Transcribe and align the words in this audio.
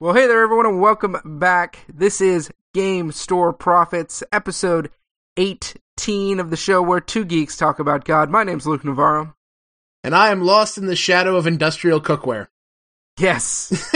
Well, 0.00 0.14
hey 0.14 0.26
there, 0.26 0.42
everyone, 0.42 0.66
and 0.66 0.80
welcome 0.80 1.16
back. 1.24 1.78
This 1.92 2.20
is 2.20 2.50
Game 2.74 3.12
Store 3.12 3.52
Prophets, 3.52 4.22
episode 4.30 4.90
18 5.38 6.38
of 6.38 6.50
the 6.50 6.56
show 6.56 6.82
where 6.82 7.00
two 7.00 7.24
geeks 7.24 7.56
talk 7.56 7.78
about 7.78 8.04
God. 8.04 8.28
My 8.30 8.44
name's 8.44 8.66
Luke 8.66 8.84
Navarro. 8.84 9.34
And 10.04 10.14
I 10.14 10.30
am 10.30 10.42
lost 10.42 10.76
in 10.78 10.86
the 10.86 10.96
shadow 10.96 11.36
of 11.36 11.46
industrial 11.46 12.00
cookware. 12.00 12.48
Yes. 13.18 13.90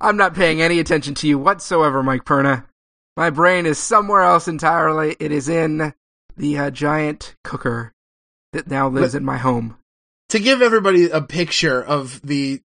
I'm 0.00 0.16
not 0.18 0.34
paying 0.34 0.60
any 0.60 0.78
attention 0.78 1.14
to 1.16 1.26
you 1.26 1.38
whatsoever, 1.38 2.02
Mike 2.02 2.24
Perna. 2.24 2.66
My 3.16 3.30
brain 3.30 3.64
is 3.66 3.78
somewhere 3.78 4.22
else 4.22 4.46
entirely. 4.46 5.16
It 5.18 5.32
is 5.32 5.48
in 5.48 5.94
the 6.36 6.58
uh, 6.58 6.70
giant 6.70 7.34
cooker 7.42 7.94
that 8.52 8.68
now 8.68 8.88
lives 8.88 9.12
But- 9.14 9.18
in 9.18 9.24
my 9.24 9.38
home. 9.38 9.78
to 10.28 10.38
give 10.38 10.60
everybody 10.60 11.08
a 11.10 11.22
picture 11.22 11.82
of 11.82 12.20
the 12.22 12.60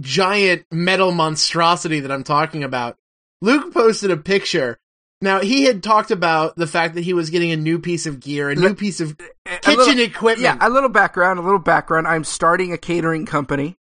giant 0.00 0.66
metal 0.70 1.12
monstrosity 1.12 2.00
that 2.00 2.12
I'm 2.12 2.24
talking 2.24 2.64
about, 2.64 2.96
Luke 3.40 3.72
posted 3.72 4.10
a 4.10 4.16
picture. 4.16 4.78
Now, 5.22 5.40
he 5.40 5.64
had 5.64 5.82
talked 5.82 6.10
about 6.10 6.56
the 6.56 6.66
fact 6.66 6.94
that 6.94 7.02
he 7.02 7.14
was 7.14 7.30
getting 7.30 7.50
a 7.50 7.56
new 7.56 7.78
piece 7.78 8.06
of 8.06 8.20
gear, 8.20 8.50
a 8.50 8.54
new 8.54 8.74
piece 8.74 9.00
of 9.00 9.16
kitchen 9.62 9.76
little- 9.76 9.98
equipment. 10.00 10.40
Yeah, 10.40 10.58
a 10.60 10.68
little 10.68 10.90
background, 10.90 11.38
a 11.38 11.42
little 11.42 11.58
background. 11.58 12.06
I'm 12.06 12.24
starting 12.24 12.72
a 12.72 12.78
catering 12.78 13.24
company. 13.24 13.76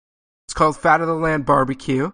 It's 0.48 0.54
called 0.54 0.78
Fat 0.78 1.02
of 1.02 1.08
the 1.08 1.16
Land 1.16 1.46
Barbecue. 1.46 2.12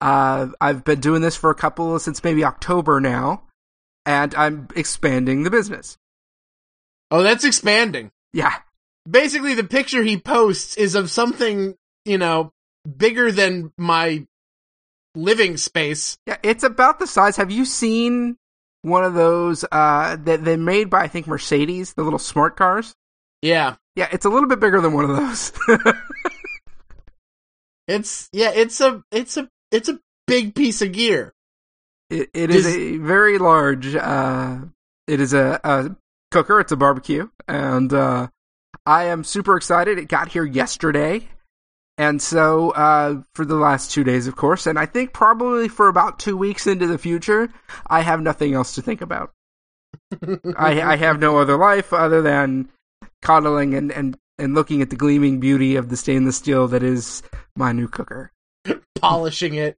Uh, 0.00 0.48
I've 0.60 0.84
been 0.84 1.00
doing 1.00 1.22
this 1.22 1.36
for 1.36 1.50
a 1.50 1.54
couple 1.54 1.98
since 1.98 2.22
maybe 2.24 2.44
October 2.44 3.00
now, 3.00 3.44
and 4.04 4.34
I'm 4.34 4.68
expanding 4.76 5.42
the 5.42 5.50
business. 5.50 5.96
oh, 7.10 7.22
that's 7.22 7.44
expanding. 7.44 8.10
Yeah, 8.32 8.54
Basically, 9.08 9.54
the 9.54 9.64
picture 9.64 10.02
he 10.02 10.18
posts 10.18 10.76
is 10.76 10.94
of 10.94 11.10
something, 11.10 11.74
you 12.04 12.18
know, 12.18 12.52
bigger 12.96 13.30
than 13.32 13.72
my 13.78 14.26
living 15.14 15.56
space. 15.56 16.18
yeah, 16.26 16.36
it's 16.42 16.62
about 16.64 16.98
the 16.98 17.06
size. 17.06 17.36
Have 17.36 17.50
you 17.50 17.64
seen 17.64 18.36
one 18.82 19.04
of 19.04 19.14
those 19.14 19.64
uh, 19.70 20.16
that 20.24 20.44
they 20.44 20.56
made 20.56 20.88
by 20.90 21.02
I 21.02 21.08
think 21.08 21.26
Mercedes, 21.26 21.94
the 21.94 22.02
little 22.02 22.18
smart 22.18 22.56
cars? 22.56 22.94
Yeah. 23.42 23.76
Yeah, 23.96 24.08
it's 24.12 24.24
a 24.24 24.28
little 24.30 24.48
bit 24.48 24.60
bigger 24.60 24.80
than 24.80 24.92
one 24.92 25.04
of 25.10 25.16
those. 25.16 25.52
It's, 27.88 28.28
yeah, 28.32 28.52
it's 28.54 28.80
a, 28.80 29.02
it's 29.10 29.36
a, 29.36 29.48
it's 29.72 29.88
a 29.88 29.98
big 30.28 30.54
piece 30.54 30.80
of 30.80 30.92
gear. 30.92 31.32
It, 32.08 32.30
it 32.32 32.50
is 32.50 32.64
Does- 32.64 32.76
a 32.76 32.96
very 32.98 33.38
large. 33.38 33.94
Uh, 33.96 34.58
it 35.08 35.20
is 35.20 35.32
a, 35.34 35.60
a 35.64 35.96
cooker. 36.30 36.60
It's 36.60 36.70
a 36.70 36.76
barbecue, 36.76 37.28
and 37.48 37.92
uh, 37.92 38.28
I 38.86 39.06
am 39.06 39.24
super 39.24 39.56
excited. 39.56 39.98
It 39.98 40.06
got 40.08 40.28
here 40.28 40.44
yesterday, 40.44 41.28
and 42.00 42.22
so 42.22 42.70
uh, 42.70 43.20
for 43.34 43.44
the 43.44 43.56
last 43.56 43.90
two 43.90 44.04
days, 44.04 44.26
of 44.26 44.34
course, 44.34 44.66
and 44.66 44.78
I 44.78 44.86
think 44.86 45.12
probably 45.12 45.68
for 45.68 45.86
about 45.86 46.18
two 46.18 46.34
weeks 46.34 46.66
into 46.66 46.86
the 46.86 46.96
future, 46.96 47.50
I 47.88 48.00
have 48.00 48.22
nothing 48.22 48.54
else 48.54 48.76
to 48.76 48.82
think 48.82 49.02
about. 49.02 49.34
I, 50.56 50.80
I 50.80 50.96
have 50.96 51.20
no 51.20 51.36
other 51.36 51.58
life 51.58 51.92
other 51.92 52.22
than 52.22 52.70
coddling 53.20 53.74
and, 53.74 53.92
and, 53.92 54.16
and 54.38 54.54
looking 54.54 54.80
at 54.80 54.88
the 54.88 54.96
gleaming 54.96 55.40
beauty 55.40 55.76
of 55.76 55.90
the 55.90 55.96
stainless 55.98 56.38
steel 56.38 56.68
that 56.68 56.82
is 56.82 57.22
my 57.54 57.72
new 57.72 57.86
cooker. 57.86 58.32
Polishing 58.98 59.52
it. 59.52 59.76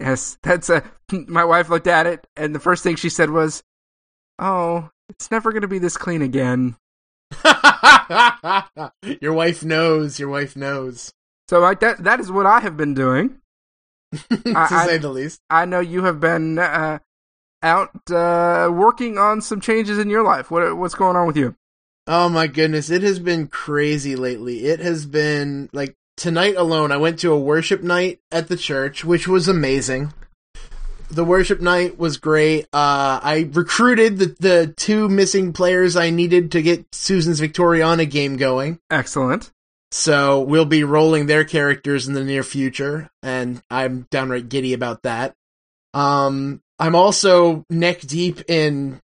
Yes, 0.00 0.38
that's 0.42 0.68
a. 0.68 0.82
My 1.12 1.44
wife 1.44 1.68
looked 1.68 1.86
at 1.86 2.06
it, 2.06 2.26
and 2.36 2.56
the 2.56 2.60
first 2.60 2.82
thing 2.82 2.96
she 2.96 3.08
said 3.08 3.30
was, 3.30 3.62
"Oh, 4.38 4.90
it's 5.08 5.30
never 5.30 5.52
going 5.52 5.62
to 5.62 5.68
be 5.68 5.78
this 5.78 5.96
clean 5.96 6.22
again." 6.22 6.76
your 9.20 9.32
wife 9.32 9.64
knows. 9.64 10.18
Your 10.18 10.28
wife 10.28 10.54
knows. 10.56 11.14
So, 11.48 11.60
like 11.60 11.80
that, 11.80 12.02
that 12.04 12.20
is 12.20 12.30
what 12.30 12.46
I 12.46 12.60
have 12.60 12.76
been 12.76 12.94
doing. 12.94 13.38
to 14.12 14.52
I- 14.54 14.86
say 14.86 14.98
the 14.98 15.10
least. 15.10 15.40
I 15.50 15.64
know 15.64 15.80
you 15.80 16.04
have 16.04 16.20
been 16.20 16.58
uh, 16.58 16.98
out 17.62 18.10
uh, 18.10 18.70
working 18.72 19.18
on 19.18 19.40
some 19.40 19.60
changes 19.60 19.98
in 19.98 20.10
your 20.10 20.22
life. 20.24 20.50
What 20.50 20.76
what's 20.76 20.94
going 20.94 21.16
on 21.16 21.26
with 21.26 21.36
you? 21.36 21.54
Oh 22.06 22.28
my 22.28 22.46
goodness, 22.46 22.88
it 22.90 23.02
has 23.02 23.18
been 23.18 23.48
crazy 23.48 24.14
lately. 24.14 24.66
It 24.66 24.78
has 24.80 25.06
been 25.06 25.68
like 25.72 25.94
tonight 26.16 26.54
alone. 26.56 26.92
I 26.92 26.96
went 26.98 27.18
to 27.20 27.32
a 27.32 27.38
worship 27.38 27.82
night 27.82 28.20
at 28.30 28.48
the 28.48 28.56
church, 28.56 29.04
which 29.04 29.26
was 29.26 29.48
amazing. 29.48 30.12
The 31.08 31.24
worship 31.24 31.60
night 31.60 31.98
was 31.98 32.16
great. 32.16 32.64
Uh, 32.72 33.20
I 33.22 33.48
recruited 33.52 34.18
the 34.18 34.36
the 34.38 34.74
two 34.76 35.08
missing 35.08 35.52
players 35.52 35.96
I 35.96 36.10
needed 36.10 36.52
to 36.52 36.62
get 36.62 36.92
Susan's 36.94 37.40
Victoriana 37.40 38.08
game 38.08 38.36
going. 38.36 38.78
Excellent. 38.90 39.50
So 39.92 40.40
we'll 40.40 40.64
be 40.64 40.84
rolling 40.84 41.26
their 41.26 41.44
characters 41.44 42.08
in 42.08 42.14
the 42.14 42.24
near 42.24 42.42
future, 42.42 43.08
and 43.22 43.62
I'm 43.70 44.06
downright 44.10 44.48
giddy 44.48 44.72
about 44.72 45.02
that. 45.02 45.34
Um, 45.94 46.60
I'm 46.78 46.94
also 46.94 47.64
neck 47.70 48.00
deep 48.00 48.42
in 48.50 49.00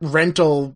rental 0.00 0.74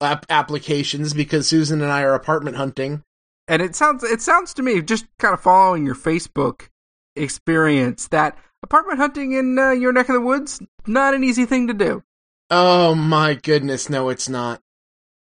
app- 0.00 0.26
applications 0.28 1.14
because 1.14 1.48
Susan 1.48 1.80
and 1.80 1.90
I 1.90 2.02
are 2.02 2.14
apartment 2.14 2.56
hunting. 2.56 3.02
And 3.48 3.62
it 3.62 3.74
sounds 3.74 4.04
it 4.04 4.20
sounds 4.20 4.54
to 4.54 4.62
me 4.62 4.80
just 4.82 5.06
kind 5.18 5.34
of 5.34 5.40
following 5.40 5.84
your 5.84 5.94
Facebook 5.94 6.68
experience 7.16 8.06
that 8.08 8.38
apartment 8.62 8.98
hunting 8.98 9.32
in 9.32 9.58
uh, 9.58 9.72
your 9.72 9.92
neck 9.92 10.08
of 10.08 10.14
the 10.14 10.20
woods 10.20 10.60
not 10.86 11.14
an 11.14 11.24
easy 11.24 11.44
thing 11.46 11.66
to 11.66 11.74
do. 11.74 12.02
Oh 12.50 12.94
my 12.94 13.34
goodness, 13.34 13.88
no, 13.88 14.08
it's 14.08 14.28
not. 14.28 14.60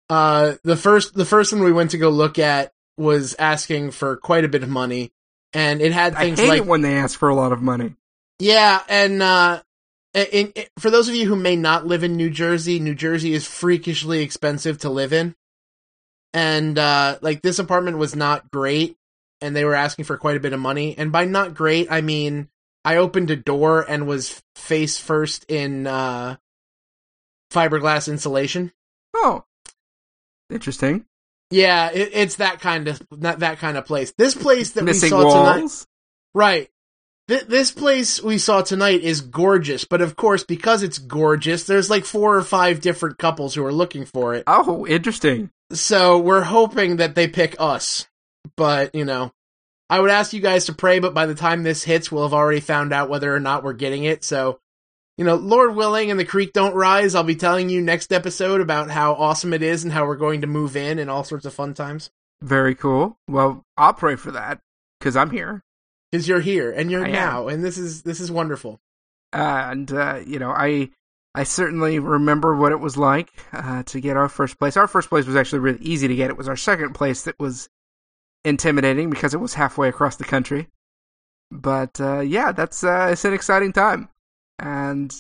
Uh, 0.10 0.54
the 0.64 0.78
first 0.78 1.16
the 1.16 1.26
first 1.26 1.52
one 1.52 1.64
we 1.64 1.72
went 1.72 1.92
to 1.92 1.98
go 1.98 2.10
look 2.10 2.40
at 2.40 2.72
was 2.98 3.36
asking 3.38 3.92
for 3.92 4.18
quite 4.18 4.46
a 4.46 4.50
bit 4.50 4.64
of 4.64 4.70
money, 4.70 5.12
and 5.54 5.82
it 5.82 5.92
had 5.92 6.16
I 6.16 6.22
things 6.22 6.40
hate 6.40 6.50
like 6.50 6.62
it 6.62 6.68
when 6.68 6.82
they 6.82 6.96
ask 6.96 7.18
for 7.18 7.30
a 7.30 7.36
lot 7.36 7.52
of 7.52 7.62
money. 7.62 7.96
Yeah, 8.40 8.82
and 8.90 9.22
uh, 9.22 9.62
in, 10.14 10.52
in, 10.52 10.66
for 10.80 10.90
those 10.90 11.10
of 11.10 11.16
you 11.16 11.28
who 11.28 11.36
may 11.36 11.56
not 11.56 11.88
live 11.88 12.04
in 12.04 12.18
New 12.18 12.30
Jersey, 12.30 12.80
New 12.80 12.96
Jersey 12.96 13.34
is 13.34 13.48
freakishly 13.48 14.22
expensive 14.22 14.80
to 14.80 14.90
live 14.90 15.14
in, 15.14 15.36
and 16.34 16.78
uh, 16.78 17.18
like 17.22 17.42
this 17.42 17.60
apartment 17.60 17.98
was 17.98 18.16
not 18.16 18.52
great, 18.52 18.98
and 19.42 19.56
they 19.56 19.66
were 19.66 19.76
asking 19.76 20.06
for 20.06 20.18
quite 20.18 20.38
a 20.38 20.42
bit 20.42 20.54
of 20.54 20.60
money. 20.60 20.98
And 20.98 21.12
by 21.12 21.26
not 21.26 21.54
great, 21.54 21.92
I 21.92 22.02
mean 22.02 22.50
I 22.86 22.98
opened 22.98 23.32
a 23.32 23.36
door 23.36 23.82
and 23.82 24.08
was 24.08 24.42
face 24.56 25.00
first 25.00 25.44
in 25.50 25.88
uh, 25.88 26.38
fiberglass 27.52 28.08
insulation. 28.08 28.72
Oh, 29.16 29.44
interesting. 30.52 31.06
Yeah, 31.52 31.92
it, 31.92 32.12
it's 32.14 32.36
that 32.38 32.60
kind 32.60 32.88
of 32.88 33.02
not 33.12 33.40
that 33.40 33.60
kind 33.60 33.78
of 33.78 33.86
place. 33.86 34.14
This 34.18 34.36
place 34.36 34.72
that 34.72 34.84
Missing 34.84 35.16
we 35.16 35.22
saw 35.22 35.54
tonight. 35.54 35.86
Right. 36.34 36.70
Th- 37.28 37.46
this 37.46 37.72
place 37.72 38.22
we 38.22 38.38
saw 38.38 38.62
tonight 38.62 39.02
is 39.02 39.22
gorgeous, 39.22 39.86
but 39.86 40.02
of 40.02 40.16
course, 40.16 40.44
because 40.44 40.84
it's 40.84 41.00
gorgeous, 41.00 41.64
there's 41.64 41.90
like 41.90 42.06
four 42.06 42.36
or 42.36 42.44
five 42.44 42.82
different 42.82 43.18
couples 43.18 43.56
who 43.56 43.66
are 43.66 43.74
looking 43.74 44.06
for 44.06 44.36
it. 44.36 44.44
Oh, 44.46 44.86
interesting. 44.86 45.50
So 45.72 46.20
we're 46.20 46.44
hoping 46.44 46.98
that 46.98 47.16
they 47.16 47.28
pick 47.28 47.56
us. 47.60 48.08
But, 48.58 48.94
you 48.94 49.06
know, 49.06 49.32
I 49.90 50.00
would 50.00 50.12
ask 50.12 50.34
you 50.34 50.40
guys 50.40 50.66
to 50.66 50.74
pray, 50.74 51.00
but 51.00 51.16
by 51.16 51.26
the 51.26 51.34
time 51.34 51.64
this 51.64 51.84
hits, 51.84 52.12
we'll 52.12 52.24
have 52.24 52.34
already 52.34 52.60
found 52.60 52.94
out 52.94 53.10
whether 53.10 53.34
or 53.34 53.40
not 53.40 53.64
we're 53.64 53.74
getting 53.74 54.04
it. 54.04 54.24
So, 54.24 54.60
you 55.18 55.26
know, 55.26 55.36
Lord 55.36 55.76
willing 55.76 56.12
and 56.12 56.20
the 56.20 56.26
creek 56.26 56.54
don't 56.54 56.76
rise, 56.76 57.16
I'll 57.16 57.24
be 57.24 57.36
telling 57.36 57.70
you 57.70 57.82
next 57.82 58.12
episode 58.12 58.62
about 58.62 58.90
how 58.90 59.14
awesome 59.14 59.54
it 59.54 59.64
is 59.64 59.84
and 59.84 59.94
how 59.94 60.06
we're 60.06 60.16
going 60.16 60.42
to 60.42 60.48
move 60.48 60.76
in 60.76 61.00
and 61.00 61.10
all 61.10 61.24
sorts 61.24 61.46
of 61.46 61.54
fun 61.54 61.74
times. 61.74 62.10
Very 62.42 62.76
cool. 62.76 63.18
Well, 63.28 63.64
I'll 63.78 63.94
pray 63.94 64.16
for 64.16 64.32
that 64.32 64.60
because 65.00 65.16
I'm 65.16 65.32
here. 65.32 65.64
Cause 66.14 66.28
you're 66.28 66.40
here 66.40 66.72
and 66.72 66.90
you're 66.90 67.06
I 67.06 67.10
am. 67.10 67.14
now, 67.14 67.48
and 67.48 67.64
this 67.64 67.78
is, 67.78 68.04
this 68.04 68.20
is 68.20 68.32
wonderful. 68.32 68.80
and 69.34 69.92
uh, 69.92 70.22
you 70.26 70.40
know, 70.40 70.52
I 70.52 70.90
I 71.36 71.44
certainly 71.44 72.00
remember 72.00 72.56
what 72.56 72.72
it 72.72 72.80
was 72.80 72.96
like 72.96 73.30
uh, 73.52 73.84
to 73.84 74.00
get 74.00 74.16
our 74.16 74.30
first 74.30 74.58
place. 74.58 74.78
Our 74.78 74.88
first 74.88 75.10
place 75.10 75.26
was 75.26 75.36
actually 75.36 75.60
really 75.60 75.82
easy 75.82 76.08
to 76.08 76.16
get. 76.16 76.30
It 76.30 76.38
was 76.38 76.48
our 76.48 76.56
second 76.56 76.94
place 76.94 77.24
that 77.24 77.38
was 77.38 77.68
intimidating 78.46 79.10
because 79.10 79.34
it 79.34 79.42
was 79.42 79.54
halfway 79.54 79.90
across 79.90 80.16
the 80.16 80.24
country. 80.24 80.70
But 81.52 82.00
uh, 82.00 82.22
yeah, 82.22 82.54
that's 82.54 82.86
uh, 82.86 83.10
it's 83.12 83.26
an 83.26 83.34
exciting 83.34 83.74
time, 83.74 84.08
and 84.60 85.14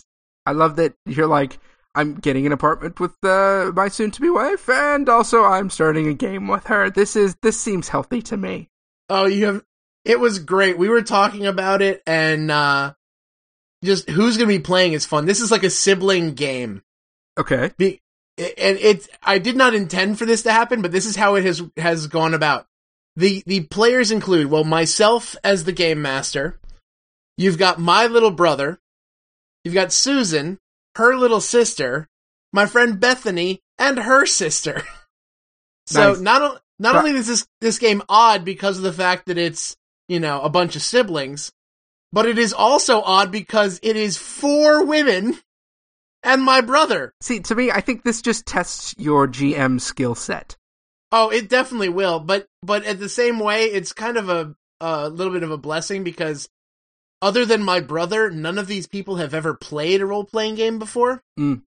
I 0.45 0.51
love 0.51 0.77
that 0.77 0.93
you're 1.05 1.27
like. 1.27 1.59
I'm 1.97 2.15
getting 2.15 2.45
an 2.45 2.51
apartment 2.51 2.99
with 2.99 3.15
uh, 3.23 3.71
my 3.73 3.87
soon-to-be 3.87 4.29
wife, 4.29 4.67
and 4.67 5.07
also 5.07 5.45
I'm 5.45 5.69
starting 5.69 6.09
a 6.09 6.13
game 6.13 6.49
with 6.49 6.65
her. 6.65 6.89
This 6.89 7.15
is 7.15 7.37
this 7.41 7.57
seems 7.57 7.87
healthy 7.87 8.21
to 8.23 8.35
me. 8.35 8.69
Oh, 9.09 9.27
you 9.27 9.45
have. 9.45 9.63
It 10.03 10.19
was 10.19 10.39
great. 10.39 10.77
We 10.77 10.89
were 10.89 11.03
talking 11.03 11.45
about 11.47 11.81
it, 11.81 12.03
and 12.05 12.51
uh 12.51 12.93
just 13.85 14.09
who's 14.09 14.35
going 14.35 14.49
to 14.49 14.57
be 14.57 14.61
playing 14.63 14.93
is 14.93 15.05
fun. 15.05 15.25
This 15.25 15.39
is 15.39 15.51
like 15.51 15.63
a 15.63 15.69
sibling 15.69 16.33
game. 16.33 16.81
Okay, 17.37 17.71
Be- 17.77 18.01
and 18.37 18.77
it. 18.77 19.07
I 19.23 19.37
did 19.37 19.55
not 19.55 19.73
intend 19.73 20.17
for 20.17 20.25
this 20.25 20.43
to 20.43 20.51
happen, 20.51 20.81
but 20.81 20.91
this 20.91 21.05
is 21.05 21.15
how 21.15 21.35
it 21.35 21.45
has 21.45 21.61
has 21.77 22.07
gone 22.07 22.33
about. 22.33 22.67
the 23.15 23.43
The 23.45 23.61
players 23.61 24.11
include 24.11 24.47
well, 24.47 24.65
myself 24.65 25.35
as 25.43 25.63
the 25.63 25.71
game 25.71 26.01
master. 26.01 26.59
You've 27.37 27.57
got 27.57 27.79
my 27.79 28.07
little 28.07 28.31
brother. 28.31 28.79
You've 29.65 29.73
got 29.73 29.91
Susan, 29.91 30.59
her 30.95 31.17
little 31.17 31.41
sister, 31.41 32.07
my 32.53 32.65
friend 32.67 32.99
Bethany, 32.99 33.59
and 33.77 33.97
her 33.99 34.25
sister. 34.25 34.83
so 35.87 36.13
Nice. 36.13 36.21
not 36.21 36.41
o- 36.41 36.57
not 36.79 36.93
But- 36.93 36.99
only 37.05 37.11
is 37.19 37.27
this 37.27 37.45
this 37.59 37.79
game 37.79 38.01
odd 38.07 38.45
because 38.45 38.77
of 38.77 38.83
the 38.83 38.93
fact 38.93 39.25
that 39.25 39.37
it's 39.37 39.75
you 40.07 40.19
know 40.21 40.41
a 40.41 40.49
bunch 40.49 40.75
of 40.77 40.81
siblings, 40.81 41.51
But 42.13 42.27
it 42.27 42.37
is 42.37 42.53
also 42.53 43.01
odd 43.01 43.31
because 43.31 43.79
it 43.83 43.97
is 43.97 44.15
four 44.17 44.85
women 44.85 45.37
and 46.23 46.41
my 46.43 46.61
brother. 46.61 47.13
See, 47.21 47.39
to 47.41 47.55
me, 47.55 47.71
I 47.71 47.81
think 47.81 48.03
this 48.03 48.21
just 48.21 48.45
tests 48.45 48.95
your 48.97 49.27
GM 49.27 49.81
skill 49.81 50.15
set. 50.15 50.55
Oh, 51.11 51.29
it 51.29 51.49
definitely 51.49 51.89
will. 51.89 52.19
But 52.19 52.47
but 52.61 52.83
at 52.85 52.99
the 52.99 53.09
same 53.09 53.39
way, 53.39 53.65
it's 53.65 53.93
kind 53.93 54.17
of 54.17 54.29
a 54.29 54.55
a 54.79 55.09
little 55.09 55.33
bit 55.33 55.43
of 55.43 55.51
a 55.51 55.57
blessing 55.57 56.03
because 56.03 56.47
other 57.25 57.43
than 57.43 57.63
my 57.63 57.79
brother, 57.79 58.29
none 58.29 58.59
of 58.59 58.67
these 58.67 58.85
people 58.85 59.15
have 59.15 59.33
ever 59.33 59.55
played 59.55 59.99
a 59.99 60.05
role 60.05 60.23
playing 60.23 60.53
game 60.53 60.77
before. 60.77 61.23
Mm. 61.39 61.63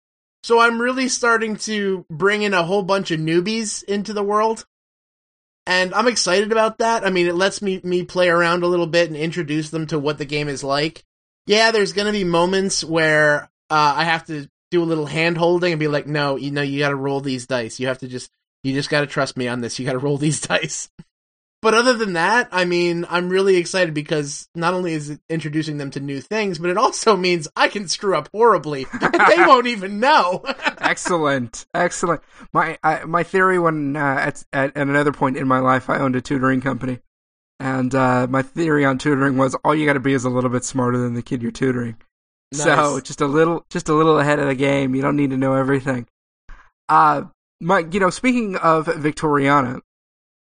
So 0.43 0.59
I'm 0.59 0.81
really 0.81 1.07
starting 1.07 1.55
to 1.55 2.05
bring 2.09 2.41
in 2.41 2.53
a 2.53 2.65
whole 2.65 2.83
bunch 2.83 3.09
of 3.09 3.21
newbies 3.21 3.81
into 3.85 4.11
the 4.11 4.21
world. 4.21 4.65
And 5.65 5.93
I'm 5.93 6.09
excited 6.09 6.51
about 6.51 6.79
that. 6.79 7.05
I 7.05 7.09
mean, 7.09 7.25
it 7.25 7.35
lets 7.35 7.61
me 7.61 7.79
me 7.85 8.03
play 8.03 8.27
around 8.27 8.63
a 8.63 8.67
little 8.67 8.85
bit 8.85 9.07
and 9.07 9.15
introduce 9.15 9.69
them 9.69 9.87
to 9.87 9.97
what 9.97 10.17
the 10.17 10.25
game 10.25 10.49
is 10.49 10.61
like. 10.61 11.05
Yeah, 11.47 11.71
there's 11.71 11.93
going 11.93 12.07
to 12.07 12.11
be 12.11 12.25
moments 12.25 12.83
where 12.83 13.43
uh, 13.69 13.93
I 13.95 14.03
have 14.03 14.25
to 14.27 14.49
do 14.71 14.83
a 14.83 14.85
little 14.85 15.05
hand 15.05 15.37
holding 15.37 15.71
and 15.71 15.79
be 15.79 15.87
like, 15.87 16.05
"No, 16.05 16.35
you 16.35 16.51
know, 16.51 16.63
you 16.63 16.79
got 16.79 16.89
to 16.89 16.95
roll 16.95 17.21
these 17.21 17.47
dice. 17.47 17.79
You 17.79 17.87
have 17.87 17.99
to 17.99 18.09
just 18.09 18.29
you 18.61 18.73
just 18.73 18.89
got 18.89 19.01
to 19.01 19.07
trust 19.07 19.37
me 19.37 19.47
on 19.47 19.61
this. 19.61 19.79
You 19.79 19.85
got 19.85 19.93
to 19.93 19.99
roll 19.99 20.17
these 20.17 20.41
dice." 20.47 20.89
But 21.65 21.73
other 21.73 21.93
than 21.93 22.13
that, 22.13 22.47
I 22.51 22.65
mean, 22.65 23.07
I'm 23.09 23.27
really 23.27 23.55
excited 23.55 23.95
because 23.95 24.47
not 24.53 24.75
only 24.75 24.93
is 24.93 25.09
it 25.09 25.19
introducing 25.31 25.79
them 25.79 25.89
to 25.89 25.99
new 25.99 26.21
things, 26.21 26.59
but 26.59 26.69
it 26.69 26.77
also 26.77 27.17
means 27.17 27.47
I 27.55 27.69
can 27.69 27.87
screw 27.87 28.15
up 28.15 28.29
horribly 28.31 28.85
and 29.01 29.13
they 29.15 29.37
won't 29.47 29.65
even 29.65 29.99
know. 29.99 30.43
excellent, 30.77 31.65
excellent. 31.73 32.21
My 32.53 32.77
I, 32.83 33.05
my 33.05 33.23
theory 33.23 33.57
when 33.57 33.95
uh, 33.95 33.99
at, 33.99 34.43
at 34.53 34.77
at 34.77 34.87
another 34.87 35.11
point 35.11 35.37
in 35.37 35.47
my 35.47 35.57
life, 35.57 35.89
I 35.89 35.97
owned 35.97 36.15
a 36.15 36.21
tutoring 36.21 36.61
company, 36.61 36.99
and 37.59 37.95
uh, 37.95 38.27
my 38.29 38.43
theory 38.43 38.85
on 38.85 38.99
tutoring 38.99 39.35
was 39.35 39.55
all 39.63 39.73
you 39.73 39.87
got 39.87 39.93
to 39.93 39.99
be 39.99 40.13
is 40.13 40.23
a 40.23 40.29
little 40.29 40.51
bit 40.51 40.65
smarter 40.65 40.99
than 40.99 41.15
the 41.15 41.23
kid 41.23 41.41
you're 41.41 41.51
tutoring. 41.51 41.97
Nice. 42.51 42.61
So 42.61 42.99
just 42.99 43.21
a 43.21 43.25
little, 43.25 43.65
just 43.71 43.89
a 43.89 43.93
little 43.95 44.19
ahead 44.19 44.37
of 44.37 44.45
the 44.47 44.53
game. 44.53 44.93
You 44.93 45.01
don't 45.01 45.15
need 45.15 45.31
to 45.31 45.37
know 45.37 45.55
everything. 45.55 46.05
Uh, 46.87 47.23
my, 47.59 47.79
you 47.79 47.99
know, 47.99 48.11
speaking 48.11 48.55
of 48.55 48.85
Victoriana, 48.85 49.81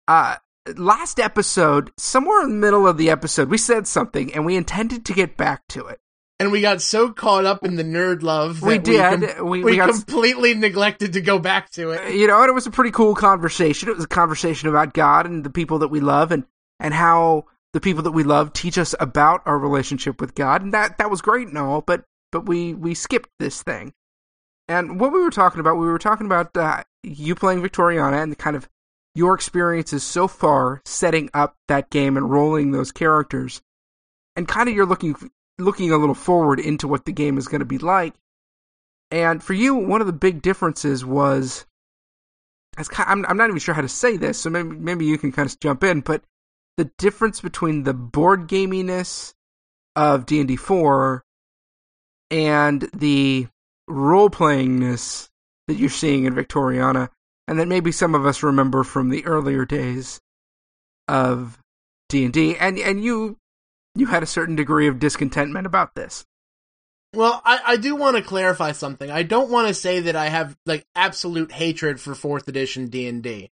uh, 0.08 0.36
last 0.76 1.18
episode, 1.20 1.90
somewhere 1.96 2.42
in 2.42 2.50
the 2.50 2.56
middle 2.56 2.86
of 2.86 2.96
the 2.96 3.10
episode, 3.10 3.48
we 3.50 3.58
said 3.58 3.86
something 3.86 4.32
and 4.34 4.44
we 4.46 4.56
intended 4.56 5.04
to 5.06 5.12
get 5.12 5.36
back 5.36 5.66
to 5.68 5.86
it. 5.86 6.00
and 6.38 6.52
we 6.52 6.60
got 6.60 6.82
so 6.82 7.10
caught 7.12 7.46
up 7.46 7.64
in 7.64 7.76
the 7.76 7.82
nerd 7.82 8.22
love 8.22 8.60
that 8.60 8.66
We 8.66 8.76
did. 8.78 9.00
com- 9.36 9.46
We- 9.46 9.60
we, 9.60 9.70
we 9.72 9.76
got- 9.76 9.88
completely 9.90 10.52
neglected 10.54 11.14
to 11.14 11.20
go 11.22 11.38
back 11.38 11.70
to 11.70 11.90
it. 11.90 12.14
You 12.14 12.26
know, 12.26 12.40
and 12.42 12.48
it 12.50 12.54
was 12.54 12.66
a 12.66 12.70
pretty 12.70 12.90
cool 12.90 13.14
conversation. 13.14 13.88
It 13.88 13.96
was 13.96 14.04
a 14.04 14.08
conversation 14.08 14.68
about 14.68 14.92
God 14.92 15.24
and 15.26 15.42
the 15.44 15.50
people 15.50 15.78
that 15.78 15.88
we 15.88 16.00
love 16.00 16.32
and, 16.32 16.44
and 16.78 16.92
how 16.92 17.46
the 17.72 17.80
people 17.80 18.02
that 18.02 18.10
we 18.12 18.22
love 18.22 18.52
teach 18.52 18.76
us 18.76 18.94
about 19.00 19.40
our 19.46 19.58
relationship 19.58 20.20
with 20.20 20.34
God. 20.34 20.60
And 20.62 20.74
that, 20.74 20.98
that 20.98 21.10
was 21.10 21.22
great 21.22 21.48
and 21.48 21.56
all, 21.56 21.80
but, 21.80 22.04
but 22.32 22.44
we, 22.46 22.74
we 22.74 22.92
skipped 22.94 23.30
this 23.38 23.62
thing. 23.62 23.94
And 24.68 24.98
what 25.00 25.12
we 25.12 25.20
were 25.22 25.30
talking 25.30 25.60
about, 25.60 25.76
we 25.78 25.86
were 25.86 25.98
talking 25.98 26.26
about 26.26 26.54
uh, 26.56 26.82
you 27.02 27.34
playing 27.34 27.62
Victoriana 27.62 28.22
and 28.22 28.30
the 28.32 28.36
kind 28.36 28.56
of 28.56 28.68
your 29.16 29.34
experiences 29.34 30.02
so 30.02 30.28
far 30.28 30.82
setting 30.84 31.30
up 31.32 31.56
that 31.68 31.90
game 31.90 32.16
and 32.16 32.30
rolling 32.30 32.70
those 32.70 32.92
characters. 32.92 33.62
And 34.36 34.46
kind 34.46 34.68
of 34.68 34.74
you're 34.74 34.86
looking 34.86 35.16
looking 35.58 35.90
a 35.90 35.96
little 35.96 36.14
forward 36.14 36.60
into 36.60 36.86
what 36.86 37.06
the 37.06 37.12
game 37.12 37.38
is 37.38 37.48
going 37.48 37.60
to 37.60 37.64
be 37.64 37.78
like. 37.78 38.14
And 39.10 39.42
for 39.42 39.54
you, 39.54 39.74
one 39.74 40.02
of 40.02 40.06
the 40.06 40.12
big 40.12 40.42
differences 40.42 41.04
was 41.04 41.64
I'm, 42.98 43.24
I'm 43.26 43.36
not 43.38 43.48
even 43.48 43.58
sure 43.58 43.74
how 43.74 43.80
to 43.80 43.88
say 43.88 44.18
this, 44.18 44.38
so 44.38 44.50
maybe 44.50 44.68
maybe 44.68 45.06
you 45.06 45.16
can 45.16 45.32
kind 45.32 45.48
of 45.48 45.58
jump 45.60 45.82
in, 45.82 46.00
but 46.00 46.22
the 46.76 46.90
difference 46.98 47.40
between 47.40 47.84
the 47.84 47.94
board 47.94 48.48
gaminess 48.48 49.32
of 49.94 50.26
D&D 50.26 50.56
4 50.56 51.24
and 52.30 52.90
the 52.94 53.46
role 53.88 54.28
playingness 54.28 55.30
that 55.68 55.76
you're 55.76 55.88
seeing 55.88 56.24
in 56.24 56.34
Victoriana 56.34 57.08
and 57.48 57.58
that 57.58 57.68
maybe 57.68 57.92
some 57.92 58.14
of 58.14 58.26
us 58.26 58.42
remember 58.42 58.82
from 58.84 59.08
the 59.08 59.24
earlier 59.26 59.64
days 59.64 60.20
of 61.08 61.58
D&D 62.08 62.56
and 62.56 62.78
and 62.78 63.02
you 63.02 63.36
you 63.94 64.06
had 64.06 64.22
a 64.22 64.26
certain 64.26 64.56
degree 64.56 64.88
of 64.88 64.98
discontentment 64.98 65.66
about 65.66 65.94
this. 65.94 66.24
Well, 67.14 67.40
I, 67.44 67.60
I 67.66 67.76
do 67.76 67.96
want 67.96 68.16
to 68.16 68.22
clarify 68.22 68.72
something. 68.72 69.10
I 69.10 69.22
don't 69.22 69.50
want 69.50 69.68
to 69.68 69.74
say 69.74 70.00
that 70.00 70.16
I 70.16 70.28
have 70.28 70.56
like 70.66 70.84
absolute 70.94 71.50
hatred 71.50 71.98
for 71.98 72.14
fourth 72.14 72.46
edition 72.46 72.88
D 72.88 73.08
and 73.08 73.22
D. 73.22 73.50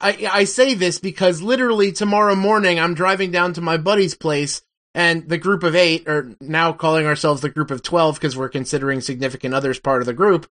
I 0.00 0.28
I 0.30 0.44
say 0.44 0.74
this 0.74 0.98
because 0.98 1.40
literally 1.40 1.92
tomorrow 1.92 2.34
morning 2.34 2.78
I'm 2.78 2.94
driving 2.94 3.30
down 3.30 3.54
to 3.54 3.60
my 3.60 3.76
buddy's 3.76 4.14
place 4.14 4.62
and 4.94 5.28
the 5.28 5.38
group 5.38 5.62
of 5.62 5.76
eight, 5.76 6.08
or 6.08 6.34
now 6.40 6.72
calling 6.72 7.06
ourselves 7.06 7.40
the 7.40 7.48
group 7.48 7.70
of 7.70 7.82
twelve 7.82 8.16
because 8.16 8.36
we're 8.36 8.48
considering 8.48 9.00
significant 9.00 9.54
others 9.54 9.78
part 9.78 10.02
of 10.02 10.06
the 10.06 10.12
group. 10.12 10.50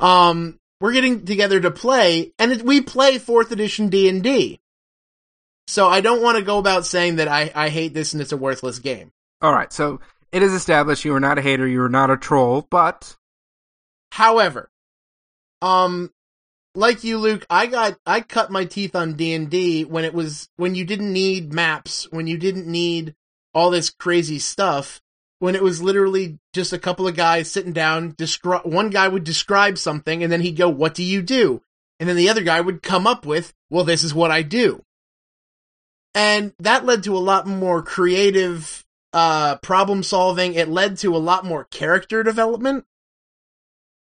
Um, 0.00 0.58
we're 0.80 0.92
getting 0.92 1.24
together 1.24 1.60
to 1.60 1.70
play, 1.70 2.32
and 2.38 2.52
it, 2.52 2.62
we 2.62 2.80
play 2.80 3.18
fourth 3.18 3.50
edition 3.52 3.88
D 3.88 4.08
and 4.08 4.22
D. 4.22 4.60
So 5.66 5.88
I 5.88 6.00
don't 6.00 6.22
want 6.22 6.38
to 6.38 6.44
go 6.44 6.58
about 6.58 6.86
saying 6.86 7.16
that 7.16 7.28
I 7.28 7.50
I 7.54 7.68
hate 7.68 7.94
this 7.94 8.12
and 8.12 8.22
it's 8.22 8.32
a 8.32 8.36
worthless 8.36 8.78
game. 8.78 9.12
All 9.40 9.52
right, 9.52 9.72
so 9.72 10.00
it 10.32 10.42
is 10.42 10.52
established 10.52 11.04
you 11.04 11.14
are 11.14 11.20
not 11.20 11.38
a 11.38 11.42
hater, 11.42 11.66
you 11.66 11.82
are 11.82 11.88
not 11.88 12.10
a 12.10 12.16
troll, 12.16 12.66
but 12.70 13.16
However, 14.12 14.70
um, 15.62 16.12
like 16.74 17.04
you, 17.04 17.18
Luke, 17.18 17.46
I 17.50 17.66
got 17.66 17.98
I 18.06 18.20
cut 18.20 18.50
my 18.50 18.64
teeth 18.64 18.94
on 18.94 19.14
D 19.14 19.34
and 19.34 19.50
D 19.50 19.84
when 19.84 20.04
it 20.04 20.14
was 20.14 20.48
when 20.56 20.74
you 20.74 20.84
didn't 20.84 21.12
need 21.12 21.52
maps, 21.52 22.06
when 22.10 22.26
you 22.26 22.38
didn't 22.38 22.66
need 22.66 23.14
all 23.54 23.70
this 23.70 23.90
crazy 23.90 24.38
stuff, 24.38 25.00
when 25.38 25.54
it 25.54 25.62
was 25.62 25.82
literally 25.82 26.38
just 26.52 26.72
a 26.72 26.78
couple 26.78 27.06
of 27.06 27.16
guys 27.16 27.50
sitting 27.50 27.72
down. 27.72 28.12
Descri- 28.12 28.66
one 28.66 28.90
guy 28.90 29.08
would 29.08 29.24
describe 29.24 29.78
something, 29.78 30.22
and 30.22 30.32
then 30.32 30.40
he'd 30.40 30.56
go, 30.56 30.68
"What 30.68 30.94
do 30.94 31.02
you 31.02 31.22
do?" 31.22 31.62
And 32.00 32.08
then 32.08 32.16
the 32.16 32.28
other 32.28 32.42
guy 32.42 32.60
would 32.60 32.82
come 32.82 33.06
up 33.06 33.26
with, 33.26 33.52
"Well, 33.70 33.84
this 33.84 34.04
is 34.04 34.14
what 34.14 34.30
I 34.30 34.42
do." 34.42 34.82
And 36.14 36.52
that 36.58 36.84
led 36.84 37.04
to 37.04 37.16
a 37.16 37.18
lot 37.18 37.46
more 37.46 37.82
creative 37.82 38.84
uh 39.12 39.56
problem 39.56 40.02
solving. 40.02 40.54
It 40.54 40.68
led 40.68 40.98
to 40.98 41.16
a 41.16 41.18
lot 41.18 41.44
more 41.44 41.64
character 41.64 42.22
development 42.22 42.84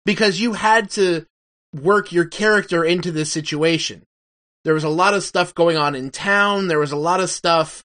because 0.05 0.39
you 0.39 0.53
had 0.53 0.89
to 0.91 1.25
work 1.73 2.11
your 2.11 2.25
character 2.25 2.83
into 2.83 3.11
this 3.11 3.31
situation. 3.31 4.03
There 4.65 4.73
was 4.73 4.83
a 4.83 4.89
lot 4.89 5.13
of 5.13 5.23
stuff 5.23 5.55
going 5.55 5.77
on 5.77 5.95
in 5.95 6.09
town. 6.09 6.67
There 6.67 6.79
was 6.79 6.91
a 6.91 6.97
lot 6.97 7.19
of 7.19 7.29
stuff 7.29 7.83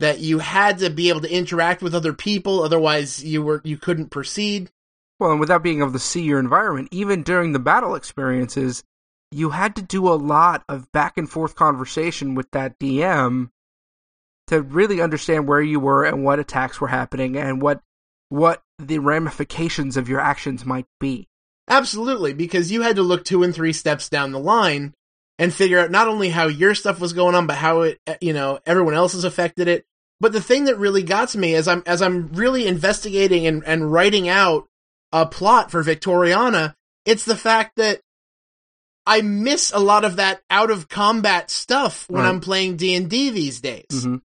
that 0.00 0.20
you 0.20 0.38
had 0.38 0.78
to 0.78 0.90
be 0.90 1.08
able 1.08 1.20
to 1.20 1.32
interact 1.32 1.82
with 1.82 1.94
other 1.94 2.12
people, 2.12 2.62
otherwise 2.62 3.24
you 3.24 3.42
were 3.42 3.60
you 3.64 3.76
couldn't 3.76 4.10
proceed. 4.10 4.70
well, 5.20 5.30
and 5.30 5.40
without 5.40 5.62
being 5.62 5.80
able 5.80 5.92
to 5.92 5.98
see 5.98 6.22
your 6.22 6.40
environment, 6.40 6.88
even 6.90 7.22
during 7.22 7.52
the 7.52 7.58
battle 7.58 7.94
experiences, 7.94 8.82
you 9.30 9.50
had 9.50 9.76
to 9.76 9.82
do 9.82 10.08
a 10.08 10.14
lot 10.14 10.64
of 10.68 10.90
back 10.92 11.16
and 11.16 11.30
forth 11.30 11.54
conversation 11.54 12.34
with 12.34 12.50
that 12.52 12.78
DM 12.78 13.50
to 14.46 14.62
really 14.62 15.00
understand 15.00 15.48
where 15.48 15.62
you 15.62 15.80
were 15.80 16.04
and 16.04 16.24
what 16.24 16.38
attacks 16.38 16.80
were 16.80 16.88
happening 16.88 17.36
and 17.36 17.62
what 17.62 17.80
what 18.28 18.62
the 18.78 18.98
ramifications 18.98 19.96
of 19.96 20.08
your 20.08 20.20
actions 20.20 20.64
might 20.64 20.86
be. 20.98 21.28
Absolutely, 21.68 22.32
because 22.32 22.72
you 22.72 22.82
had 22.82 22.96
to 22.96 23.02
look 23.02 23.24
two 23.24 23.42
and 23.42 23.54
three 23.54 23.72
steps 23.72 24.08
down 24.08 24.32
the 24.32 24.38
line 24.38 24.92
and 25.38 25.52
figure 25.52 25.78
out 25.80 25.90
not 25.90 26.08
only 26.08 26.28
how 26.28 26.46
your 26.46 26.74
stuff 26.74 27.00
was 27.00 27.12
going 27.12 27.34
on, 27.34 27.46
but 27.46 27.56
how 27.56 27.82
it, 27.82 28.00
you 28.20 28.32
know, 28.32 28.58
everyone 28.66 28.94
else 28.94 29.12
has 29.14 29.24
affected 29.24 29.68
it. 29.68 29.84
But 30.20 30.32
the 30.32 30.40
thing 30.40 30.64
that 30.64 30.78
really 30.78 31.02
got 31.02 31.30
to 31.30 31.38
me 31.38 31.54
as 31.54 31.66
I'm 31.68 31.82
as 31.86 32.00
I'm 32.00 32.28
really 32.28 32.66
investigating 32.66 33.46
and, 33.46 33.64
and 33.66 33.92
writing 33.92 34.28
out 34.28 34.68
a 35.12 35.26
plot 35.26 35.70
for 35.70 35.82
Victoriana, 35.82 36.74
it's 37.04 37.24
the 37.24 37.36
fact 37.36 37.76
that 37.76 38.00
I 39.06 39.20
miss 39.20 39.70
a 39.72 39.78
lot 39.80 40.04
of 40.04 40.16
that 40.16 40.40
out 40.48 40.70
of 40.70 40.88
combat 40.88 41.50
stuff 41.50 42.06
when 42.08 42.22
Right. 42.22 42.28
I'm 42.28 42.40
playing 42.40 42.76
D 42.76 42.94
and 42.94 43.10
D 43.10 43.28
these 43.30 43.60
days 43.60 43.84
Mhm. 43.90 44.22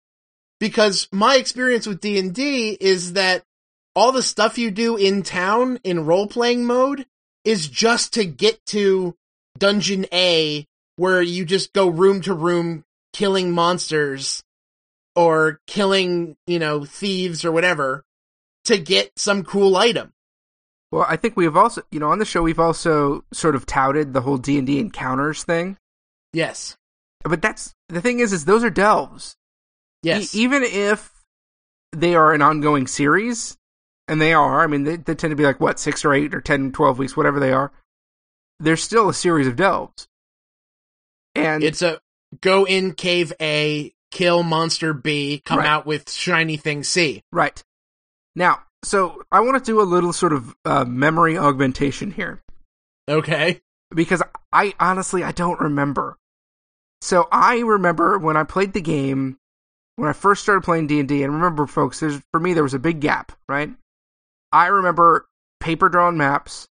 because 0.60 1.08
my 1.12 1.36
experience 1.38 1.88
with 1.88 2.00
D&D 2.02 2.78
is 2.80 3.14
that 3.14 3.44
all 3.96 4.12
the 4.12 4.22
stuff 4.22 4.60
you 4.60 4.70
do 4.70 4.96
in 4.96 5.24
town 5.24 5.80
in 5.84 6.06
role-playing 6.06 6.66
mode 6.66 7.08
is 7.44 7.68
just 7.68 8.14
to 8.14 8.26
get 8.26 8.64
to 8.68 9.16
dungeon 9.58 10.06
A 10.14 10.68
where 10.98 11.22
you 11.22 11.46
just 11.46 11.74
go 11.74 11.88
room 11.88 12.22
to 12.22 12.34
room 12.34 12.84
killing 13.14 13.52
monsters 13.52 14.44
or 15.16 15.60
killing, 15.66 16.36
you 16.46 16.60
know, 16.60 16.84
thieves 16.86 17.46
or 17.46 17.52
whatever 17.52 18.04
to 18.66 18.78
get 18.78 19.12
some 19.16 19.44
cool 19.44 19.78
item. 19.78 20.14
Well, 20.92 21.06
I 21.08 21.16
think 21.16 21.36
we 21.36 21.46
have 21.46 21.58
also, 21.58 21.82
you 21.92 22.00
know, 22.00 22.12
on 22.12 22.20
the 22.20 22.26
show 22.26 22.44
we've 22.44 22.60
also 22.60 23.24
sort 23.34 23.56
of 23.56 23.66
touted 23.66 24.14
the 24.14 24.22
whole 24.22 24.38
D 24.38 24.58
and 24.58 24.68
D 24.68 24.80
encounters 24.80 25.44
thing. 25.44 25.78
Yes. 26.34 26.78
But 27.24 27.42
that's 27.42 27.74
the 27.90 28.02
thing 28.02 28.20
is, 28.20 28.32
is 28.34 28.46
those 28.46 28.64
are 28.64 28.70
delves. 28.70 29.36
Yes. 30.04 30.36
E- 30.36 30.44
even 30.44 30.64
if 30.64 31.12
they 31.92 32.16
are 32.16 32.34
an 32.34 32.42
ongoing 32.42 32.88
series, 32.88 33.58
and 34.08 34.22
they 34.22 34.34
are, 34.34 34.64
I 34.64 34.68
mean, 34.68 34.84
they, 34.84 34.96
they 34.96 35.16
tend 35.16 35.32
to 35.32 35.36
be 35.36 35.44
like, 35.44 35.60
what, 35.60 35.80
six 35.80 36.06
or 36.06 36.14
eight 36.14 36.34
or 36.34 36.42
10, 36.42 36.72
12 36.72 36.98
weeks, 36.98 37.18
whatever 37.18 37.40
they 37.40 37.52
are, 37.52 37.72
they're 38.60 38.78
still 38.78 39.10
a 39.10 39.14
series 39.14 39.48
of 39.48 39.56
delves. 39.56 40.08
And 41.38 41.64
it's 41.64 41.82
a 41.82 42.00
go 42.42 42.66
in 42.66 42.94
cave 42.94 43.34
A, 43.42 43.94
kill 44.12 44.44
monster 44.44 44.94
B, 44.94 45.42
come 45.46 45.60
Right. 45.60 45.68
out 45.68 45.86
with 45.86 46.12
shiny 46.12 46.58
thing 46.58 46.84
C. 46.84 47.24
Right. 47.32 47.64
Now, 48.36 48.64
so 48.84 49.24
I 49.32 49.40
want 49.42 49.58
to 49.64 49.72
do 49.72 49.82
a 49.82 49.84
little 49.84 50.14
sort 50.14 50.34
of 50.34 50.56
uh, 50.66 50.86
memory 50.86 51.38
augmentation 51.38 52.12
here 52.12 52.42
Okay. 53.10 53.62
because 53.94 54.22
I 54.54 54.74
honestly 54.80 55.24
I 55.24 55.32
don't 55.32 55.60
remember. 55.60 56.18
So 57.02 57.28
I 57.32 57.60
remember 57.60 58.18
when 58.18 58.38
I 58.38 58.44
played 58.44 58.74
the 58.74 58.82
game 58.82 59.38
when 59.98 60.10
I 60.10 60.14
first 60.14 60.44
started 60.44 60.62
playing 60.64 60.86
D 60.88 61.00
and 61.00 61.10
D, 61.10 61.24
and 61.24 61.34
remember, 61.34 61.66
folks, 61.66 62.00
there's 62.00 62.22
for 62.32 62.40
me 62.40 62.54
there 62.54 62.62
was 62.64 62.76
a 62.76 62.80
big 62.80 63.00
gap, 63.00 63.32
right? 63.50 63.72
I 64.52 64.68
remember 64.68 65.26
paper 65.60 65.90
drawn 65.90 66.18
maps, 66.18 66.68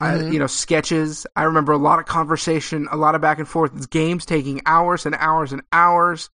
I, 0.00 0.10
Mhm. 0.12 0.32
you 0.32 0.38
know, 0.38 0.46
sketches. 0.46 1.26
I 1.34 1.42
remember 1.42 1.72
a 1.72 1.76
lot 1.78 1.98
of 1.98 2.06
conversation, 2.06 2.86
a 2.90 2.96
lot 2.96 3.14
of 3.14 3.20
back 3.20 3.38
and 3.38 3.48
forth. 3.48 3.90
Games 3.90 4.24
taking 4.24 4.60
hours 4.64 5.04
and 5.06 5.14
hours 5.18 5.52
and 5.52 5.62
hours, 5.72 6.30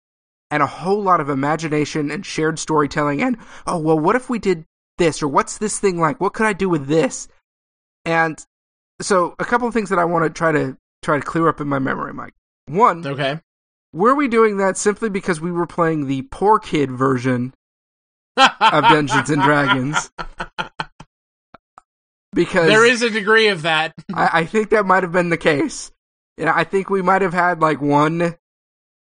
and 0.51 0.63
a 0.63 0.67
whole 0.67 1.03
lot 1.03 1.21
of 1.21 1.29
imagination 1.31 2.11
and 2.11 2.27
shared 2.27 2.59
storytelling. 2.59 3.23
And 3.23 3.39
oh 3.67 3.79
well, 3.79 3.99
what 3.99 4.17
if 4.17 4.29
we 4.29 4.39
did 4.39 4.67
this, 4.99 5.23
or 5.23 5.29
what's 5.29 5.59
this 5.59 5.79
thing 5.79 5.99
like? 5.99 6.21
What 6.21 6.35
could 6.35 6.47
I 6.47 6.53
do 6.53 6.69
with 6.69 6.87
this? 6.87 7.27
And 8.05 8.39
so, 9.01 9.35
a 9.39 9.45
couple 9.45 9.67
of 9.67 9.73
things 9.75 9.89
that 9.91 9.99
I 9.99 10.05
want 10.05 10.25
to 10.25 10.31
try 10.31 10.53
to 10.53 10.77
try 11.03 11.19
to 11.19 11.25
clear 11.25 11.49
up 11.49 11.61
in 11.61 11.67
my 11.69 11.79
memory, 11.79 12.13
Mike. 12.13 12.35
One, 12.67 13.07
Okay. 13.07 13.41
were 13.95 14.15
we 14.15 14.29
doing 14.29 14.59
that 14.59 14.77
simply 14.77 15.09
because 15.09 15.41
we 15.41 15.51
were 15.51 15.67
playing 15.67 16.07
the 16.07 16.23
poor 16.31 16.59
kid 16.59 16.91
version 16.91 17.55
of 18.37 18.85
Dungeons 18.85 19.31
and 19.31 19.43
Dragons? 19.43 20.11
Because 22.35 22.69
there 22.69 22.85
is 22.85 23.03
a 23.03 23.11
degree 23.11 23.49
of 23.49 23.63
that. 23.63 23.95
I, 24.15 24.31
I 24.41 24.45
think 24.45 24.71
that 24.71 24.87
might 24.87 25.03
have 25.03 25.13
been 25.13 25.31
the 25.31 25.37
case. 25.37 25.91
Yeah, 26.37 26.53
I 26.55 26.65
think 26.65 26.91
we 26.91 27.01
might 27.01 27.23
have 27.23 27.33
had 27.33 27.61
like 27.61 27.81
one, 27.81 28.37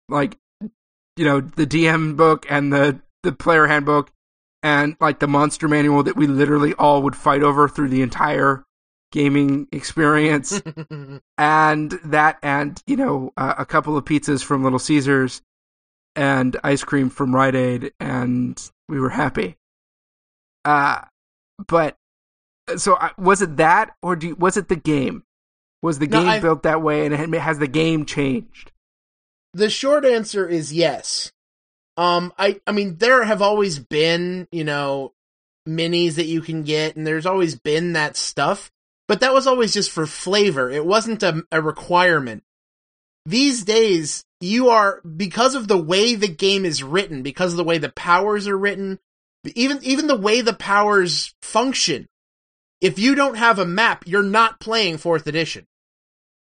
like, 0.09 0.37
you 0.59 1.25
know, 1.25 1.39
the 1.39 1.67
DM 1.67 2.17
book 2.17 2.45
and 2.49 2.73
the 2.73 2.99
the 3.23 3.31
player 3.31 3.67
handbook, 3.67 4.11
and 4.63 4.95
like 4.99 5.19
the 5.19 5.27
monster 5.27 5.67
manual 5.67 6.03
that 6.03 6.15
we 6.15 6.25
literally 6.25 6.73
all 6.73 7.03
would 7.03 7.15
fight 7.15 7.43
over 7.43 7.67
through 7.67 7.89
the 7.89 8.01
entire 8.01 8.63
gaming 9.11 9.67
experience, 9.71 10.61
and 11.37 11.91
that, 12.05 12.39
and 12.41 12.81
you 12.87 12.95
know, 12.95 13.31
uh, 13.37 13.53
a 13.57 13.65
couple 13.65 13.95
of 13.95 14.05
pizzas 14.05 14.43
from 14.43 14.63
Little 14.63 14.79
Caesars, 14.79 15.41
and 16.15 16.57
ice 16.63 16.83
cream 16.83 17.09
from 17.09 17.35
Rite 17.35 17.55
Aid, 17.55 17.93
and 17.99 18.71
we 18.89 18.99
were 18.99 19.09
happy. 19.09 19.57
Uh, 20.65 21.01
but 21.67 21.97
so 22.77 22.95
I, 22.95 23.11
was 23.17 23.41
it 23.41 23.57
that, 23.57 23.95
or 24.01 24.15
do 24.15 24.27
you, 24.27 24.35
was 24.35 24.57
it 24.57 24.67
the 24.67 24.75
game? 24.75 25.23
Was 25.81 25.99
the 25.99 26.07
No, 26.07 26.19
game 26.19 26.29
I- 26.29 26.39
built 26.39 26.63
that 26.63 26.81
way, 26.81 27.05
and 27.05 27.35
has 27.35 27.59
the 27.59 27.67
game 27.67 28.05
changed? 28.05 28.71
the 29.53 29.69
short 29.69 30.05
answer 30.05 30.47
is 30.47 30.71
yes. 30.71 31.31
Um, 31.97 32.31
I, 32.39 32.61
I 32.65 32.71
mean, 32.71 32.97
there 32.97 33.23
have 33.25 33.41
always 33.41 33.79
been, 33.79 34.47
you 34.51 34.63
know, 34.63 35.11
minis 35.67 36.15
that 36.15 36.25
you 36.25 36.39
can 36.41 36.63
get, 36.63 36.95
and 36.95 37.05
there's 37.05 37.25
always 37.25 37.59
been 37.59 37.93
that 37.93 38.15
stuff, 38.15 38.71
but 39.09 39.19
that 39.19 39.33
was 39.33 39.47
always 39.47 39.73
just 39.73 39.91
for 39.91 40.05
flavor. 40.05 40.69
It 40.69 40.85
wasn't 40.85 41.21
a, 41.23 41.43
a 41.51 41.61
requirement. 41.61 42.43
These 43.25 43.63
days, 43.65 44.23
you 44.39 44.69
are, 44.69 45.01
because 45.01 45.53
of 45.53 45.67
the 45.67 45.77
way 45.77 46.15
the 46.15 46.29
game 46.29 46.63
is 46.63 46.81
written, 46.81 47.21
because 47.21 47.51
of 47.51 47.57
the 47.57 47.63
way 47.65 47.77
the 47.77 47.91
powers 47.91 48.47
are 48.47 48.57
written, 48.57 48.99
even, 49.53 49.79
even 49.83 50.07
the 50.07 50.15
way 50.17 50.39
the 50.39 50.53
powers 50.53 51.35
function, 51.41 52.07
if 52.81 52.97
you 52.97 53.15
don't 53.15 53.37
have 53.37 53.59
a 53.59 53.65
map, 53.65 54.03
you're 54.07 54.23
not 54.23 54.59
playing 54.59 54.97
fourth 54.97 55.27
edition. 55.27 55.67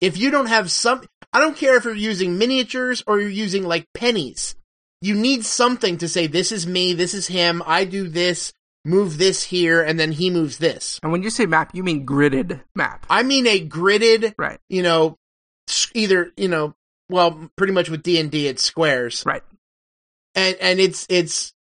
If 0.00 0.16
you 0.16 0.30
don't 0.30 0.46
have 0.46 0.70
some, 0.70 1.02
I 1.32 1.40
don't 1.40 1.56
care 1.56 1.76
if 1.76 1.84
you're 1.84 1.94
using 1.94 2.38
miniatures 2.38 3.02
or 3.06 3.20
you're 3.20 3.28
using 3.28 3.64
like 3.64 3.86
pennies. 3.92 4.54
You 5.02 5.14
need 5.14 5.44
something 5.44 5.98
to 5.98 6.08
say, 6.08 6.26
this 6.26 6.52
is 6.52 6.66
me, 6.66 6.92
this 6.94 7.14
is 7.14 7.26
him, 7.26 7.62
I 7.66 7.84
do 7.84 8.08
this, 8.08 8.52
move 8.84 9.18
this 9.18 9.42
here, 9.42 9.82
and 9.82 9.98
then 9.98 10.12
he 10.12 10.30
moves 10.30 10.58
this. 10.58 11.00
And 11.02 11.10
when 11.10 11.22
you 11.22 11.30
say 11.30 11.46
map, 11.46 11.74
you 11.74 11.82
mean 11.82 12.06
gridded 12.06 12.62
map, 12.74 13.06
I 13.10 13.22
mean 13.22 13.46
a 13.46 13.66
gridded, 13.66 14.34
right? 14.38 14.60
you 14.68 14.82
know, 14.82 15.16
either, 15.94 16.32
you 16.36 16.48
know, 16.48 16.74
well, 17.08 17.50
pretty 17.56 17.72
much 17.72 17.90
with 17.90 18.02
D&D 18.02 18.46
it's 18.46 18.62
squares. 18.62 19.24
Right. 19.26 19.42
And, 20.34 20.56
and 20.60 20.80
it's, 20.80 21.06
it's, 21.10 21.52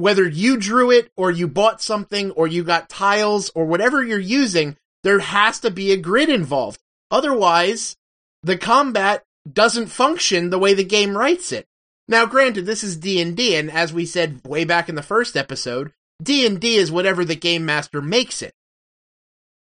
whether 0.00 0.26
you 0.28 0.56
drew 0.56 0.90
it 0.90 1.10
or 1.16 1.30
you 1.30 1.46
bought 1.46 1.80
something 1.82 2.30
or 2.32 2.46
you 2.46 2.64
got 2.64 2.88
tiles 2.88 3.50
or 3.54 3.64
whatever 3.66 4.02
you're 4.02 4.18
using, 4.18 4.76
there 5.02 5.18
has 5.20 5.60
to 5.60 5.70
be 5.70 5.92
a 5.92 5.96
grid 5.96 6.28
involved. 6.28 6.80
Otherwise, 7.10 7.96
the 8.42 8.56
combat 8.58 9.24
doesn't 9.50 9.86
function 9.86 10.50
the 10.50 10.58
way 10.58 10.74
the 10.74 10.84
game 10.84 11.16
writes 11.16 11.52
it. 11.52 11.66
Now, 12.08 12.26
granted, 12.26 12.66
this 12.66 12.82
is 12.82 12.96
D&D, 12.96 13.54
and 13.56 13.70
as 13.70 13.92
we 13.92 14.04
said 14.04 14.40
way 14.46 14.64
back 14.64 14.88
in 14.88 14.94
the 14.96 15.02
first 15.02 15.36
episode, 15.36 15.92
D&D 16.22 16.76
is 16.76 16.90
whatever 16.90 17.24
the 17.24 17.36
game 17.36 17.64
master 17.64 18.02
makes 18.02 18.42
it. 18.42 18.52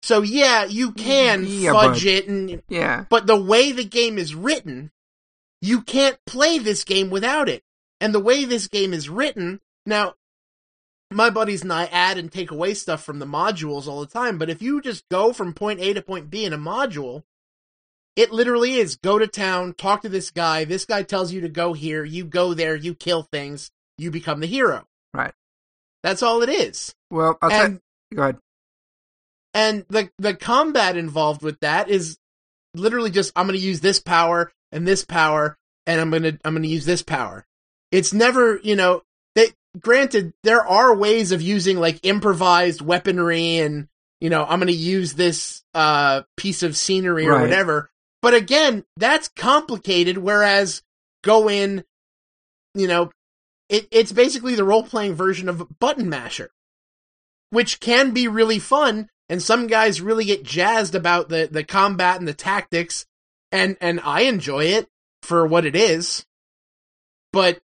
So 0.03 0.22
yeah, 0.22 0.65
you 0.65 0.91
can 0.91 1.46
Yeah, 1.48 1.74
fudge 1.74 2.03
but- 2.03 2.12
it 2.13 2.27
and 2.27 2.62
Yeah, 2.69 3.05
but 3.10 3.27
the 3.27 3.36
way 3.41 3.72
the 3.72 3.84
game 3.84 4.17
is 4.17 4.36
written, 4.36 4.91
you 5.62 5.81
can't 5.81 6.17
play 6.25 6.60
this 6.60 6.84
game 6.84 7.10
without 7.10 7.50
it. 7.50 7.63
And 8.00 8.13
the 8.13 8.19
way 8.19 8.46
this 8.46 8.67
game 8.67 8.93
is 8.93 9.10
written, 9.10 9.60
now, 9.88 10.13
my 11.10 11.29
buddies 11.29 11.63
and 11.63 11.72
I 11.72 11.86
add 11.86 12.17
and 12.17 12.32
take 12.32 12.51
away 12.51 12.74
stuff 12.74 13.03
from 13.03 13.20
the 13.20 13.25
modules 13.25 13.88
all 13.88 14.01
the 14.01 14.08
time, 14.08 14.38
but 14.38 14.50
if 14.50 14.62
you 14.62 14.82
just 14.82 15.03
go 15.10 15.32
from 15.34 15.53
point 15.53 15.79
A 15.79 15.94
to 15.94 16.01
point 16.01 16.29
B 16.29 16.44
in 16.46 16.53
a 16.53 16.58
module, 16.58 17.24
it 18.15 18.32
literally 18.32 18.74
is 18.75 18.98
go 18.98 19.17
to 19.17 19.27
town, 19.27 19.74
talk 19.74 20.01
to 20.01 20.10
this 20.10 20.32
guy, 20.32 20.65
this 20.65 20.86
guy 20.86 21.03
tells 21.03 21.32
you 21.32 21.41
to 21.41 21.50
go 21.50 21.74
here, 21.74 22.03
you 22.03 22.25
go 22.25 22.53
there, 22.53 22.75
you 22.75 22.94
kill 22.94 23.24
things, 23.24 23.72
you 23.98 24.12
become 24.12 24.41
the 24.41 24.48
hero. 24.48 24.86
Right. 25.13 25.34
That's 26.03 26.22
all 26.22 26.41
it 26.44 26.50
is. 26.50 26.94
well, 27.10 27.38
I'll 27.41 27.51
And 27.51 27.79
tell 28.12 28.17
go 28.17 28.22
ahead. 28.24 28.38
and 29.53 29.86
the 29.89 30.10
the 30.17 30.34
combat 30.36 30.98
involved 30.98 31.41
with 31.41 31.60
that 31.62 31.89
is 31.89 32.17
literally 32.75 33.12
just 33.12 33.32
I'm 33.36 33.48
going 33.48 33.58
to 33.60 33.65
use 33.65 33.79
this 33.82 34.00
power 34.00 34.51
and 34.72 34.88
this 34.88 35.06
power 35.06 35.58
and 35.86 36.01
I'm 36.01 36.10
going 36.10 36.24
to 36.24 36.38
I'm 36.44 36.53
going 36.53 36.63
to 36.63 36.70
use 36.70 36.86
this 36.86 37.01
power. 37.01 37.46
It's 37.91 38.13
never, 38.13 38.60
you 38.63 38.75
know, 38.75 39.03
they 39.36 39.51
granted 39.79 40.34
there 40.43 40.65
are 40.65 40.96
ways 40.96 41.31
of 41.31 41.41
using 41.41 41.77
like 41.79 42.00
improvised 42.03 42.81
weaponry 42.81 43.57
and 43.57 43.88
you 44.19 44.31
know, 44.31 44.43
I'm 44.43 44.60
going 44.60 44.67
to 44.67 44.74
use 44.74 45.13
this 45.13 45.63
uh 45.74 46.24
piece 46.36 46.63
of 46.63 46.75
scenery 46.75 47.27
or 47.27 47.34
Right. 47.34 47.41
whatever. 47.41 47.89
But 48.22 48.34
again, 48.34 48.84
that's 48.98 49.27
complicated 49.27 50.17
whereas 50.17 50.81
go 51.24 51.50
in 51.50 51.84
you 52.74 52.88
know, 52.88 53.12
it, 53.69 53.88
it's 53.91 54.12
basically 54.12 54.55
the 54.55 54.63
role 54.63 54.84
playing 54.84 55.15
version 55.15 55.50
of 55.50 55.67
Button 55.79 56.10
Masher, 56.10 56.51
which 57.50 57.79
can 57.79 58.12
be 58.12 58.27
really 58.27 58.60
fun. 58.60 59.10
And 59.29 59.41
some 59.41 59.67
guys 59.67 60.00
really 60.00 60.24
get 60.25 60.43
jazzed 60.43 60.96
about 60.96 61.27
the, 61.27 61.50
the 61.51 61.63
combat 61.63 62.19
and 62.19 62.27
the 62.27 62.34
tactics. 62.34 63.05
And, 63.51 63.75
and 63.81 64.00
I 64.01 64.22
enjoy 64.22 64.65
it 64.65 64.88
for 65.22 65.46
what 65.46 65.65
it 65.65 65.75
is. 65.75 66.25
But 67.34 67.60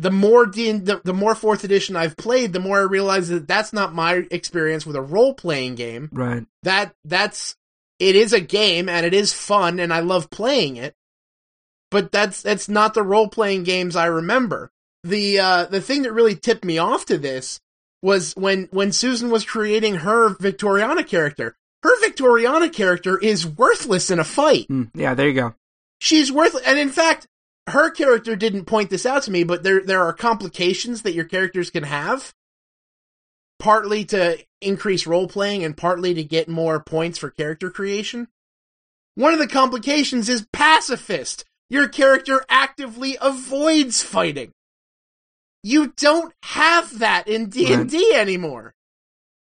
the 0.00 0.12
more 0.12 0.46
D, 0.46 0.70
the, 0.72 1.00
the 1.02 1.12
more 1.12 1.34
fourth 1.34 1.64
edition 1.64 1.96
I've 1.96 2.16
played, 2.16 2.52
the 2.52 2.60
more 2.60 2.78
I 2.78 2.82
realize 2.82 3.28
that 3.30 3.48
that's 3.48 3.72
not 3.72 3.92
my 3.94 4.24
experience 4.30 4.86
with 4.86 4.94
a 4.94 5.02
role 5.02 5.34
playing 5.34 5.74
game 5.74 6.08
Right. 6.12 6.46
that 6.62 6.94
that's 7.04 7.56
it 7.98 8.14
is 8.14 8.32
a 8.32 8.40
game 8.40 8.88
and 8.88 9.04
it 9.04 9.12
is 9.12 9.32
fun 9.32 9.80
and 9.80 9.92
I 9.92 9.98
love 10.00 10.30
playing 10.30 10.76
it. 10.76 10.94
But 11.90 12.12
that's 12.12 12.42
that's 12.42 12.68
not 12.68 12.94
the 12.94 13.02
role 13.02 13.28
playing 13.28 13.64
games 13.64 13.96
I 13.96 14.06
remember. 14.06 14.70
The 15.02 15.40
uh 15.40 15.64
the 15.66 15.80
thing 15.80 16.02
that 16.02 16.12
really 16.12 16.36
tipped 16.36 16.64
me 16.64 16.78
off 16.78 17.04
to 17.06 17.18
this 17.18 17.60
was 18.00 18.34
when 18.36 18.68
when 18.70 18.92
Susan 18.92 19.30
was 19.30 19.44
creating 19.44 19.96
her 19.96 20.30
Victoriana 20.36 21.04
character. 21.06 21.56
Her 21.82 22.00
Victoriana 22.02 22.72
character 22.72 23.18
is 23.18 23.44
worthless 23.46 24.10
in 24.10 24.20
a 24.20 24.24
fight. 24.24 24.68
Mm, 24.68 24.90
yeah, 24.94 25.14
there 25.14 25.26
you 25.28 25.34
go. 25.34 25.54
She's 25.98 26.30
worthless 26.30 26.62
and 26.66 26.78
in 26.78 26.90
fact 26.90 27.26
her 27.68 27.90
character 27.90 28.36
didn't 28.36 28.64
point 28.64 28.90
this 28.90 29.06
out 29.06 29.22
to 29.24 29.30
me, 29.30 29.44
but 29.44 29.62
there 29.62 29.80
there 29.84 30.02
are 30.02 30.12
complications 30.12 31.02
that 31.02 31.14
your 31.14 31.24
characters 31.24 31.70
can 31.70 31.84
have 31.84 32.32
partly 33.58 34.04
to 34.04 34.38
increase 34.60 35.06
role 35.06 35.26
playing 35.28 35.64
and 35.64 35.76
partly 35.76 36.14
to 36.14 36.22
get 36.22 36.48
more 36.48 36.80
points 36.80 37.18
for 37.18 37.30
character 37.30 37.70
creation. 37.70 38.28
One 39.16 39.32
of 39.32 39.40
the 39.40 39.48
complications 39.48 40.28
is 40.28 40.46
pacifist. 40.52 41.44
Your 41.70 41.88
character 41.88 42.44
actively 42.48 43.18
avoids 43.20 44.00
fighting. 44.02 44.52
You 45.64 45.88
don't 45.96 46.32
have 46.44 47.00
that 47.00 47.26
in 47.26 47.48
D&D 47.48 48.14
anymore. 48.14 48.74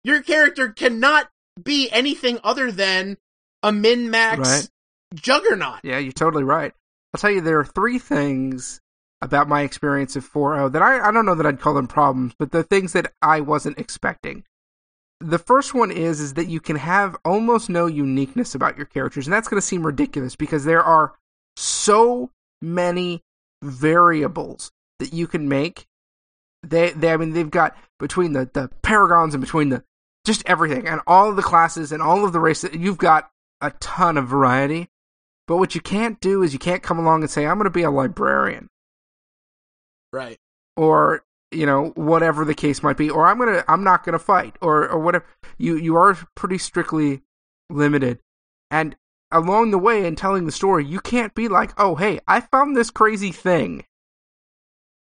Your 0.05 0.23
character 0.23 0.69
cannot 0.69 1.29
be 1.63 1.91
anything 1.91 2.39
other 2.45 2.71
than 2.71 3.19
a 3.65 3.73
min-max 3.73 4.39
Right. 4.39 4.69
juggernaut. 5.15 5.81
Yeah, 5.83 5.99
you're 5.99 6.13
totally 6.13 6.45
right. 6.45 6.73
I'll 7.15 7.21
tell 7.21 7.31
you, 7.31 7.41
there 7.41 7.61
are 7.61 7.65
three 7.65 8.01
things 8.01 8.81
about 9.23 9.49
my 9.49 9.63
experience 9.63 10.17
of 10.17 10.29
4.0 10.31 10.73
that 10.73 10.83
I, 10.83 11.09
I 11.09 11.13
don't 11.13 11.25
know 11.25 11.37
that 11.37 11.47
I'd 11.47 11.61
call 11.61 11.73
them 11.73 11.87
problems, 11.87 12.35
but 12.37 12.51
the 12.51 12.65
things 12.65 12.93
that 12.93 13.13
I 13.23 13.41
wasn't 13.41 13.79
expecting. 13.79 14.43
The 15.21 15.39
first 15.39 15.75
one 15.75 15.93
is 15.93 16.21
is 16.21 16.35
that 16.35 16.49
you 16.49 16.61
can 16.61 16.75
have 16.75 17.17
almost 17.25 17.71
no 17.71 17.87
uniqueness 17.87 18.57
about 18.57 18.77
your 18.77 18.87
characters, 18.87 19.27
and 19.27 19.33
that's 19.33 19.47
going 19.47 19.61
to 19.61 19.67
seem 19.67 19.87
ridiculous 19.87 20.35
because 20.35 20.65
there 20.65 20.83
are 20.83 21.15
so 21.57 22.31
many 22.61 23.23
variables 23.63 24.73
that 24.99 25.13
you 25.13 25.29
can 25.29 25.49
make. 25.49 25.87
They, 26.65 26.91
they, 26.91 27.13
I 27.13 27.17
mean, 27.17 27.33
they've 27.33 27.49
got 27.49 27.77
between 28.01 28.33
the 28.33 28.51
the 28.53 28.71
paragons 28.83 29.35
and 29.35 29.41
between 29.41 29.69
the 29.69 29.85
just 30.27 30.43
everything 30.47 30.89
and 30.89 31.01
all 31.07 31.31
of 31.31 31.37
the 31.37 31.43
classes 31.43 31.93
and 31.93 32.03
all 32.03 32.25
of 32.25 32.33
the 32.33 32.41
races. 32.41 32.71
You've 32.75 32.99
got 32.99 33.31
a 33.61 33.71
ton 33.71 34.19
of 34.19 34.27
variety. 34.27 34.89
But 35.47 35.59
what 35.59 35.75
you 35.75 35.81
can't 35.81 36.21
do 36.21 36.43
is 36.43 36.53
you 36.53 36.59
can't 36.59 36.83
come 36.83 36.99
along 36.99 37.23
and 37.23 37.31
say, 37.31 37.47
"I'm 37.47 37.57
going 37.59 37.65
to 37.65 37.71
be 37.71 37.83
a 37.83 37.91
librarian," 37.91 38.69
Right. 40.13 40.39
or 40.77 41.25
you 41.51 41.67
know 41.67 41.91
whatever 41.97 42.45
the 42.45 42.55
case 42.55 42.83
might 42.83 42.97
be, 42.97 43.11
or 43.11 43.27
I'm 43.27 43.39
gonna 43.39 43.65
I'm 43.69 43.85
not 43.85 44.05
going 44.05 44.15
to 44.15 44.19
fight, 44.19 44.57
or 44.61 44.89
or 44.89 44.99
whatever. 44.99 45.27
You 45.59 45.77
you 45.77 45.97
are 45.97 46.17
pretty 46.35 46.59
strictly 46.59 47.23
limited, 47.71 48.21
and 48.71 48.97
along 49.31 49.71
the 49.71 49.79
way 49.79 50.07
in 50.07 50.17
telling 50.17 50.47
the 50.47 50.53
story, 50.53 50.85
you 50.85 51.01
can't 51.01 51.35
be 51.35 51.49
like, 51.49 51.73
"Oh, 51.79 51.95
hey, 51.97 52.21
I 52.27 52.41
found 52.41 52.77
this 52.77 52.91
crazy 52.91 53.33
thing." 53.33 53.85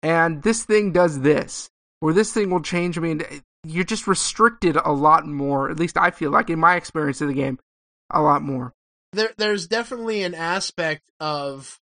and 0.02 0.42
this 0.44 0.62
thing 0.64 0.92
does 0.92 1.20
this, 1.22 1.70
or 2.00 2.12
this 2.12 2.32
thing 2.32 2.50
will 2.50 2.60
change. 2.62 2.96
I 2.96 3.00
mean, 3.00 3.22
eh, 3.22 3.40
you're 3.64 3.82
just 3.82 4.06
restricted 4.06 4.76
a 4.76 4.92
lot 4.92 5.26
more. 5.26 5.70
At 5.70 5.78
least 5.78 5.96
I 5.98 6.10
feel 6.12 6.30
like, 6.30 6.50
in 6.50 6.58
my 6.60 6.76
experience 6.76 7.20
of 7.20 7.26
the 7.28 7.34
game, 7.34 7.58
a 8.10 8.22
lot 8.22 8.42
more. 8.42 8.72
There, 9.12 9.30
there's 9.38 9.66
definitely 9.66 10.22
an 10.22 10.34
aspect 10.34 11.02
of, 11.20 11.78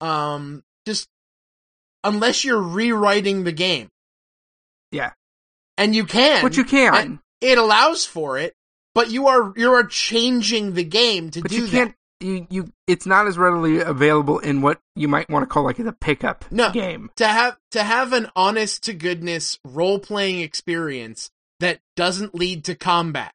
um, 0.00 0.62
just 0.86 1.08
unless 2.04 2.44
you're 2.44 2.60
rewriting 2.62 3.44
the 3.44 3.52
game. 3.52 3.88
Yeah. 4.90 5.12
And 5.78 5.94
you 5.94 6.04
can, 6.04 6.42
But 6.42 6.56
you 6.56 6.64
can. 6.64 7.20
it 7.40 7.58
allows 7.58 8.04
for 8.06 8.38
it, 8.38 8.54
but 8.94 9.10
you 9.10 9.26
are 9.28 9.52
you 9.56 9.72
are 9.74 9.84
changing 9.84 10.72
the 10.74 10.84
game 10.84 11.30
to 11.32 11.42
but 11.42 11.50
do 11.50 11.56
you 11.60 11.68
can't. 11.68 11.94
You, 12.18 12.46
you 12.48 12.72
it's 12.86 13.04
not 13.04 13.26
as 13.26 13.36
readily 13.36 13.80
available 13.80 14.38
in 14.38 14.62
what 14.62 14.80
you 14.94 15.06
might 15.06 15.28
want 15.28 15.42
to 15.42 15.46
call 15.46 15.64
like 15.64 15.76
the 15.76 15.92
pickup 15.92 16.46
No. 16.50 16.70
game. 16.72 17.10
To 17.16 17.26
have 17.26 17.58
to 17.72 17.82
have 17.82 18.14
an 18.14 18.30
honest 18.34 18.84
to 18.84 18.94
goodness 18.94 19.58
role 19.66 19.98
playing 19.98 20.40
experience 20.40 21.30
that 21.60 21.80
doesn't 21.94 22.34
lead 22.34 22.64
to 22.64 22.74
combat. 22.74 23.34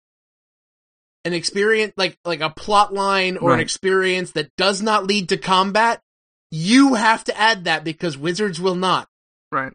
An 1.24 1.34
experience 1.34 1.94
like 1.98 2.18
like 2.26 2.42
a 2.42 2.50
plot 2.50 2.94
line 2.94 3.38
or 3.38 3.54
an 3.54 3.60
experience 3.60 4.32
that 4.32 4.50
does 4.58 4.82
not 4.82 5.06
lead 5.06 5.30
to 5.30 5.38
combat, 5.38 6.02
you 6.50 6.96
have 6.96 7.24
to 7.26 7.38
add 7.40 7.66
that 7.66 7.84
because 7.84 8.18
wizards 8.18 8.60
will 8.60 8.76
not. 8.76 9.08
Right. 9.52 9.74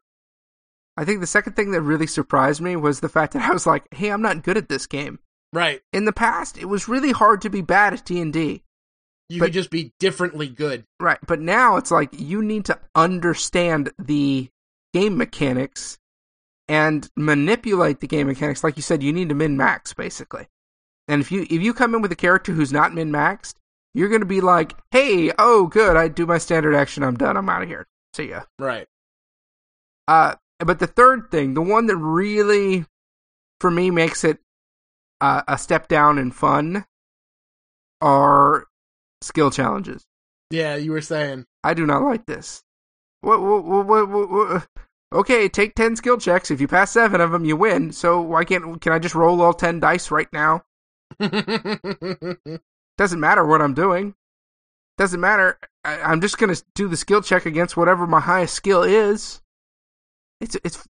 I 0.96 1.04
think 1.04 1.20
the 1.20 1.26
second 1.26 1.54
thing 1.54 1.70
that 1.70 1.82
really 1.82 2.06
surprised 2.08 2.60
me 2.60 2.74
was 2.74 2.98
the 3.00 3.08
fact 3.08 3.34
that 3.34 3.42
I 3.48 3.52
was 3.52 3.66
like, 3.66 3.86
"Hey, 3.94 4.10
I'm 4.10 4.22
not 4.22 4.42
good 4.42 4.56
at 4.56 4.68
this 4.68 4.86
game." 4.86 5.20
Right. 5.52 5.82
In 5.92 6.04
the 6.04 6.12
past, 6.12 6.58
it 6.58 6.64
was 6.64 6.88
really 6.88 7.12
hard 7.12 7.42
to 7.42 7.50
be 7.50 7.60
bad 7.60 7.92
at 7.92 8.04
D 8.04 8.20
and 8.20 8.32
D. 8.32 8.64
You 9.28 9.38
But- 9.40 9.46
could 9.46 9.54
just 9.54 9.70
be 9.70 9.92
differently 10.00 10.48
good. 10.48 10.84
Right, 11.00 11.18
but 11.26 11.40
now 11.40 11.76
it's 11.76 11.90
like 11.90 12.10
you 12.12 12.42
need 12.42 12.64
to 12.66 12.78
understand 12.94 13.92
the 13.98 14.48
game 14.92 15.16
mechanics 15.16 15.98
and 16.68 17.08
manipulate 17.16 18.00
the 18.00 18.06
game 18.08 18.26
mechanics. 18.26 18.64
Like 18.64 18.76
you 18.76 18.82
said, 18.82 19.02
you 19.02 19.12
need 19.12 19.28
to 19.28 19.34
min 19.34 19.56
max 19.56 19.92
basically. 19.92 20.48
And 21.08 21.20
if 21.20 21.30
you 21.30 21.42
if 21.42 21.62
you 21.62 21.72
come 21.72 21.94
in 21.94 22.02
with 22.02 22.12
a 22.12 22.16
character 22.16 22.52
who's 22.52 22.72
not 22.72 22.94
min 22.94 23.10
maxed, 23.12 23.54
you're 23.94 24.08
going 24.08 24.20
to 24.20 24.26
be 24.26 24.40
like, 24.40 24.74
"Hey, 24.90 25.32
oh 25.38 25.66
good, 25.66 25.96
I 25.96 26.08
do 26.08 26.26
my 26.26 26.38
standard 26.38 26.74
action, 26.74 27.02
I'm 27.02 27.16
done, 27.16 27.36
I'm 27.36 27.48
out 27.48 27.62
of 27.62 27.68
here. 27.68 27.86
See 28.14 28.30
ya." 28.30 28.42
Right. 28.58 28.86
Uh, 30.08 30.34
but 30.58 30.78
the 30.78 30.86
third 30.86 31.30
thing, 31.30 31.54
the 31.54 31.62
one 31.62 31.86
that 31.86 31.96
really, 31.96 32.84
for 33.60 33.70
me, 33.70 33.90
makes 33.90 34.24
it 34.24 34.38
uh, 35.20 35.42
a 35.48 35.58
step 35.58 35.88
down 35.88 36.18
in 36.18 36.30
fun, 36.30 36.84
are 38.00 38.66
skill 39.22 39.50
challenges. 39.50 40.04
Yeah, 40.50 40.76
you 40.76 40.92
were 40.92 41.00
saying. 41.00 41.46
I 41.64 41.74
do 41.74 41.86
not 41.86 42.02
like 42.02 42.26
this. 42.26 42.62
What, 43.20 43.40
what, 43.42 43.64
what, 43.64 43.86
what, 43.86 44.08
what, 44.08 44.30
what- 44.30 44.66
Okay, 45.12 45.48
take 45.48 45.74
10 45.76 45.96
skill 45.96 46.18
checks. 46.18 46.50
If 46.50 46.60
you 46.60 46.66
pass 46.66 46.90
7 46.90 47.20
of 47.20 47.30
them, 47.30 47.44
you 47.44 47.56
win. 47.56 47.92
So 47.92 48.20
why 48.20 48.44
can't 48.44 48.80
can 48.80 48.92
I 48.92 48.98
just 48.98 49.14
roll 49.14 49.40
all 49.40 49.54
10 49.54 49.78
dice 49.78 50.10
right 50.10 50.30
now? 50.32 50.62
Doesn't 52.98 53.20
matter 53.20 53.44
what 53.46 53.60
I'm 53.62 53.74
doing. 53.74 54.14
Doesn't 54.98 55.20
matter. 55.20 55.58
I, 55.84 56.00
I'm 56.00 56.20
just 56.20 56.38
going 56.38 56.54
to 56.54 56.62
do 56.74 56.88
the 56.88 56.96
skill 56.96 57.20
check 57.22 57.46
against 57.46 57.76
whatever 57.76 58.06
my 58.06 58.20
highest 58.20 58.54
skill 58.54 58.82
is. 58.82 59.40
It's 60.40 60.56
it's 60.64 60.86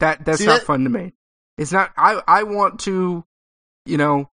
that 0.00 0.24
that's 0.24 0.38
See, 0.38 0.46
not 0.46 0.60
that- 0.60 0.66
fun 0.66 0.84
to 0.84 0.90
me. 0.90 1.12
It's 1.58 1.72
not 1.72 1.92
I 1.96 2.22
I 2.26 2.42
want 2.44 2.80
to 2.80 3.24
you 3.86 3.96
know 3.98 4.30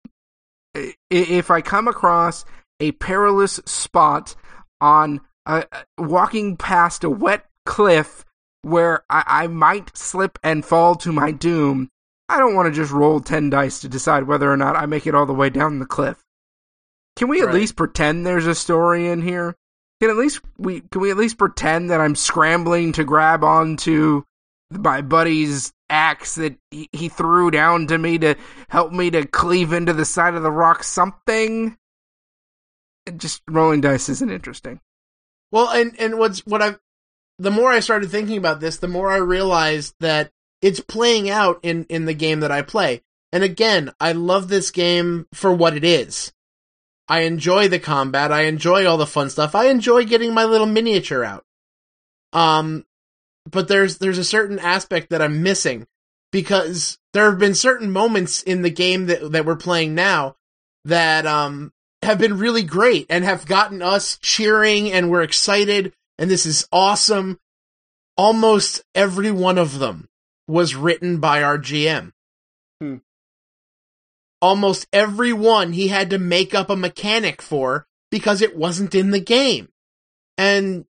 if 1.09 1.51
I 1.51 1.61
come 1.61 1.87
across 1.87 2.45
a 2.79 2.93
perilous 2.93 3.59
spot 3.65 4.35
on 4.79 5.21
walking 5.99 6.57
past 6.57 7.03
a 7.03 7.09
wet 7.09 7.45
cliff 7.65 8.25
where 8.63 9.03
I, 9.09 9.23
I 9.27 9.47
might 9.47 9.95
slip 9.97 10.39
and 10.43 10.63
fall 10.65 10.95
to 10.95 11.11
my 11.11 11.31
doom, 11.31 11.89
I 12.31 12.37
don't 12.39 12.55
want 12.55 12.67
to 12.67 12.71
just 12.71 12.93
roll 12.93 13.19
10 13.19 13.49
dice 13.49 13.79
to 13.79 13.89
decide 13.89 14.23
whether 14.23 14.49
or 14.49 14.55
not 14.55 14.77
I 14.77 14.85
make 14.85 15.05
it 15.05 15.13
all 15.13 15.25
the 15.25 15.33
way 15.33 15.49
down 15.49 15.79
the 15.79 15.85
cliff. 15.85 16.23
Can 17.17 17.27
we 17.27 17.41
at 17.41 17.47
Right. 17.47 17.55
least 17.55 17.75
pretend 17.75 18.25
there's 18.25 18.47
a 18.47 18.55
story 18.55 19.09
in 19.09 19.21
here? 19.21 19.57
Can 19.99 20.09
at 20.09 20.15
least 20.17 20.39
we 20.57 20.79
can 20.79 21.01
we 21.01 21.11
at 21.11 21.17
least 21.17 21.37
pretend 21.37 21.91
that 21.91 21.99
I'm 21.99 22.15
scrambling 22.15 22.93
to 22.93 23.03
grab 23.03 23.43
onto 23.43 24.23
my 24.71 25.01
buddy's 25.01 25.73
axe 25.89 26.35
that 26.35 26.55
he, 26.71 26.87
he 26.93 27.09
threw 27.09 27.51
down 27.51 27.87
to 27.87 27.97
me 27.97 28.17
to 28.19 28.35
help 28.69 28.93
me 28.93 29.11
to 29.11 29.27
cleave 29.27 29.73
into 29.73 29.91
the 29.93 30.05
side 30.05 30.33
of 30.33 30.41
the 30.41 30.51
rock 30.51 30.83
something? 30.83 31.77
Just 33.17 33.41
rolling 33.49 33.81
dice 33.81 34.07
isn't 34.07 34.31
interesting. 34.31 34.79
Well, 35.51 35.69
and 35.69 35.93
and 35.99 36.17
what's 36.17 36.45
what 36.47 36.61
I've 36.61 36.79
the 37.37 37.51
more 37.51 37.69
I 37.71 37.81
started 37.81 38.09
thinking 38.09 38.37
about 38.37 38.61
this, 38.61 38.77
the 38.77 38.87
more 38.87 39.11
I 39.11 39.17
realized 39.17 39.95
that 39.99 40.31
it's 40.61 40.79
playing 40.79 41.29
out 41.29 41.59
in 41.63 41.85
in 41.85 42.05
the 42.05 42.13
game 42.13 42.41
that 42.41 42.51
I 42.51 42.61
play. 42.61 43.01
And 43.31 43.43
again, 43.43 43.91
I 43.99 44.11
love 44.11 44.47
this 44.47 44.71
game 44.71 45.27
for 45.33 45.53
what 45.53 45.75
it 45.75 45.83
is. 45.83 46.31
I 47.07 47.21
enjoy 47.21 47.67
the 47.67 47.79
combat. 47.79 48.31
I 48.31 48.43
enjoy 48.43 48.85
all 48.85 48.97
the 48.97 49.05
fun 49.05 49.29
stuff. 49.29 49.55
I 49.55 49.67
enjoy 49.67 50.05
getting 50.05 50.33
my 50.33 50.45
little 50.45 50.67
miniature 50.67 51.23
out. 51.23 51.45
Um, 52.33 52.85
but 53.49 53.67
there's 53.67 53.97
there's 53.97 54.17
a 54.17 54.23
certain 54.23 54.59
aspect 54.59 55.09
that 55.09 55.21
I'm 55.21 55.43
missing 55.43 55.87
because 56.31 56.97
there 57.13 57.29
have 57.29 57.39
been 57.39 57.55
certain 57.55 57.91
moments 57.91 58.41
in 58.43 58.61
the 58.61 58.69
game 58.69 59.07
that 59.07 59.31
that 59.31 59.45
we're 59.45 59.55
playing 59.55 59.95
now 59.95 60.35
that 60.85 61.25
um 61.25 61.71
have 62.01 62.17
been 62.17 62.37
really 62.37 62.63
great 62.63 63.05
and 63.09 63.23
have 63.23 63.45
gotten 63.45 63.81
us 63.81 64.17
cheering 64.21 64.91
and 64.91 65.11
we're 65.11 65.21
excited 65.21 65.93
and 66.17 66.29
this 66.29 66.45
is 66.45 66.67
awesome. 66.71 67.39
Almost 68.17 68.83
every 68.93 69.31
one 69.31 69.57
of 69.57 69.79
them 69.79 70.07
was 70.51 70.75
written 70.75 71.19
by 71.19 71.41
our 71.41 71.57
GM. 71.57 72.11
Hmm. 72.81 72.97
Almost 74.41 74.87
every 74.91 75.33
one 75.33 75.71
he 75.71 75.87
had 75.87 76.09
to 76.09 76.19
make 76.19 76.53
up 76.53 76.69
a 76.69 76.75
mechanic 76.75 77.41
for 77.41 77.87
because 78.09 78.41
it 78.41 78.57
wasn't 78.57 78.93
in 78.93 79.11
the 79.11 79.19
game. 79.19 79.69
And 80.37 80.85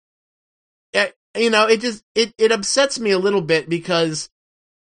eh, 0.95 1.09
you 1.37 1.51
know, 1.51 1.67
it 1.67 1.81
just 1.81 2.05
it 2.15 2.33
it 2.39 2.53
upsets 2.53 3.01
me 3.01 3.11
a 3.11 3.19
little 3.19 3.41
bit 3.41 3.69
because 3.69 4.31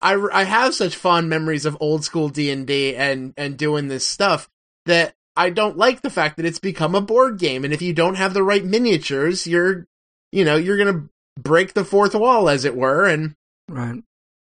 I 0.01 0.15
I 0.31 0.43
have 0.43 0.75
such 0.75 0.95
fond 0.95 1.27
memories 1.27 1.65
of 1.65 1.77
old 1.79 2.03
school 2.03 2.29
D&D 2.29 2.95
and 2.95 3.33
and 3.37 3.57
doing 3.57 3.87
this 3.87 4.05
stuff 4.05 4.47
that 4.85 5.15
I 5.35 5.49
don't 5.49 5.77
like 5.77 6.01
the 6.01 6.09
fact 6.09 6.37
that 6.37 6.45
it's 6.45 6.59
become 6.59 6.93
a 6.93 7.01
board 7.01 7.39
game 7.39 7.63
and 7.63 7.73
if 7.73 7.81
you 7.81 7.93
don't 7.93 8.15
have 8.15 8.33
the 8.33 8.43
right 8.43 8.63
miniatures, 8.63 9.47
you're 9.47 9.87
you 10.31 10.45
know, 10.45 10.55
you're 10.55 10.77
going 10.77 10.93
to 10.93 11.09
break 11.41 11.73
the 11.73 11.85
fourth 11.85 12.13
wall 12.13 12.47
as 12.47 12.63
it 12.63 12.75
were 12.75 13.05
and 13.05 13.35
Right. 13.71 14.03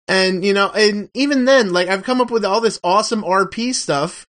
And 0.09 0.45
you 0.45 0.53
know, 0.53 0.71
and 0.71 1.11
even 1.15 1.45
then, 1.45 1.73
like 1.73 1.89
I've 1.89 2.03
come 2.03 2.21
up 2.21 2.31
with 2.31 2.45
all 2.45 2.61
this 2.61 2.81
awesome 2.83 3.23
RP 3.23 3.75
stuff, 3.75 4.27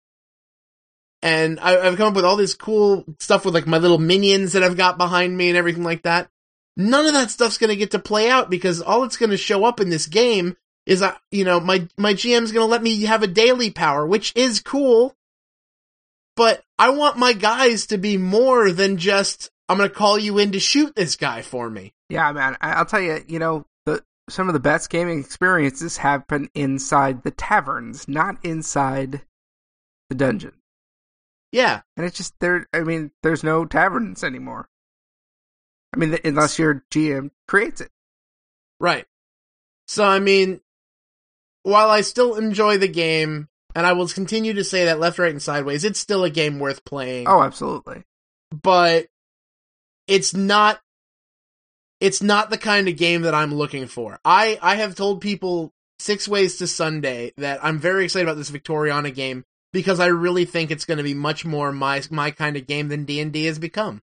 and 1.22 1.60
I, 1.60 1.80
I've 1.80 1.98
come 1.98 2.10
up 2.10 2.16
with 2.16 2.26
all 2.26 2.36
this 2.38 2.54
cool 2.54 3.06
stuff 3.20 3.46
with 3.46 3.54
like 3.54 3.68
my 3.68 3.78
little 3.78 3.98
minions 4.00 4.54
that 4.54 4.64
I've 4.64 4.78
got 4.78 4.98
behind 4.98 5.36
me 5.36 5.50
and 5.50 5.58
everything 5.58 5.84
like 5.84 6.04
that. 6.04 6.30
None 6.78 7.06
of 7.06 7.14
that 7.14 7.32
stuff's 7.32 7.58
gonna 7.58 7.76
get 7.76 7.92
to 7.92 8.00
play 8.00 8.30
out 8.30 8.50
because 8.50 8.82
all 8.82 9.04
it's 9.04 9.18
gonna 9.18 9.38
show 9.38 9.64
up 9.66 9.80
in 9.80 9.90
this 9.90 10.08
game 10.08 10.56
is, 10.86 11.02
uh, 11.02 11.16
you 11.32 11.44
know, 11.46 11.60
my 11.60 11.88
my 11.98 12.14
GM's 12.14 12.52
gonna 12.52 12.66
let 12.66 12.84
me 12.84 13.04
have 13.04 13.24
a 13.24 13.28
daily 13.28 13.72
power, 13.72 14.06
which 14.06 14.34
is 14.36 14.62
cool, 14.62 15.16
but 16.36 16.64
I 16.80 16.90
want 16.92 17.18
my 17.18 17.34
guys 17.34 17.88
to 17.88 17.98
be 17.98 18.18
more 18.18 18.72
than 18.72 18.98
just 18.98 19.52
I'm 19.70 19.78
gonna 19.78 19.90
call 19.90 20.18
you 20.18 20.38
in 20.38 20.52
to 20.54 20.60
shoot 20.60 20.96
this 20.96 21.16
guy 21.16 21.44
for 21.44 21.70
me. 21.70 21.94
Yeah, 22.10 22.32
man. 22.34 22.58
I- 22.60 22.74
I'll 22.74 22.86
tell 22.86 23.00
you, 23.00 23.24
you 23.28 23.40
know, 23.40 23.66
some 24.32 24.48
of 24.48 24.54
the 24.54 24.60
best 24.60 24.90
gaming 24.90 25.20
experiences 25.20 25.98
happen 25.98 26.50
inside 26.56 27.24
the 27.24 27.32
taverns, 27.32 28.08
not 28.08 28.38
inside 28.44 29.22
the 30.10 30.16
dungeon. 30.16 30.54
Yeah, 31.52 31.82
And 31.98 32.06
it's 32.06 32.16
just 32.16 32.34
there. 32.40 32.66
I 32.74 32.80
mean, 32.82 33.12
there's 33.24 33.44
no 33.44 33.66
taverns 33.66 34.24
anymore. 34.24 34.70
I 35.94 35.98
mean, 35.98 36.18
unless 36.24 36.58
your 36.58 36.86
GM 36.92 37.32
creates 37.48 37.82
it. 37.82 37.92
Right. 38.80 39.06
So, 39.88 40.06
I 40.06 40.20
mean, 40.20 40.62
while 41.64 41.90
I 41.90 42.02
still 42.02 42.36
enjoy 42.36 42.78
the 42.78 42.88
game, 42.88 43.50
and 43.76 43.86
I 43.86 43.92
will 43.94 44.08
continue 44.08 44.54
to 44.54 44.64
say 44.64 44.86
that 44.86 45.00
left, 45.00 45.20
right, 45.20 45.32
and 45.32 45.42
sideways, 45.42 45.84
it's 45.84 46.00
still 46.00 46.24
a 46.24 46.30
game 46.30 46.60
worth 46.60 46.86
playing. 46.86 47.28
Oh, 47.28 47.42
absolutely. 47.42 48.04
But 48.52 49.08
it's 50.08 50.34
not 50.34 50.80
it's 52.02 52.22
not 52.22 52.50
the 52.50 52.58
kind 52.58 52.90
of 52.90 52.98
game 52.98 53.22
that 53.22 53.36
I'm 53.36 53.54
looking 53.54 53.88
for. 53.88 54.20
I 54.26 54.60
I 54.62 54.76
have 54.76 54.96
told 54.96 55.22
people 55.22 55.72
six 56.00 56.28
ways 56.28 56.58
to 56.58 56.68
Sunday 56.68 57.32
that 57.38 57.64
I'm 57.64 57.80
very 57.80 58.04
excited 58.04 58.28
about 58.28 58.38
this 58.38 58.50
Victoriana 58.50 59.14
game 59.14 59.46
because 59.72 60.00
I 60.00 60.08
really 60.08 60.46
think 60.46 60.72
it's 60.72 60.86
going 60.86 60.98
to 60.98 61.04
be 61.04 61.14
much 61.14 61.46
more 61.46 61.72
my 61.72 62.02
my 62.10 62.32
kind 62.32 62.58
of 62.58 62.68
game 62.68 62.90
than 62.90 63.06
D&D 63.06 63.46
has 63.46 63.60
become. 63.60 64.02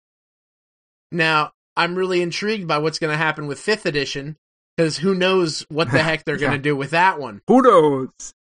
Now, 1.12 1.52
I'm 1.76 1.94
really 1.94 2.22
intrigued 2.22 2.66
by 2.66 2.78
what's 2.78 2.98
going 2.98 3.12
to 3.12 3.16
happen 3.16 3.46
with 3.46 3.60
5th 3.60 3.84
edition 3.84 4.38
cuz 4.78 4.96
who 4.96 5.14
knows 5.14 5.66
what 5.68 5.90
the 5.90 6.02
heck 6.02 6.24
they're 6.24 6.36
going 6.44 6.52
to 6.52 6.58
do 6.58 6.74
with 6.74 6.90
that 6.90 7.20
one. 7.20 7.42
Who 7.46 7.60
knows? 7.60 8.34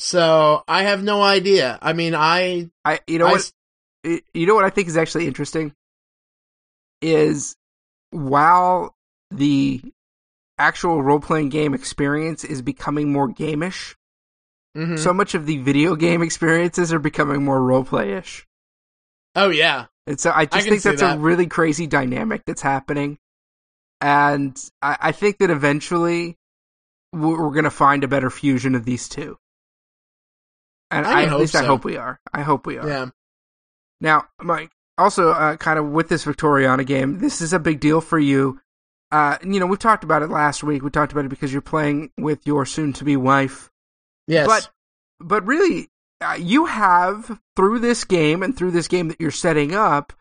So, 0.00 0.64
I 0.66 0.84
have 0.84 1.04
no 1.04 1.22
idea. 1.22 1.78
I 1.80 1.92
mean, 1.92 2.16
I 2.16 2.70
I 2.84 2.98
you 3.06 3.20
know 3.20 3.28
I 3.28 3.32
what 3.32 3.52
you 4.34 4.46
know 4.46 4.56
what 4.56 4.64
I 4.64 4.70
think 4.70 4.88
is 4.88 4.96
actually 4.96 5.28
interesting 5.28 5.72
is 7.00 7.56
while 8.10 8.94
the 9.30 9.80
actual 10.58 11.02
role 11.02 11.20
playing 11.20 11.48
game 11.48 11.74
experience 11.74 12.44
is 12.44 12.62
becoming 12.62 13.12
more 13.12 13.28
gamish, 13.28 13.94
mhm. 14.76 14.98
so 14.98 15.12
much 15.12 15.34
of 15.34 15.46
the 15.46 15.58
video 15.58 15.96
game 15.96 16.22
experiences 16.22 16.92
are 16.92 16.98
becoming 16.98 17.44
more 17.44 17.62
role 17.62 17.84
play 17.84 18.12
ish. 18.12 18.46
Oh 19.34 19.50
yeah. 19.50 19.86
And 20.06 20.18
so 20.18 20.32
I 20.34 20.44
just 20.44 20.66
can 20.66 20.70
think 20.70 20.82
that's 20.82 21.02
a 21.02 21.18
really 21.18 21.46
crazy 21.46 21.86
dynamic 21.86 22.44
that's 22.44 22.62
happening. 22.62 23.18
And 24.00 24.56
I, 24.82 24.96
I 25.00 25.12
think 25.12 25.38
that 25.38 25.50
eventually 25.50 26.36
we're, 27.12 27.40
we're 27.40 27.52
going 27.52 27.64
to 27.64 27.70
find 27.70 28.02
a 28.02 28.08
better 28.08 28.30
fusion 28.30 28.74
of 28.74 28.84
these 28.84 29.08
two. 29.08 29.36
And 30.90 31.06
I 31.06 31.20
I, 31.20 31.22
at 31.24 31.28
hope 31.28 31.40
least 31.40 31.54
I 31.54 31.64
hope 31.64 31.84
we 31.84 31.96
are. 31.96 32.18
I 32.32 32.42
hope 32.42 32.66
we 32.66 32.78
are. 32.78 32.88
Yeah. 32.88 33.06
Now, 34.00 34.24
Mike, 34.40 34.70
also 35.00 35.30
uh, 35.30 35.56
kind 35.56 35.78
of 35.78 35.86
with 35.86 36.08
this 36.08 36.24
Victoriana 36.24 36.86
game, 36.86 37.18
this 37.18 37.40
is 37.40 37.52
a 37.52 37.58
big 37.58 37.80
deal 37.80 38.00
for 38.00 38.18
you. 38.18 38.60
Uh, 39.10 39.38
you 39.42 39.58
know, 39.58 39.66
we've 39.66 39.78
talked 39.78 40.04
about 40.04 40.22
it 40.22 40.30
last 40.30 40.62
week. 40.62 40.82
We 40.82 40.90
talked 40.90 41.10
about 41.10 41.24
it 41.24 41.30
because 41.30 41.52
you're 41.52 41.62
playing 41.62 42.10
with 42.16 42.46
your 42.46 42.64
soon-to-be 42.64 43.16
wife. 43.16 43.70
Yes. 44.28 44.46
But, 44.46 44.70
but 45.18 45.46
really, 45.46 45.88
uh, 46.20 46.36
you 46.38 46.66
have 46.66 47.40
through 47.56 47.80
this 47.80 48.04
game 48.04 48.42
and 48.44 48.56
through 48.56 48.70
this 48.70 48.86
game 48.86 49.08
that 49.08 49.20
you're 49.20 49.32
setting 49.32 49.74
up, 49.74 50.12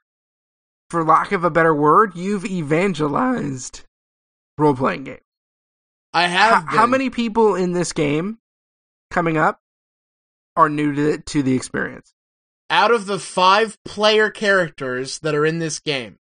for 0.89 1.03
lack 1.03 1.31
of 1.31 1.43
a 1.43 1.51
better 1.51 1.75
word, 1.75 2.15
you've 2.15 2.45
evangelized 2.45 3.81
role-playing 4.57 5.03
game. 5.03 5.19
I 6.11 6.27
How, 6.27 6.55
have 6.55 6.63
how 6.63 6.81
been. 6.83 6.89
many 6.89 7.09
people 7.11 7.53
in 7.53 7.73
this 7.73 7.93
game 7.93 8.39
coming 9.11 9.37
up 9.37 9.61
are 10.55 10.67
new 10.67 10.95
to 10.95 11.17
to 11.19 11.43
the 11.43 11.53
experience? 11.53 12.15
Out 12.69 12.91
of 12.91 13.05
the 13.05 13.19
five 13.19 13.77
player 13.83 14.29
characters 14.29 15.19
that 15.19 15.35
are 15.35 15.45
in 15.45 15.59
this 15.59 15.79
game, 15.79 16.17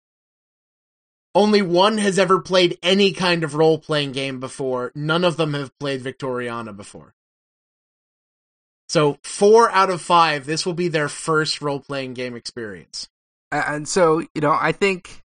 only 1.35 1.63
one 1.63 1.99
has 1.99 2.19
ever 2.19 2.41
played 2.41 2.79
any 2.83 3.13
kind 3.13 3.43
of 3.45 3.55
role 3.55 3.79
playing 3.79 4.13
game 4.13 4.41
before. 4.41 4.93
None 4.95 5.25
of 5.25 5.37
them 5.37 5.55
have 5.55 5.77
played 5.79 6.03
Victoriana 6.03 6.77
before. 6.77 7.15
So, 8.89 9.19
four 9.23 9.71
out 9.71 9.89
of 9.89 10.03
five, 10.03 10.45
this 10.45 10.67
will 10.67 10.75
be 10.75 10.89
their 10.89 11.09
first 11.09 11.63
role 11.63 11.81
playing 11.81 12.15
game 12.15 12.37
experience. 12.37 13.09
and 13.53 13.87
so 13.87 14.21
you 14.35 14.41
know 14.41 14.57
i 14.59 14.73
think 14.73 15.23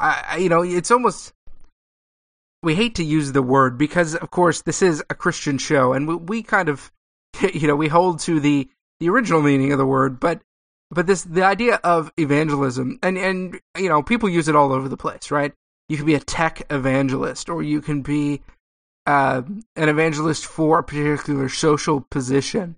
I, 0.00 0.38
you 0.38 0.48
know 0.48 0.62
it's 0.62 0.90
almost 0.90 1.32
we 2.62 2.74
hate 2.74 2.94
to 2.96 3.04
use 3.04 3.32
the 3.32 3.42
word 3.42 3.76
because 3.76 4.14
of 4.14 4.30
course 4.30 4.62
this 4.62 4.80
is 4.82 5.04
a 5.10 5.14
christian 5.14 5.58
show 5.58 5.92
and 5.92 6.08
we, 6.08 6.14
we 6.16 6.42
kind 6.42 6.68
of 6.68 6.90
you 7.54 7.68
know 7.68 7.76
we 7.76 7.88
hold 7.88 8.20
to 8.20 8.40
the 8.40 8.68
the 9.02 9.08
original 9.10 9.42
meaning 9.42 9.72
of 9.72 9.78
the 9.78 9.86
word 9.86 10.20
but 10.20 10.40
but 10.90 11.06
this 11.06 11.22
the 11.24 11.42
idea 11.42 11.80
of 11.82 12.12
evangelism 12.16 12.98
and 13.02 13.18
and 13.18 13.60
you 13.76 13.88
know 13.88 14.02
people 14.02 14.28
use 14.28 14.46
it 14.48 14.54
all 14.54 14.72
over 14.72 14.88
the 14.88 14.96
place 14.96 15.30
right 15.30 15.52
you 15.88 15.96
can 15.96 16.06
be 16.06 16.14
a 16.14 16.20
tech 16.20 16.62
evangelist 16.70 17.48
or 17.48 17.62
you 17.62 17.80
can 17.80 18.02
be 18.02 18.40
uh, 19.06 19.42
an 19.74 19.88
evangelist 19.88 20.46
for 20.46 20.78
a 20.78 20.82
particular 20.84 21.48
social 21.48 22.00
position 22.10 22.76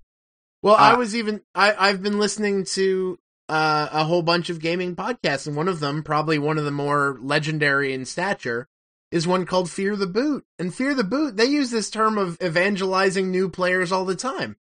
Well, 0.63 0.77
I 0.77 0.93
Uh, 0.93 0.97
was 0.97 1.15
even, 1.15 1.43
I, 1.55 1.75
I've 1.79 2.03
been 2.03 2.19
listening 2.19 2.65
to 2.77 3.19
uh, 3.51 3.89
a 3.93 4.05
whole 4.05 4.23
bunch 4.23 4.49
of 4.49 4.59
gaming 4.61 4.97
podcasts, 4.97 5.47
and 5.47 5.55
one 5.55 5.69
of 5.69 5.81
them, 5.81 6.03
probably 6.03 6.39
one 6.39 6.57
of 6.57 6.65
the 6.65 6.71
more 6.71 7.19
legendary 7.21 7.93
in 7.93 8.07
stature, 8.07 8.67
is 9.11 9.27
one 9.27 9.45
called 9.45 9.71
Fear 9.71 9.97
the 9.97 10.07
Boot. 10.07 10.47
And 10.59 10.75
Fear 10.75 10.95
the 10.95 11.05
Boot, 11.05 11.37
they 11.37 11.45
use 11.45 11.71
this 11.71 11.91
term 11.91 12.17
of 12.17 12.39
evangelizing 12.43 13.31
new 13.31 13.51
players 13.51 13.93
all 13.93 14.07
the 14.07 14.17
time. 14.17 14.57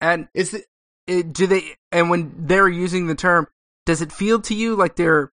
And 0.00 0.28
is 0.34 0.54
it, 1.06 1.32
do 1.32 1.46
they 1.46 1.76
and 1.92 2.10
when 2.10 2.32
they're 2.46 2.68
using 2.68 3.06
the 3.06 3.14
term 3.14 3.46
does 3.86 4.00
it 4.02 4.10
feel 4.12 4.40
to 4.40 4.54
you 4.54 4.74
like 4.74 4.96
they're 4.96 5.30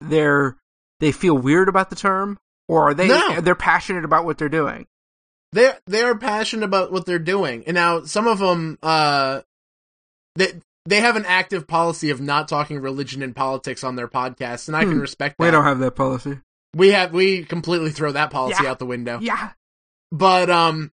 they're 0.00 0.56
they 1.00 1.12
feel 1.12 1.36
weird 1.36 1.68
about 1.68 1.90
the 1.90 1.96
term 1.96 2.38
or 2.68 2.90
are 2.90 2.94
they 2.94 3.08
No. 3.08 3.40
they're 3.40 3.54
passionate 3.54 4.04
about 4.04 4.24
what 4.24 4.38
they're 4.38 4.48
doing 4.48 4.86
they 5.52 5.72
they 5.86 6.02
are 6.02 6.16
passionate 6.18 6.64
about 6.64 6.90
what 6.90 7.06
they're 7.06 7.20
doing, 7.20 7.62
and 7.68 7.76
now 7.76 8.02
some 8.02 8.26
of 8.26 8.40
them, 8.40 8.76
uh, 8.82 9.42
they 10.34 10.48
they 10.84 11.00
have 11.00 11.14
an 11.14 11.24
active 11.26 11.68
policy 11.68 12.10
of 12.10 12.20
not 12.20 12.48
talking 12.48 12.80
religion 12.80 13.22
and 13.22 13.36
politics 13.36 13.84
on 13.84 13.94
their 13.94 14.08
podcasts, 14.08 14.66
and 14.66 14.76
I 14.76 14.82
can 14.82 14.94
Hmm. 14.94 14.98
respect 14.98 15.36
that. 15.38 15.44
we 15.44 15.52
don't 15.52 15.62
have 15.62 15.78
that 15.78 15.94
policy 15.94 16.40
we 16.74 16.90
have 16.90 17.12
we 17.12 17.44
completely 17.44 17.92
throw 17.92 18.10
that 18.10 18.32
policy 18.32 18.64
Yeah. 18.64 18.70
out 18.72 18.80
the 18.80 18.86
window. 18.86 19.20
yeah 19.22 19.52
but 20.10 20.50
um 20.50 20.90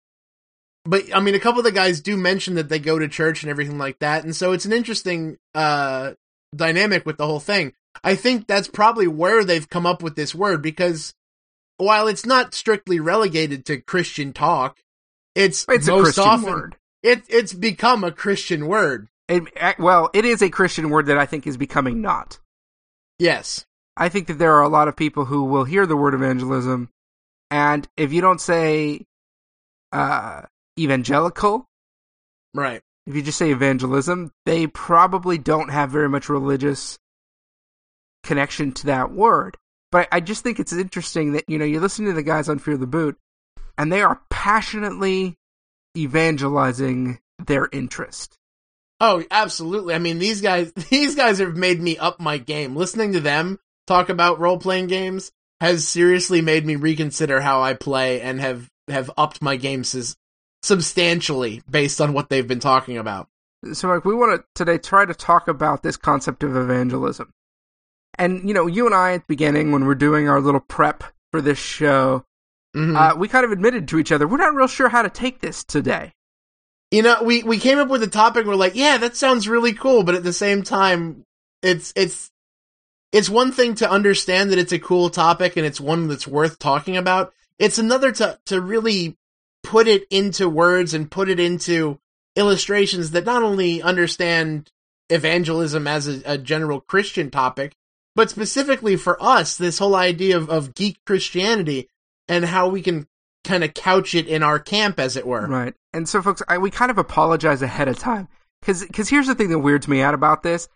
but 0.86 1.04
i 1.16 1.20
mean 1.20 1.36
a 1.36 1.40
couple 1.40 1.60
of 1.60 1.66
the 1.66 1.72
guys 1.72 2.02
do 2.02 2.18
mention 2.18 2.56
that 2.56 2.70
they 2.70 2.80
go 2.80 2.98
to 2.98 3.08
church 3.08 3.44
and 3.44 3.50
everything 3.50 3.78
like 3.78 4.00
that 4.00 4.24
and 4.24 4.36
so 4.36 4.52
it's 4.52 4.66
an 4.66 4.74
interesting 4.74 5.38
uh 5.56 6.12
dynamic 6.56 7.06
with 7.06 7.18
the 7.18 7.26
whole 7.26 7.40
thing. 7.40 7.74
I 8.04 8.16
think 8.16 8.48
that's 8.48 8.68
probably 8.68 9.08
where 9.08 9.44
they've 9.44 9.70
come 9.70 9.86
up 9.86 10.02
with 10.02 10.16
this 10.16 10.34
word 10.34 10.62
because 10.62 11.14
while 11.78 12.08
it's 12.08 12.26
not 12.26 12.54
strictly 12.54 13.00
relegated 13.00 13.66
to 13.66 13.82
christian 13.82 14.34
talk 14.34 14.78
it's 15.34 15.66
it's 15.68 15.88
a 15.88 15.92
most 15.92 16.04
christian 16.04 16.24
often 16.24 16.54
word. 16.54 16.76
it 17.02 17.24
it's 17.28 17.54
become 17.54 18.04
a 18.04 18.12
christian 18.12 18.68
word. 18.68 19.08
It, 19.28 19.44
well 19.80 20.10
it 20.14 20.26
is 20.26 20.42
a 20.42 20.50
christian 20.50 20.90
word 20.90 21.08
that 21.08 21.18
i 21.18 21.26
think 21.26 21.48
is 21.48 21.58
becoming 21.58 22.02
not. 22.02 22.40
Yes. 23.18 23.66
I 23.98 24.10
think 24.10 24.28
that 24.28 24.40
there 24.40 24.54
are 24.54 24.64
a 24.64 24.70
lot 24.70 24.88
of 24.88 24.96
people 24.96 25.26
who 25.26 25.44
will 25.44 25.64
hear 25.64 25.86
the 25.86 25.98
word 25.98 26.14
evangelism 26.14 26.90
and 27.50 27.88
if 27.98 28.14
you 28.14 28.22
don't 28.22 28.42
say 28.42 29.06
uh 29.92 30.44
evangelical 30.80 31.68
right 32.54 32.82
if 33.08 33.16
you 33.16 33.22
just 33.22 33.38
say 33.38 33.52
evangelism, 33.52 34.32
they 34.46 34.68
probably 34.68 35.38
don't 35.38 35.70
have 35.70 35.90
very 35.90 36.10
much 36.10 36.30
religious 36.30 37.00
connection 38.24 38.72
to 38.74 38.86
that 38.88 39.12
word. 39.12 39.58
But 39.92 40.08
I 40.12 40.20
just 40.20 40.44
think 40.44 40.60
it's 40.60 40.72
interesting 40.72 41.34
that, 41.34 41.46
you 41.48 41.58
know, 41.58 41.66
you're 41.66 41.82
listening 41.82 42.10
to 42.10 42.16
the 42.16 42.24
guys 42.24 42.48
on 42.48 42.60
Fear 42.60 42.78
the 42.78 42.88
Boot, 42.88 43.18
and 43.78 43.92
they 43.92 44.02
are 44.02 44.22
passionately 44.30 45.36
evangelizing 45.98 47.20
their 47.46 47.68
interest. 47.72 48.38
Oh, 49.02 49.24
absolutely. 49.32 49.96
I 49.96 50.00
mean, 50.00 50.20
these 50.20 50.42
guys, 50.42 50.72
these 50.90 51.16
guys 51.16 51.40
have 51.40 51.58
made 51.58 51.82
me 51.82 51.98
up 51.98 52.20
my 52.20 52.38
game. 52.38 52.76
Listening 52.76 53.14
to 53.14 53.20
them 53.20 53.60
talk 53.88 54.10
about 54.10 54.40
role 54.40 54.60
playing 54.60 54.88
games 54.88 55.32
has 55.60 55.88
seriously 55.88 56.42
made 56.42 56.66
me 56.66 56.76
reconsider 56.76 57.42
how 57.42 57.62
I 57.62 57.74
play 57.74 58.22
and 58.22 58.40
have, 58.40 58.70
have 58.88 59.12
upped 59.18 59.42
my 59.42 59.58
game 59.58 59.84
substantially 60.64 61.62
based 61.70 62.00
on 62.02 62.14
what 62.14 62.30
they've 62.30 62.48
been 62.48 62.60
talking 62.60 62.98
about. 62.98 63.28
So, 63.74 63.88
Mike, 63.88 64.06
we 64.06 64.16
want 64.16 64.42
to 64.42 64.46
today 64.56 64.78
try 64.78 65.06
to 65.06 65.14
talk 65.14 65.48
about 65.48 65.84
this 65.84 65.98
concept 65.98 66.44
of 66.44 66.56
evangelism. 66.56 67.32
And, 68.18 68.48
you 68.48 68.54
know, 68.54 68.68
you 68.68 68.86
and 68.86 68.96
I 68.96 69.14
at 69.14 69.22
the 69.22 69.26
beginning, 69.28 69.72
when 69.72 69.86
we're 69.86 69.96
doing 69.96 70.28
our 70.28 70.42
little 70.42 70.60
prep 70.60 71.04
for 71.32 71.42
this 71.42 71.60
show, 71.60 72.26
Mhm. 72.76 72.96
uh, 72.96 73.16
we 73.18 73.28
kind 73.28 73.46
of 73.46 73.52
admitted 73.52 73.88
to 73.90 74.00
each 74.00 74.12
other, 74.12 74.28
we're 74.28 74.38
not 74.38 74.54
real 74.56 74.68
sure 74.68 74.90
how 74.90 75.02
to 75.02 75.10
take 75.10 75.42
this 75.42 75.64
today. 75.64 76.14
you 76.94 77.02
know, 77.02 77.24
we, 77.24 77.42
we 77.44 77.58
came 77.58 77.78
up 77.80 77.88
with 77.88 78.04
a 78.04 78.08
topic. 78.08 78.46
We're 78.46 78.56
like, 78.56 78.76
yeah, 78.76 78.98
that 78.98 79.16
sounds 79.16 79.48
really 79.48 79.72
cool. 79.72 80.04
But 80.04 80.16
at 80.16 80.26
the 80.26 80.34
same 80.34 80.62
time, 80.62 81.24
it's, 81.62 81.94
it's, 81.96 82.30
it's 83.14 83.30
one 83.30 83.54
thing 83.54 83.76
to 83.76 83.90
understand 83.90 84.52
that 84.52 84.60
it's 84.60 84.74
a 84.74 84.80
cool 84.80 85.10
topic 85.10 85.56
and 85.56 85.66
it's 85.66 85.80
one 85.80 86.10
that's 86.10 86.28
worth 86.28 86.60
talking 86.60 86.98
about. 86.98 87.32
It's 87.60 87.78
another 87.78 88.12
to, 88.12 88.38
to 88.48 88.60
really 88.60 89.16
put 89.64 89.88
it 89.88 90.06
into 90.10 90.50
words 90.50 90.94
and 90.94 91.12
put 91.12 91.30
it 91.30 91.40
into 91.40 92.00
illustrations 92.36 93.12
that 93.12 93.26
not 93.26 93.44
only 93.44 93.82
understand 93.82 94.72
evangelism 95.10 95.88
as 95.88 96.08
a, 96.08 96.22
a 96.26 96.38
general 96.38 96.82
Christian 96.82 97.30
topic, 97.30 97.76
but 98.16 98.30
specifically 98.30 98.96
for 98.96 99.22
us, 99.22 99.58
this 99.58 99.80
whole 99.80 99.96
idea 99.96 100.38
of, 100.38 100.50
of 100.50 100.76
geek 100.76 100.98
Christianity 101.06 101.90
and 102.28 102.46
how 102.46 102.68
we 102.68 102.82
can 102.82 103.08
kind 103.44 103.64
of 103.64 103.74
couch 103.74 104.16
it 104.16 104.28
in 104.28 104.44
our 104.44 104.60
camp, 104.60 105.00
as 105.00 105.18
it 105.18 105.26
were. 105.26 105.48
Right. 105.48 105.74
And 105.94 106.08
so, 106.08 106.22
folks, 106.22 106.42
I, 106.48 106.58
we 106.58 106.72
kind 106.72 106.92
of 106.92 106.98
apologize 106.98 107.62
ahead 107.62 107.88
of 107.88 107.98
time 107.98 108.28
because 108.62 108.86
because 108.86 109.10
here's 109.10 109.28
the 109.28 109.36
thing 109.36 109.50
that 109.50 109.60
weirds 109.60 109.88
me 109.88 110.02
out 110.02 110.14
about 110.14 110.44
this 110.44 110.70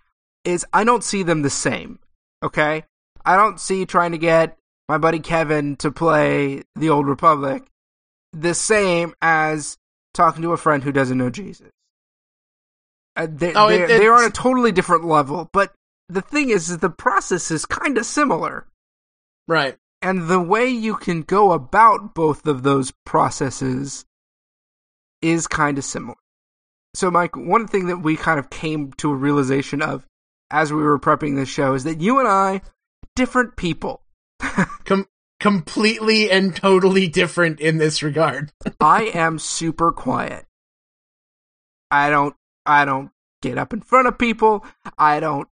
is 0.44 0.66
I 0.74 0.84
don't 0.84 1.04
see 1.04 1.24
them 1.24 1.42
the 1.42 1.50
same. 1.50 2.00
Okay, 2.44 2.84
I 3.24 3.36
don't 3.36 3.60
see 3.60 3.86
trying 3.86 4.12
to 4.12 4.18
get 4.18 4.58
my 4.88 4.98
buddy 4.98 5.20
Kevin 5.20 5.76
to 5.78 5.92
play 5.92 6.64
the 6.76 6.90
Old 6.90 7.08
Republic 7.08 7.64
the 8.36 8.54
same 8.54 9.14
as 9.22 9.78
talking 10.14 10.42
to 10.44 10.52
a 10.52 10.58
friend 10.58 10.84
who 10.84 10.92
doesn't 10.92 11.18
know 11.18 11.30
Jesus. 11.30 11.70
Uh, 13.16 13.28
they, 13.30 13.54
Oh, 13.54 13.70
they're, 13.70 13.88
they're 13.88 14.14
on 14.14 14.26
a 14.26 14.30
totally 14.30 14.72
different 14.72 15.06
level, 15.06 15.50
but 15.54 15.74
the 16.10 16.22
thing 16.22 16.50
is, 16.50 16.70
is 16.70 16.80
the 16.80 16.90
process 16.90 17.50
is 17.50 17.66
kind 17.66 17.98
of 17.98 18.06
similar. 18.06 18.68
Right. 19.48 19.78
And 20.02 20.28
the 20.28 20.40
way 20.40 20.68
you 20.68 20.96
can 20.96 21.22
go 21.22 21.52
about 21.52 22.14
both 22.14 22.46
of 22.46 22.64
those 22.64 22.92
processes 23.06 24.06
is 25.22 25.48
kind 25.48 25.78
of 25.78 25.84
similar. 25.84 26.18
So, 26.94 27.10
Mike, 27.10 27.36
one 27.36 27.68
thing 27.68 27.88
that 27.88 27.98
we 27.98 28.16
kind 28.16 28.40
of 28.40 28.50
came 28.50 28.94
to 28.94 29.12
a 29.12 29.16
realization 29.16 29.82
of 29.82 30.06
as 30.52 30.72
we 30.72 30.84
were 30.84 31.00
prepping 31.00 31.36
this 31.36 31.50
show 31.50 31.74
is 31.74 31.84
that 31.86 32.02
you 32.02 32.20
and 32.20 32.28
I, 32.28 32.62
different 33.16 33.56
people. 33.56 34.02
Com- 34.86 35.08
completely 35.46 36.32
and 36.32 36.56
totally 36.56 37.08
different 37.08 37.60
in 37.60 37.78
this 37.78 38.02
regard. 38.02 38.52
I 38.82 39.12
am 39.14 39.38
super 39.38 39.92
quiet. 39.92 40.46
I 41.92 42.10
don't 42.10 42.36
I 42.66 42.84
don't 42.84 43.12
get 43.44 43.60
up 43.60 43.72
in 43.72 43.82
front 43.82 44.08
of 44.08 44.18
people. 44.18 44.66
I 44.98 45.20
don't 45.20 45.48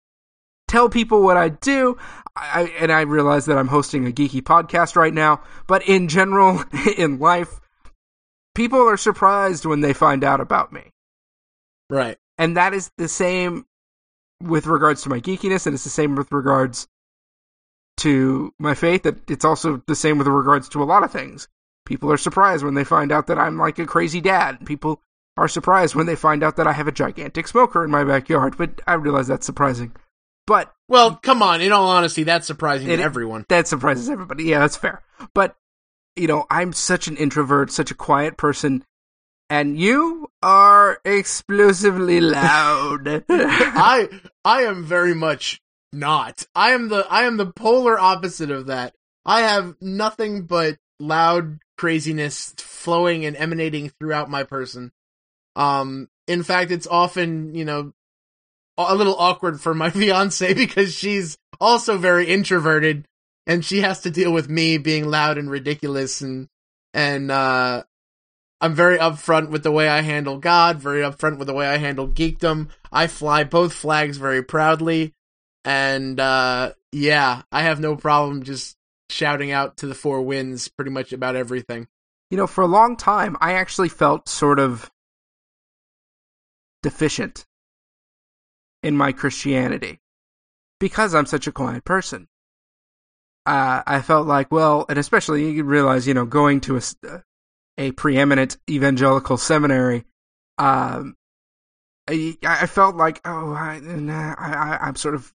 tell 0.66 0.88
people 0.88 1.22
what 1.22 1.36
I 1.36 1.50
do. 1.50 1.98
I, 2.34 2.72
and 2.80 2.90
I 2.90 3.02
realize 3.02 3.44
that 3.44 3.58
I'm 3.58 3.68
hosting 3.68 4.06
a 4.06 4.10
geeky 4.10 4.40
podcast 4.40 4.96
right 4.96 5.12
now, 5.12 5.42
but 5.66 5.86
in 5.86 6.08
general, 6.08 6.64
in 6.96 7.18
life, 7.18 7.60
people 8.54 8.80
are 8.80 8.96
surprised 8.96 9.66
when 9.66 9.82
they 9.82 9.92
find 9.92 10.24
out 10.24 10.40
about 10.40 10.72
me. 10.72 10.90
Right. 11.90 12.16
And 12.38 12.56
that 12.56 12.72
is 12.72 12.90
the 12.96 13.08
same 13.08 13.66
with 14.42 14.66
regards 14.66 15.02
to 15.02 15.10
my 15.10 15.20
geekiness, 15.20 15.66
and 15.66 15.74
it's 15.74 15.84
the 15.84 15.90
same 15.90 16.16
with 16.16 16.32
regards 16.32 16.88
to 18.02 18.52
my 18.58 18.74
faith. 18.74 19.04
That 19.04 19.30
it's 19.30 19.44
also 19.44 19.82
the 19.86 19.94
same 19.94 20.18
with 20.18 20.26
regards 20.26 20.68
to 20.70 20.82
a 20.82 20.84
lot 20.84 21.04
of 21.04 21.10
things. 21.10 21.48
People 21.84 22.12
are 22.12 22.16
surprised 22.16 22.64
when 22.64 22.74
they 22.74 22.84
find 22.84 23.10
out 23.10 23.26
that 23.26 23.38
I'm 23.38 23.58
like 23.58 23.78
a 23.78 23.86
crazy 23.86 24.20
dad. 24.20 24.64
People 24.66 25.00
are 25.36 25.48
surprised 25.48 25.94
when 25.94 26.06
they 26.06 26.16
find 26.16 26.42
out 26.42 26.56
that 26.56 26.66
I 26.66 26.72
have 26.72 26.88
a 26.88 26.92
gigantic 26.92 27.48
smoker 27.48 27.84
in 27.84 27.90
my 27.90 28.04
backyard, 28.04 28.56
but 28.56 28.80
I 28.86 28.94
realize 28.94 29.26
that's 29.26 29.46
surprising. 29.46 29.92
But 30.46 30.72
well, 30.88 31.16
come 31.16 31.42
on. 31.42 31.60
In 31.60 31.72
all 31.72 31.88
honesty, 31.88 32.24
that's 32.24 32.46
surprising 32.46 32.90
it, 32.90 32.96
to 32.96 33.02
everyone. 33.02 33.46
That 33.48 33.68
surprises 33.68 34.10
everybody. 34.10 34.44
Yeah, 34.44 34.60
that's 34.60 34.76
fair. 34.76 35.02
But 35.34 35.56
you 36.16 36.26
know, 36.26 36.44
I'm 36.50 36.72
such 36.72 37.08
an 37.08 37.16
introvert, 37.16 37.70
such 37.70 37.90
a 37.90 37.94
quiet 37.96 38.36
person, 38.36 38.84
and 39.48 39.78
you 39.78 40.28
are 40.42 40.98
explosively 41.04 42.20
loud. 42.20 43.24
I 43.28 44.08
I 44.44 44.62
am 44.62 44.84
very 44.84 45.14
much 45.14 45.60
not. 45.92 46.46
I 46.54 46.72
am 46.72 46.88
the 46.88 47.06
I 47.10 47.24
am 47.24 47.36
the 47.36 47.52
polar 47.52 47.98
opposite 47.98 48.50
of 48.50 48.66
that. 48.66 48.94
I 49.24 49.42
have 49.42 49.76
nothing 49.80 50.46
but 50.46 50.78
loud 50.98 51.58
craziness 51.76 52.54
flowing 52.58 53.24
and 53.24 53.36
emanating 53.36 53.90
throughout 53.90 54.30
my 54.30 54.44
person. 54.44 54.92
Um 55.54 56.08
in 56.26 56.42
fact 56.42 56.70
it's 56.70 56.86
often, 56.86 57.54
you 57.54 57.64
know, 57.64 57.92
a 58.78 58.94
little 58.94 59.16
awkward 59.16 59.60
for 59.60 59.74
my 59.74 59.90
fiance 59.90 60.54
because 60.54 60.94
she's 60.94 61.36
also 61.60 61.98
very 61.98 62.26
introverted 62.26 63.06
and 63.46 63.64
she 63.64 63.80
has 63.80 64.00
to 64.00 64.10
deal 64.10 64.32
with 64.32 64.48
me 64.48 64.78
being 64.78 65.08
loud 65.08 65.36
and 65.36 65.50
ridiculous 65.50 66.20
and 66.20 66.48
and 66.94 67.30
uh 67.30 67.82
I'm 68.60 68.74
very 68.74 68.96
upfront 68.96 69.50
with 69.50 69.64
the 69.64 69.72
way 69.72 69.88
I 69.88 70.02
handle 70.02 70.38
God, 70.38 70.78
very 70.78 71.02
upfront 71.02 71.38
with 71.38 71.48
the 71.48 71.52
way 71.52 71.66
I 71.66 71.78
handle 71.78 72.06
geekdom. 72.06 72.68
I 72.92 73.08
fly 73.08 73.42
both 73.42 73.72
flags 73.72 74.18
very 74.18 74.40
proudly 74.40 75.14
and 75.64 76.18
uh 76.18 76.72
yeah, 76.92 77.42
I 77.50 77.62
have 77.62 77.80
no 77.80 77.96
problem 77.96 78.42
just 78.42 78.76
shouting 79.08 79.52
out 79.52 79.78
to 79.78 79.86
the 79.86 79.94
four 79.94 80.22
winds 80.22 80.68
pretty 80.68 80.90
much 80.90 81.12
about 81.12 81.36
everything. 81.36 81.88
You 82.30 82.36
know, 82.36 82.46
for 82.46 82.62
a 82.62 82.66
long 82.66 82.96
time 82.96 83.36
I 83.40 83.54
actually 83.54 83.88
felt 83.88 84.28
sort 84.28 84.58
of 84.58 84.90
deficient 86.82 87.46
in 88.82 88.96
my 88.96 89.12
Christianity 89.12 90.00
because 90.80 91.14
I'm 91.14 91.26
such 91.26 91.46
a 91.46 91.52
quiet 91.52 91.84
person. 91.84 92.26
Uh, 93.46 93.82
I 93.86 94.02
felt 94.02 94.26
like, 94.26 94.52
well, 94.52 94.84
and 94.88 94.98
especially 94.98 95.50
you 95.50 95.64
realize, 95.64 96.06
you 96.06 96.14
know, 96.14 96.24
going 96.24 96.60
to 96.62 96.76
a, 96.76 96.82
a 97.78 97.90
preeminent 97.92 98.56
evangelical 98.70 99.36
seminary, 99.36 100.04
um, 100.58 101.16
I, 102.08 102.36
I 102.44 102.66
felt 102.66 102.96
like, 102.96 103.20
oh, 103.24 103.52
I, 103.52 103.80
I, 104.38 104.78
I'm 104.80 104.96
sort 104.96 105.14
of, 105.14 105.32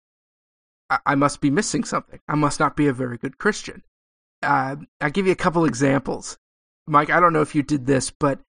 I, 0.89 0.99
I 1.07 1.15
must 1.15 1.41
be 1.41 1.49
missing 1.49 1.83
something. 1.83 2.19
I 2.27 2.35
must 2.35 2.59
not 2.59 2.75
be 2.75 2.87
a 2.87 2.93
very 2.93 3.17
good 3.17 3.37
Christian. 3.37 3.83
Uh, 4.43 4.77
I'll 5.01 5.09
give 5.09 5.25
you 5.25 5.31
a 5.31 5.35
couple 5.35 5.65
examples. 5.65 6.37
Mike, 6.87 7.09
I 7.09 7.19
don't 7.19 7.33
know 7.33 7.41
if 7.41 7.55
you 7.55 7.63
did 7.63 7.85
this, 7.85 8.11
but 8.11 8.39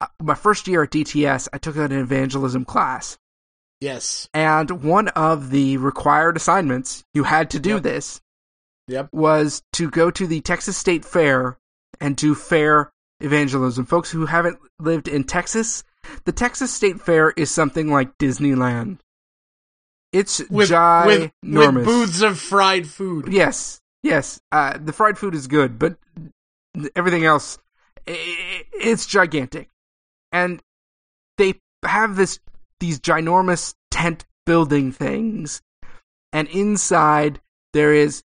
uh, 0.00 0.06
my 0.20 0.34
first 0.34 0.68
year 0.68 0.82
at 0.84 0.90
DTS, 0.90 1.48
I 1.52 1.58
took 1.58 1.76
an 1.76 1.90
evangelism 1.92 2.64
class. 2.64 3.18
Yes. 3.80 4.28
And 4.34 4.82
one 4.82 5.08
of 5.08 5.50
the 5.50 5.76
required 5.76 6.36
assignments, 6.36 7.04
you 7.14 7.24
had 7.24 7.50
to 7.50 7.60
do 7.60 7.74
Yep. 7.74 7.82
this, 7.82 8.20
Yep. 8.88 9.08
was 9.12 9.62
to 9.74 9.90
go 9.90 10.10
to 10.10 10.26
the 10.26 10.40
Texas 10.40 10.76
State 10.76 11.04
Fair 11.04 11.58
and 12.00 12.16
do 12.16 12.34
fair 12.34 12.90
evangelism. 13.20 13.86
Folks 13.86 14.10
who 14.10 14.26
haven't 14.26 14.58
lived 14.78 15.08
in 15.08 15.24
Texas, 15.24 15.84
the 16.24 16.32
Texas 16.32 16.72
State 16.72 17.00
Fair 17.00 17.30
is 17.36 17.50
something 17.50 17.88
like 17.90 18.16
Disneyland. 18.18 18.98
It's 20.12 20.38
With, 20.40 20.50
with 20.50 20.70
ginormous. 20.70 21.74
with 21.74 21.84
booths 21.84 22.22
of 22.22 22.38
fried 22.38 22.86
food. 22.88 23.28
Yes, 23.30 23.80
yes. 24.02 24.40
Uh, 24.50 24.78
the 24.82 24.92
fried 24.92 25.18
food 25.18 25.34
is 25.34 25.46
good, 25.46 25.78
but 25.78 25.98
everything 26.96 27.24
else, 27.24 27.58
it's 28.06 29.06
gigantic, 29.06 29.68
and 30.32 30.62
they 31.36 31.54
have 31.84 32.16
this 32.16 32.40
these 32.80 33.00
ginormous 33.00 33.74
tent 33.90 34.24
building 34.46 34.92
things, 34.92 35.60
and 36.32 36.48
inside 36.48 37.40
there 37.74 37.92
is 37.92 38.22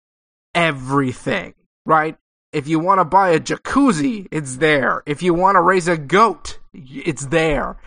everything. 0.54 1.54
Right? 1.86 2.16
If 2.52 2.68
you 2.68 2.78
want 2.78 2.98
to 3.00 3.04
buy 3.04 3.30
a 3.30 3.40
jacuzzi, 3.40 4.26
it's 4.30 4.56
there. 4.56 5.02
If 5.06 5.22
you 5.22 5.32
want 5.32 5.54
to 5.56 5.60
raise 5.62 5.88
a 5.88 5.96
goat, 5.96 6.58
it's 6.74 7.26
there, 7.26 7.78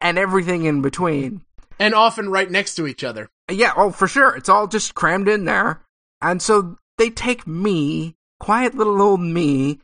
and 0.00 0.18
everything 0.18 0.64
in 0.64 0.82
between. 0.82 1.42
And 1.78 1.94
often 1.94 2.28
right 2.30 2.50
next 2.50 2.74
to 2.76 2.86
each 2.86 3.02
other. 3.04 3.28
Yeah, 3.50 3.72
oh, 3.76 3.90
for 3.90 4.06
sure. 4.08 4.34
It's 4.36 4.48
all 4.48 4.66
just 4.66 4.94
crammed 4.94 5.28
in 5.28 5.44
there. 5.44 5.82
And 6.20 6.40
so 6.40 6.76
they 6.98 7.10
take 7.10 7.46
me, 7.46 8.14
quiet 8.40 8.74
little 8.74 9.00
old 9.02 9.20
me, 9.20 9.80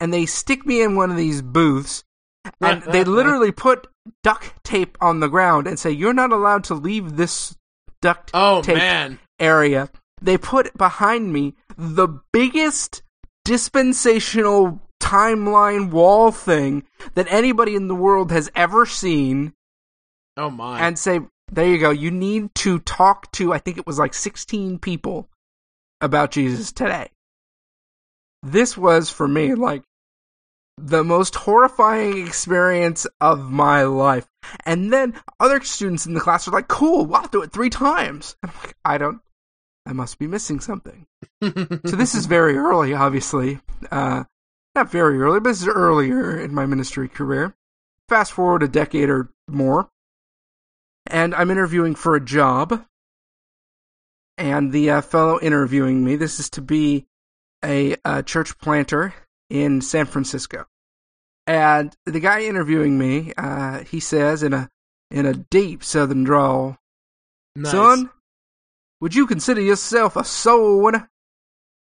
and 0.00 0.12
they 0.12 0.26
stick 0.26 0.64
me 0.66 0.82
in 0.82 0.96
one 0.96 1.10
of 1.10 1.16
these 1.16 1.42
booths, 1.42 2.04
and 2.60 2.82
they 2.90 3.04
literally 3.04 3.52
put 3.52 3.86
duct 4.24 4.52
tape 4.64 4.96
on 5.00 5.20
the 5.20 5.28
ground 5.28 5.66
and 5.66 5.78
say, 5.78 5.90
You're 5.90 6.12
not 6.14 6.32
allowed 6.32 6.64
to 6.64 6.74
leave 6.74 7.16
this 7.16 7.56
duct 8.00 8.30
Oh 8.34 8.62
tape 8.62 8.78
man. 8.78 9.18
area. 9.38 9.90
They 10.20 10.38
put 10.38 10.76
behind 10.76 11.32
me 11.32 11.54
the 11.76 12.08
biggest 12.32 13.02
dispensational 13.44 14.80
timeline 15.00 15.90
wall 15.90 16.30
thing 16.30 16.84
that 17.14 17.26
anybody 17.28 17.74
in 17.74 17.88
the 17.88 17.94
world 17.94 18.30
has 18.30 18.50
ever 18.54 18.86
seen 18.86 19.52
Oh 20.36 20.48
my. 20.50 20.80
and 20.80 20.98
say, 20.98 21.20
there 21.52 21.66
you 21.66 21.78
go. 21.78 21.90
You 21.90 22.10
need 22.10 22.54
to 22.56 22.78
talk 22.80 23.30
to, 23.32 23.52
I 23.52 23.58
think 23.58 23.78
it 23.78 23.86
was 23.86 23.98
like 23.98 24.14
16 24.14 24.78
people 24.78 25.28
about 26.00 26.30
Jesus 26.30 26.72
today. 26.72 27.10
This 28.42 28.76
was 28.76 29.10
for 29.10 29.28
me 29.28 29.54
like 29.54 29.82
the 30.78 31.04
most 31.04 31.34
horrifying 31.34 32.26
experience 32.26 33.06
of 33.20 33.50
my 33.50 33.82
life. 33.82 34.26
And 34.64 34.92
then 34.92 35.20
other 35.38 35.60
students 35.60 36.06
in 36.06 36.14
the 36.14 36.20
class 36.20 36.48
are 36.48 36.52
like, 36.52 36.68
cool, 36.68 37.04
well, 37.04 37.20
I'll 37.22 37.28
do 37.28 37.42
it 37.42 37.52
three 37.52 37.70
times. 37.70 38.34
And 38.42 38.50
I'm 38.50 38.58
like, 38.58 38.76
I 38.84 38.98
don't, 38.98 39.20
I 39.86 39.92
must 39.92 40.18
be 40.18 40.26
missing 40.26 40.60
something. 40.60 41.06
So 41.42 41.96
this 41.96 42.14
is 42.14 42.26
very 42.26 42.56
early, 42.56 42.94
obviously. 42.94 43.58
Uh, 43.90 44.24
not 44.74 44.90
very 44.90 45.20
early, 45.20 45.40
but 45.40 45.50
this 45.50 45.62
is 45.62 45.68
earlier 45.68 46.38
in 46.38 46.54
my 46.54 46.66
ministry 46.66 47.08
career. 47.08 47.54
Fast 48.08 48.32
forward 48.32 48.62
a 48.62 48.68
decade 48.68 49.10
or 49.10 49.28
more, 49.48 49.88
and 51.06 51.34
I'm 51.34 51.50
interviewing 51.50 51.94
for 51.94 52.14
a 52.16 52.24
job. 52.24 52.84
And 54.38 54.72
the 54.72 54.90
uh, 54.90 55.00
fellow 55.02 55.38
interviewing 55.40 56.04
me, 56.04 56.16
this 56.16 56.40
is 56.40 56.50
to 56.50 56.62
be 56.62 57.06
a, 57.64 57.96
uh 58.04 58.22
church 58.22 58.58
planter 58.58 59.14
in 59.50 59.80
San 59.80 60.06
Francisco. 60.06 60.66
And 61.46 61.94
the 62.06 62.20
guy 62.20 62.42
interviewing 62.42 62.98
me, 62.98 63.32
uh, 63.36 63.80
he 63.84 64.00
says 64.00 64.42
in 64.42 64.52
a 64.52 64.68
in 65.10 65.26
a 65.26 65.34
deep 65.34 65.84
Southern 65.84 66.24
drawl, 66.24 66.78
Nice. 67.54 67.72
"Son, 67.72 68.10
would 69.00 69.14
you 69.14 69.26
consider 69.26 69.60
yourself 69.60 70.16
a 70.16 70.24
soul 70.24 70.80
winner?" 70.80 71.10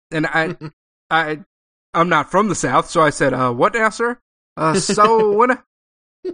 And 0.10 0.26
I, 0.26 0.58
I, 1.10 1.39
I'm 1.93 2.10
not 2.10 2.32
from 2.32 2.50
the 2.50 2.56
South, 2.56 2.89
so 2.89 3.02
I 3.02 3.12
said, 3.12 3.34
"Uh, 3.34 3.52
what 3.52 3.74
now, 3.74 3.89
sir? 3.89 4.17
A 4.58 4.76
soul 4.80 5.38
winner?" 5.38 5.63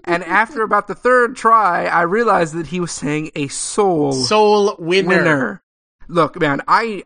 And 0.04 0.23
after 0.23 0.63
about 0.63 0.88
the 0.88 0.95
third 0.95 1.36
try, 1.36 1.86
I 1.86 2.02
realized 2.02 2.54
that 2.56 2.67
he 2.67 2.80
was 2.80 2.91
saying 2.91 3.32
a 3.36 3.47
soul 3.47 4.12
Soul 4.12 4.76
winner. 4.78 5.08
winner. 5.08 5.63
Look, 6.08 6.39
man, 6.39 6.62
I 6.67 7.04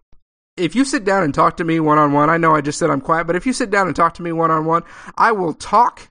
if 0.58 0.76
you 0.76 0.86
sit 0.86 1.04
down 1.04 1.24
and 1.24 1.34
talk 1.34 1.58
to 1.58 1.64
me 1.64 1.80
one 1.80 1.98
on 1.98 2.12
one, 2.12 2.30
I 2.30 2.38
know 2.38 2.56
I 2.56 2.62
just 2.62 2.80
said 2.80 2.90
I'm 2.90 3.02
quiet, 3.02 3.26
but 3.28 3.36
if 3.36 3.46
you 3.46 3.54
sit 3.54 3.72
down 3.72 3.88
and 3.88 3.96
talk 3.96 4.16
to 4.16 4.24
me 4.24 4.32
one 4.32 4.52
on 4.52 4.66
one, 4.66 4.84
I 5.18 5.32
will 5.32 5.54
talk 5.54 6.08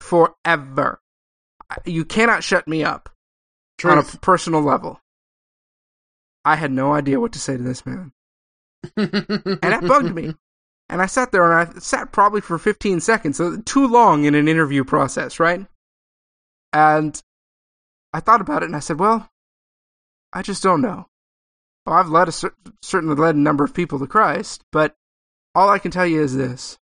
forever. 0.00 1.00
You 1.84 2.04
cannot 2.04 2.44
shut 2.44 2.68
me 2.68 2.84
up 2.84 3.08
on 3.84 3.98
a 3.98 4.02
personal 4.02 4.60
level. 4.60 5.00
I 6.44 6.56
had 6.56 6.70
no 6.70 6.92
idea 6.92 7.20
what 7.20 7.32
to 7.32 7.38
say 7.38 7.56
to 7.56 7.62
this 7.62 7.86
man. 7.86 8.12
And 8.96 9.58
that 9.62 9.84
bugged 9.86 10.14
me. 10.14 10.34
And 10.88 11.00
I 11.00 11.06
sat 11.06 11.32
there 11.32 11.50
and 11.50 11.70
I 11.70 11.78
sat 11.78 12.12
probably 12.12 12.42
for 12.42 12.58
15 12.58 13.00
seconds, 13.00 13.38
so 13.38 13.56
too 13.56 13.86
long 13.86 14.24
in 14.24 14.34
an 14.34 14.46
interview 14.46 14.84
process, 14.84 15.40
right? 15.40 15.64
And 16.72 17.20
I 18.12 18.20
thought 18.20 18.40
about 18.40 18.62
it 18.62 18.66
and 18.66 18.76
I 18.76 18.80
said, 18.80 18.98
well, 18.98 19.28
I 20.32 20.42
just 20.42 20.62
don't 20.62 20.80
know. 20.80 21.06
Well, 21.84 21.96
I've 21.96 22.08
led 22.08 22.28
a 22.28 22.32
cer- 22.32 22.54
certainly 22.80 23.16
led 23.16 23.34
a 23.34 23.38
number 23.38 23.64
of 23.64 23.74
people 23.74 23.98
to 23.98 24.06
Christ, 24.06 24.64
but 24.70 24.96
all 25.54 25.68
I 25.68 25.78
can 25.78 25.90
tell 25.90 26.06
you 26.06 26.22
is 26.22 26.36
this: 26.36 26.78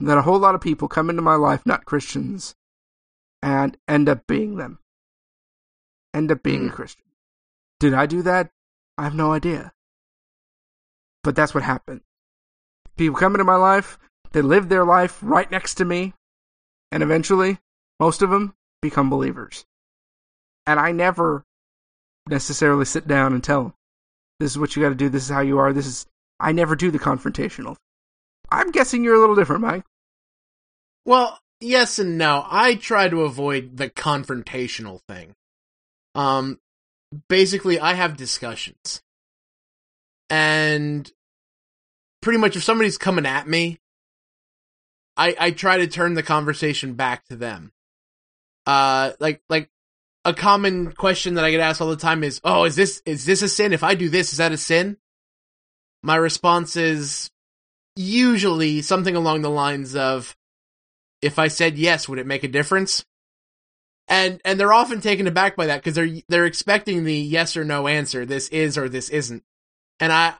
that 0.00 0.18
a 0.18 0.22
whole 0.22 0.38
lot 0.38 0.54
of 0.54 0.60
people 0.60 0.88
come 0.88 1.08
into 1.08 1.22
my 1.22 1.36
life 1.36 1.64
not 1.64 1.84
Christians, 1.84 2.54
and 3.42 3.76
end 3.86 4.08
up 4.08 4.26
being 4.26 4.56
them. 4.56 4.80
End 6.12 6.30
up 6.30 6.42
being 6.42 6.66
a 6.66 6.68
hmm. 6.68 6.74
Christian. 6.74 7.04
Did 7.80 7.94
I 7.94 8.06
do 8.06 8.22
that? 8.22 8.50
I 8.98 9.04
have 9.04 9.14
no 9.14 9.32
idea. 9.32 9.72
But 11.22 11.36
that's 11.36 11.54
what 11.54 11.62
happened. 11.62 12.02
People 12.96 13.16
come 13.16 13.34
into 13.34 13.44
my 13.44 13.56
life, 13.56 13.98
they 14.32 14.42
live 14.42 14.68
their 14.68 14.84
life 14.84 15.18
right 15.22 15.50
next 15.50 15.74
to 15.76 15.84
me, 15.84 16.14
and 16.90 17.02
eventually, 17.02 17.58
most 17.98 18.22
of 18.22 18.30
them 18.30 18.54
become 18.82 19.08
believers. 19.08 19.64
And 20.66 20.78
I 20.78 20.92
never 20.92 21.44
necessarily 22.28 22.84
sit 22.84 23.08
down 23.08 23.32
and 23.32 23.42
tell 23.42 23.62
them, 23.62 23.74
this 24.38 24.50
is 24.50 24.58
what 24.58 24.76
you 24.76 24.82
got 24.82 24.90
to 24.90 24.94
do, 24.94 25.08
this 25.08 25.24
is 25.24 25.30
how 25.30 25.40
you 25.40 25.58
are, 25.58 25.72
this 25.72 25.86
is. 25.86 26.06
I 26.38 26.52
never 26.52 26.74
do 26.74 26.90
the 26.90 26.98
confrontational. 26.98 27.76
I'm 28.50 28.72
guessing 28.72 29.04
you're 29.04 29.14
a 29.14 29.20
little 29.20 29.36
different, 29.36 29.62
Mike. 29.62 29.84
Well, 31.06 31.38
yes 31.60 31.98
and 31.98 32.18
no. 32.18 32.44
I 32.48 32.74
try 32.74 33.08
to 33.08 33.22
avoid 33.22 33.76
the 33.76 33.88
confrontational 33.88 35.00
thing. 35.08 35.34
Um, 36.14 36.58
basically, 37.28 37.78
I 37.78 37.94
have 37.94 38.16
discussions. 38.16 39.02
And 40.28 41.10
pretty 42.20 42.38
much 42.38 42.56
if 42.56 42.64
somebody's 42.64 42.98
coming 42.98 43.26
at 43.26 43.46
me, 43.46 43.78
I, 45.16 45.36
I 45.38 45.50
try 45.52 45.76
to 45.76 45.86
turn 45.86 46.14
the 46.14 46.22
conversation 46.22 46.94
back 46.94 47.24
to 47.26 47.36
them. 47.36 47.72
Uh, 48.66 49.12
like, 49.18 49.42
like 49.48 49.70
a 50.24 50.34
common 50.34 50.92
question 50.92 51.34
that 51.34 51.44
I 51.44 51.50
get 51.50 51.60
asked 51.60 51.80
all 51.80 51.90
the 51.90 51.96
time 51.96 52.22
is, 52.22 52.40
"Oh, 52.44 52.64
is 52.64 52.76
this 52.76 53.02
is 53.04 53.24
this 53.24 53.42
a 53.42 53.48
sin? 53.48 53.72
If 53.72 53.82
I 53.82 53.94
do 53.94 54.08
this, 54.08 54.32
is 54.32 54.38
that 54.38 54.52
a 54.52 54.56
sin?" 54.56 54.96
My 56.02 56.16
response 56.16 56.76
is 56.76 57.30
usually 57.96 58.82
something 58.82 59.16
along 59.16 59.42
the 59.42 59.50
lines 59.50 59.94
of, 59.96 60.36
"If 61.20 61.38
I 61.38 61.48
said 61.48 61.78
yes, 61.78 62.08
would 62.08 62.18
it 62.18 62.26
make 62.26 62.44
a 62.44 62.48
difference?" 62.48 63.04
And 64.08 64.40
and 64.44 64.58
they're 64.58 64.72
often 64.72 65.00
taken 65.00 65.26
aback 65.26 65.56
by 65.56 65.66
that 65.66 65.78
because 65.78 65.94
they're 65.94 66.22
they're 66.28 66.46
expecting 66.46 67.04
the 67.04 67.16
yes 67.16 67.56
or 67.56 67.64
no 67.64 67.88
answer. 67.88 68.24
This 68.26 68.48
is 68.48 68.78
or 68.78 68.88
this 68.88 69.08
isn't. 69.08 69.42
And 69.98 70.12
I 70.12 70.34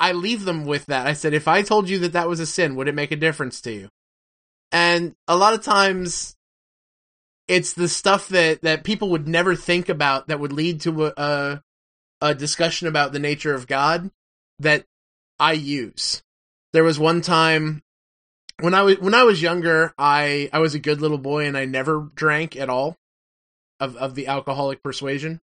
I 0.00 0.12
leave 0.12 0.44
them 0.44 0.64
with 0.64 0.86
that. 0.86 1.06
I 1.06 1.12
said, 1.12 1.34
"If 1.34 1.46
I 1.48 1.62
told 1.62 1.88
you 1.88 1.98
that 2.00 2.12
that 2.12 2.28
was 2.28 2.40
a 2.40 2.46
sin, 2.46 2.74
would 2.76 2.88
it 2.88 2.94
make 2.94 3.12
a 3.12 3.16
difference 3.16 3.60
to 3.62 3.72
you?" 3.72 3.88
And 4.72 5.14
a 5.28 5.36
lot 5.36 5.54
of 5.54 5.62
times 5.62 6.36
it's 7.48 7.72
the 7.72 7.88
stuff 7.88 8.28
that 8.28 8.62
that 8.62 8.84
people 8.84 9.10
would 9.10 9.26
never 9.26 9.56
think 9.56 9.88
about 9.88 10.28
that 10.28 10.38
would 10.38 10.52
lead 10.52 10.82
to 10.82 11.06
a, 11.16 11.62
a, 12.20 12.34
discussion 12.34 12.86
about 12.86 13.12
the 13.12 13.18
nature 13.18 13.54
of 13.54 13.66
God 13.66 14.10
that 14.58 14.84
I 15.40 15.52
use. 15.52 16.22
There 16.72 16.84
was 16.84 16.98
one 16.98 17.22
time 17.22 17.82
when 18.60 18.74
I 18.74 18.82
was 18.82 18.98
when 18.98 19.14
I 19.14 19.24
was 19.24 19.40
younger, 19.40 19.94
I 19.98 20.50
I 20.52 20.58
was 20.58 20.74
a 20.74 20.78
good 20.78 21.00
little 21.00 21.18
boy 21.18 21.46
and 21.46 21.56
I 21.56 21.64
never 21.64 22.10
drank 22.14 22.54
at 22.56 22.68
all 22.68 22.96
of 23.80 23.96
of 23.96 24.14
the 24.14 24.26
alcoholic 24.26 24.82
persuasion. 24.82 25.40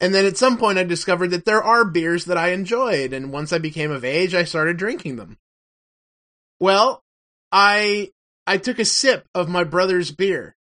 And 0.00 0.14
then 0.14 0.26
at 0.26 0.36
some 0.36 0.58
point 0.58 0.78
I 0.78 0.84
discovered 0.84 1.28
that 1.28 1.44
there 1.44 1.62
are 1.62 1.84
beers 1.84 2.26
that 2.26 2.36
I 2.36 2.48
enjoyed 2.50 3.12
and 3.12 3.32
once 3.32 3.52
I 3.52 3.58
became 3.58 3.90
of 3.90 4.04
age 4.04 4.34
I 4.34 4.44
started 4.44 4.76
drinking 4.76 5.16
them. 5.16 5.38
Well, 6.60 7.02
I 7.52 8.10
I 8.48 8.56
took 8.56 8.78
a 8.78 8.84
sip 8.86 9.28
of 9.34 9.50
my 9.50 9.62
brother's 9.62 10.10
beer 10.10 10.56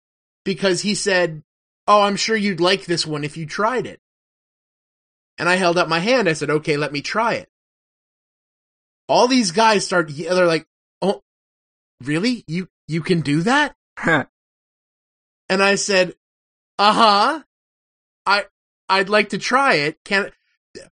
because 0.44 0.82
he 0.82 0.96
said, 0.96 1.44
Oh, 1.88 2.02
I'm 2.02 2.16
sure 2.16 2.36
you'd 2.36 2.60
like 2.60 2.86
this 2.86 3.06
one 3.06 3.24
if 3.24 3.38
you 3.38 3.46
tried 3.46 3.86
it. 3.86 4.00
And 5.38 5.48
I 5.48 5.56
held 5.56 5.78
up 5.78 5.88
my 5.88 6.00
hand. 6.00 6.28
I 6.28 6.34
said, 6.34 6.50
Okay, 6.50 6.78
let 6.78 6.92
me 6.92 7.02
try 7.02 7.36
it. 7.36 7.48
All 9.08 9.28
these 9.28 9.52
guys 9.52 9.86
start, 9.86 10.10
they're 10.10 10.48
like, 10.48 10.66
Oh, 11.00 11.22
really? 12.04 12.44
You, 12.48 12.68
you 12.88 13.02
can 13.02 13.22
do 13.22 13.44
that? 13.44 13.76
and 14.04 14.28
I 15.50 15.76
said, 15.76 16.16
Uh 16.80 16.94
huh. 16.94 17.44
I, 18.26 18.46
I'd 18.90 19.10
like 19.10 19.30
to 19.30 19.38
try 19.38 19.76
it. 19.76 20.00
Can, 20.04 20.32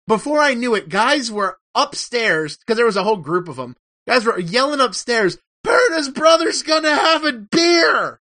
before 0.08 0.40
I 0.40 0.54
knew 0.54 0.74
it, 0.74 0.88
guys 0.88 1.30
were 1.30 1.56
upstairs 1.72 2.56
because 2.56 2.76
there 2.76 2.86
was 2.86 2.96
a 2.96 3.04
whole 3.04 3.16
group 3.16 3.48
of 3.48 3.54
them. 3.54 3.76
Guys 4.08 4.24
were 4.24 4.40
yelling 4.40 4.80
upstairs, 4.80 5.38
Berta's 5.62 6.08
brother's 6.08 6.62
gonna 6.62 6.94
have 6.94 7.24
a 7.24 7.32
beer. 7.32 8.20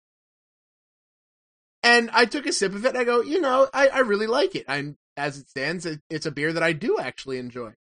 And 1.83 2.11
I 2.13 2.25
took 2.25 2.47
a 2.47 2.53
sip 2.53 2.75
of 2.75 2.85
it. 2.85 2.91
And 2.91 2.99
I 2.99 3.05
go, 3.05 3.23
you 3.23 3.41
know, 3.41 3.69
I, 3.73 3.89
I 3.89 3.99
really 4.01 4.27
like 4.27 4.55
it. 4.55 4.65
And 4.69 4.97
as 5.17 5.39
it 5.39 5.49
stands, 5.49 5.87
it, 5.87 6.01
it's 6.11 6.27
a 6.27 6.31
beer 6.31 6.53
that 6.53 6.63
I 6.63 6.73
do 6.73 6.99
actually 6.99 7.39
enjoy. 7.39 7.73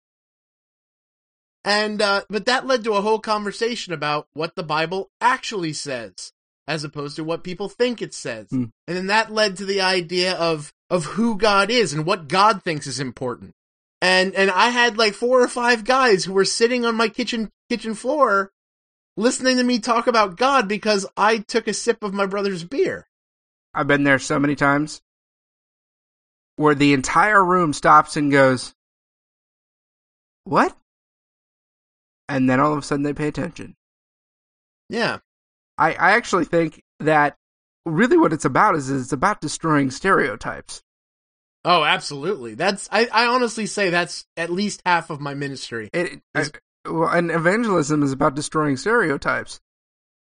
And, 1.64 2.00
uh, 2.00 2.22
but 2.30 2.46
that 2.46 2.66
led 2.66 2.84
to 2.84 2.94
a 2.94 3.00
whole 3.00 3.18
conversation 3.18 3.92
about 3.92 4.28
what 4.32 4.54
the 4.54 4.62
Bible 4.62 5.10
actually 5.20 5.72
says, 5.72 6.32
as 6.66 6.84
opposed 6.84 7.16
to 7.16 7.24
what 7.24 7.44
people 7.44 7.68
think 7.68 8.00
it 8.00 8.14
says. 8.14 8.48
Mm. 8.48 8.70
And 8.86 8.96
then 8.96 9.06
that 9.08 9.32
led 9.32 9.56
to 9.56 9.66
the 9.66 9.80
idea 9.80 10.34
of, 10.34 10.72
of 10.88 11.04
who 11.04 11.36
God 11.36 11.70
is 11.70 11.92
and 11.92 12.06
what 12.06 12.28
God 12.28 12.62
thinks 12.62 12.86
is 12.86 13.00
important. 13.00 13.52
And, 14.00 14.34
and 14.34 14.50
I 14.50 14.70
had 14.70 14.96
like 14.96 15.14
four 15.14 15.42
or 15.42 15.48
five 15.48 15.84
guys 15.84 16.24
who 16.24 16.32
were 16.32 16.44
sitting 16.44 16.86
on 16.86 16.94
my 16.94 17.08
kitchen, 17.08 17.50
kitchen 17.68 17.94
floor 17.94 18.52
listening 19.18 19.56
to 19.56 19.64
me 19.64 19.80
talk 19.80 20.06
about 20.06 20.36
God 20.36 20.68
because 20.68 21.04
I 21.16 21.38
took 21.38 21.68
a 21.68 21.74
sip 21.74 22.02
of 22.02 22.14
my 22.14 22.24
brother's 22.24 22.64
beer. 22.64 23.08
I've 23.74 23.88
been 23.88 24.04
there 24.04 24.18
so 24.18 24.38
many 24.38 24.54
times 24.54 25.02
where 26.56 26.74
the 26.74 26.92
entire 26.92 27.44
room 27.44 27.72
stops 27.72 28.16
and 28.16 28.32
goes, 28.32 28.72
What? 30.44 30.74
And 32.28 32.48
then 32.48 32.60
all 32.60 32.72
of 32.72 32.78
a 32.78 32.82
sudden 32.82 33.02
they 33.02 33.12
pay 33.12 33.28
attention. 33.28 33.74
Yeah. 34.88 35.18
I, 35.76 35.92
I 35.94 36.10
actually 36.12 36.44
think 36.44 36.82
that 37.00 37.36
really 37.84 38.16
what 38.16 38.32
it's 38.32 38.44
about 38.44 38.76
is, 38.76 38.88
is 38.88 39.02
it's 39.02 39.12
about 39.12 39.40
destroying 39.40 39.90
stereotypes. 39.90 40.82
Oh, 41.64 41.84
absolutely. 41.84 42.54
That's 42.54 42.88
I, 42.90 43.08
I 43.12 43.26
honestly 43.26 43.66
say 43.66 43.90
that's 43.90 44.26
at 44.36 44.50
least 44.50 44.80
half 44.86 45.10
of 45.10 45.20
my 45.20 45.34
ministry. 45.34 45.90
It, 45.92 46.20
and 46.84 47.30
evangelism 47.30 48.02
is 48.02 48.12
about 48.12 48.34
destroying 48.34 48.76
stereotypes. 48.76 49.60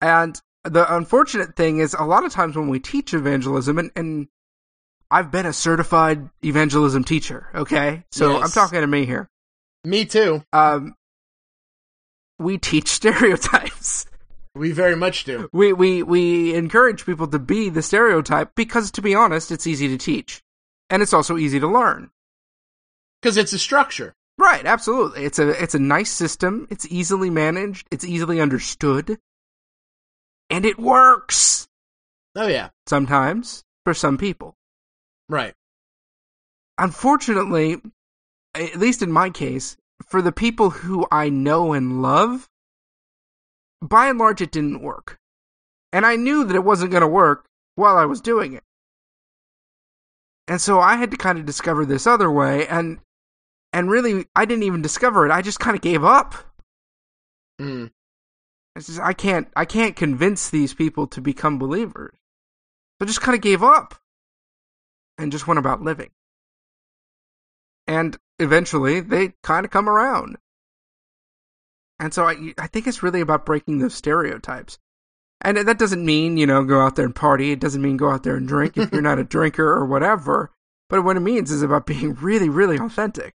And 0.00 0.40
the 0.64 0.94
unfortunate 0.94 1.56
thing 1.56 1.78
is, 1.78 1.94
a 1.94 2.04
lot 2.04 2.24
of 2.24 2.32
times 2.32 2.56
when 2.56 2.68
we 2.68 2.78
teach 2.78 3.14
evangelism, 3.14 3.78
and, 3.78 3.90
and 3.96 4.28
I've 5.10 5.30
been 5.30 5.46
a 5.46 5.52
certified 5.52 6.28
evangelism 6.44 7.04
teacher, 7.04 7.48
okay? 7.54 8.04
So 8.12 8.32
Yes. 8.32 8.44
I'm 8.44 8.50
talking 8.50 8.80
to 8.80 8.86
me 8.86 9.06
here. 9.06 9.28
Me 9.84 10.04
too. 10.04 10.42
Um, 10.52 10.94
we 12.38 12.58
teach 12.58 12.88
stereotypes. 12.88 14.06
We 14.54 14.72
very 14.72 14.96
much 14.96 15.24
do. 15.24 15.48
We, 15.52 15.72
we, 15.72 16.02
we 16.02 16.54
encourage 16.54 17.06
people 17.06 17.28
to 17.28 17.38
be 17.38 17.68
the 17.68 17.82
stereotype 17.82 18.54
because, 18.56 18.90
to 18.92 19.02
be 19.02 19.14
honest, 19.14 19.52
it's 19.52 19.66
easy 19.66 19.88
to 19.88 19.96
teach. 19.96 20.42
And 20.90 21.02
it's 21.02 21.12
also 21.12 21.36
easy 21.36 21.60
to 21.60 21.68
learn. 21.68 22.10
Because 23.20 23.36
it's 23.36 23.52
a 23.52 23.58
structure. 23.58 24.14
Right, 24.38 24.64
absolutely. 24.64 25.24
It's 25.24 25.40
a 25.40 25.48
it's 25.60 25.74
a 25.74 25.80
nice 25.80 26.10
system. 26.10 26.68
It's 26.70 26.86
easily 26.86 27.28
managed. 27.28 27.88
It's 27.90 28.04
easily 28.04 28.40
understood. 28.40 29.18
And 30.48 30.64
it 30.64 30.78
works 30.78 31.68
Oh 32.36 32.46
yeah. 32.46 32.70
sometimes 32.86 33.64
for 33.84 33.94
some 33.94 34.16
people. 34.16 34.54
Right. 35.28 35.54
Unfortunately, 36.78 37.82
at 38.54 38.76
least 38.76 39.02
in 39.02 39.10
my 39.10 39.28
case, 39.28 39.76
for 40.06 40.22
the 40.22 40.32
people 40.32 40.70
who 40.70 41.06
I 41.10 41.28
know 41.28 41.72
and 41.72 42.00
love, 42.00 42.48
by 43.82 44.08
and 44.08 44.18
large 44.18 44.40
it 44.40 44.52
didn't 44.52 44.80
work. 44.80 45.18
And 45.92 46.06
I 46.06 46.14
knew 46.14 46.44
that 46.44 46.54
it 46.54 46.64
wasn't 46.64 46.92
going 46.92 47.00
to 47.00 47.08
work 47.08 47.46
while 47.74 47.96
I 47.96 48.04
was 48.04 48.20
doing 48.20 48.52
it. 48.52 48.62
And 50.46 50.60
so 50.60 50.78
I 50.80 50.96
had 50.96 51.10
to 51.10 51.16
kind 51.16 51.38
of 51.38 51.44
discover 51.44 51.84
this 51.84 52.06
other 52.06 52.30
way 52.30 52.66
and 52.68 53.00
and 53.78 53.88
really 53.88 54.26
I 54.34 54.44
didn't 54.44 54.64
even 54.64 54.82
discover 54.82 55.24
it. 55.24 55.30
I 55.30 55.40
just 55.40 55.60
kind 55.60 55.76
of 55.76 55.80
gave 55.80 56.02
up. 56.02 56.34
Mm. 57.60 57.92
Just, 58.76 58.98
I 58.98 59.12
can't 59.12 59.46
I 59.54 59.64
can't 59.64 59.94
convince 59.94 60.50
these 60.50 60.74
people 60.74 61.06
to 61.06 61.20
become 61.20 61.60
believers. 61.60 62.12
So 62.98 63.04
I 63.04 63.06
just 63.06 63.20
kind 63.20 63.36
of 63.36 63.40
gave 63.40 63.62
up 63.62 63.94
and 65.16 65.30
just 65.30 65.46
went 65.46 65.58
about 65.58 65.80
living. 65.80 66.10
And 67.86 68.16
eventually 68.40 68.98
they 68.98 69.34
kind 69.44 69.64
of 69.64 69.70
come 69.70 69.88
around. 69.88 70.38
And 72.00 72.12
so 72.12 72.24
I 72.24 72.52
I 72.58 72.66
think 72.66 72.88
it's 72.88 73.04
really 73.04 73.20
about 73.20 73.46
breaking 73.46 73.78
those 73.78 73.94
stereotypes. 73.94 74.80
And 75.40 75.56
that 75.56 75.78
doesn't 75.78 76.04
mean, 76.04 76.36
you 76.36 76.48
know, 76.48 76.64
go 76.64 76.80
out 76.80 76.96
there 76.96 77.04
and 77.04 77.14
party. 77.14 77.52
It 77.52 77.60
doesn't 77.60 77.80
mean 77.80 77.96
go 77.96 78.10
out 78.10 78.24
there 78.24 78.34
and 78.34 78.48
drink 78.48 78.76
if 78.76 78.90
you're 78.90 79.02
not 79.02 79.20
a 79.20 79.24
drinker 79.36 79.68
or 79.68 79.86
whatever. 79.86 80.50
But 80.88 81.04
what 81.04 81.16
it 81.16 81.20
means 81.20 81.52
is 81.52 81.62
about 81.62 81.86
being 81.86 82.14
really, 82.14 82.48
really 82.48 82.76
authentic. 82.76 83.34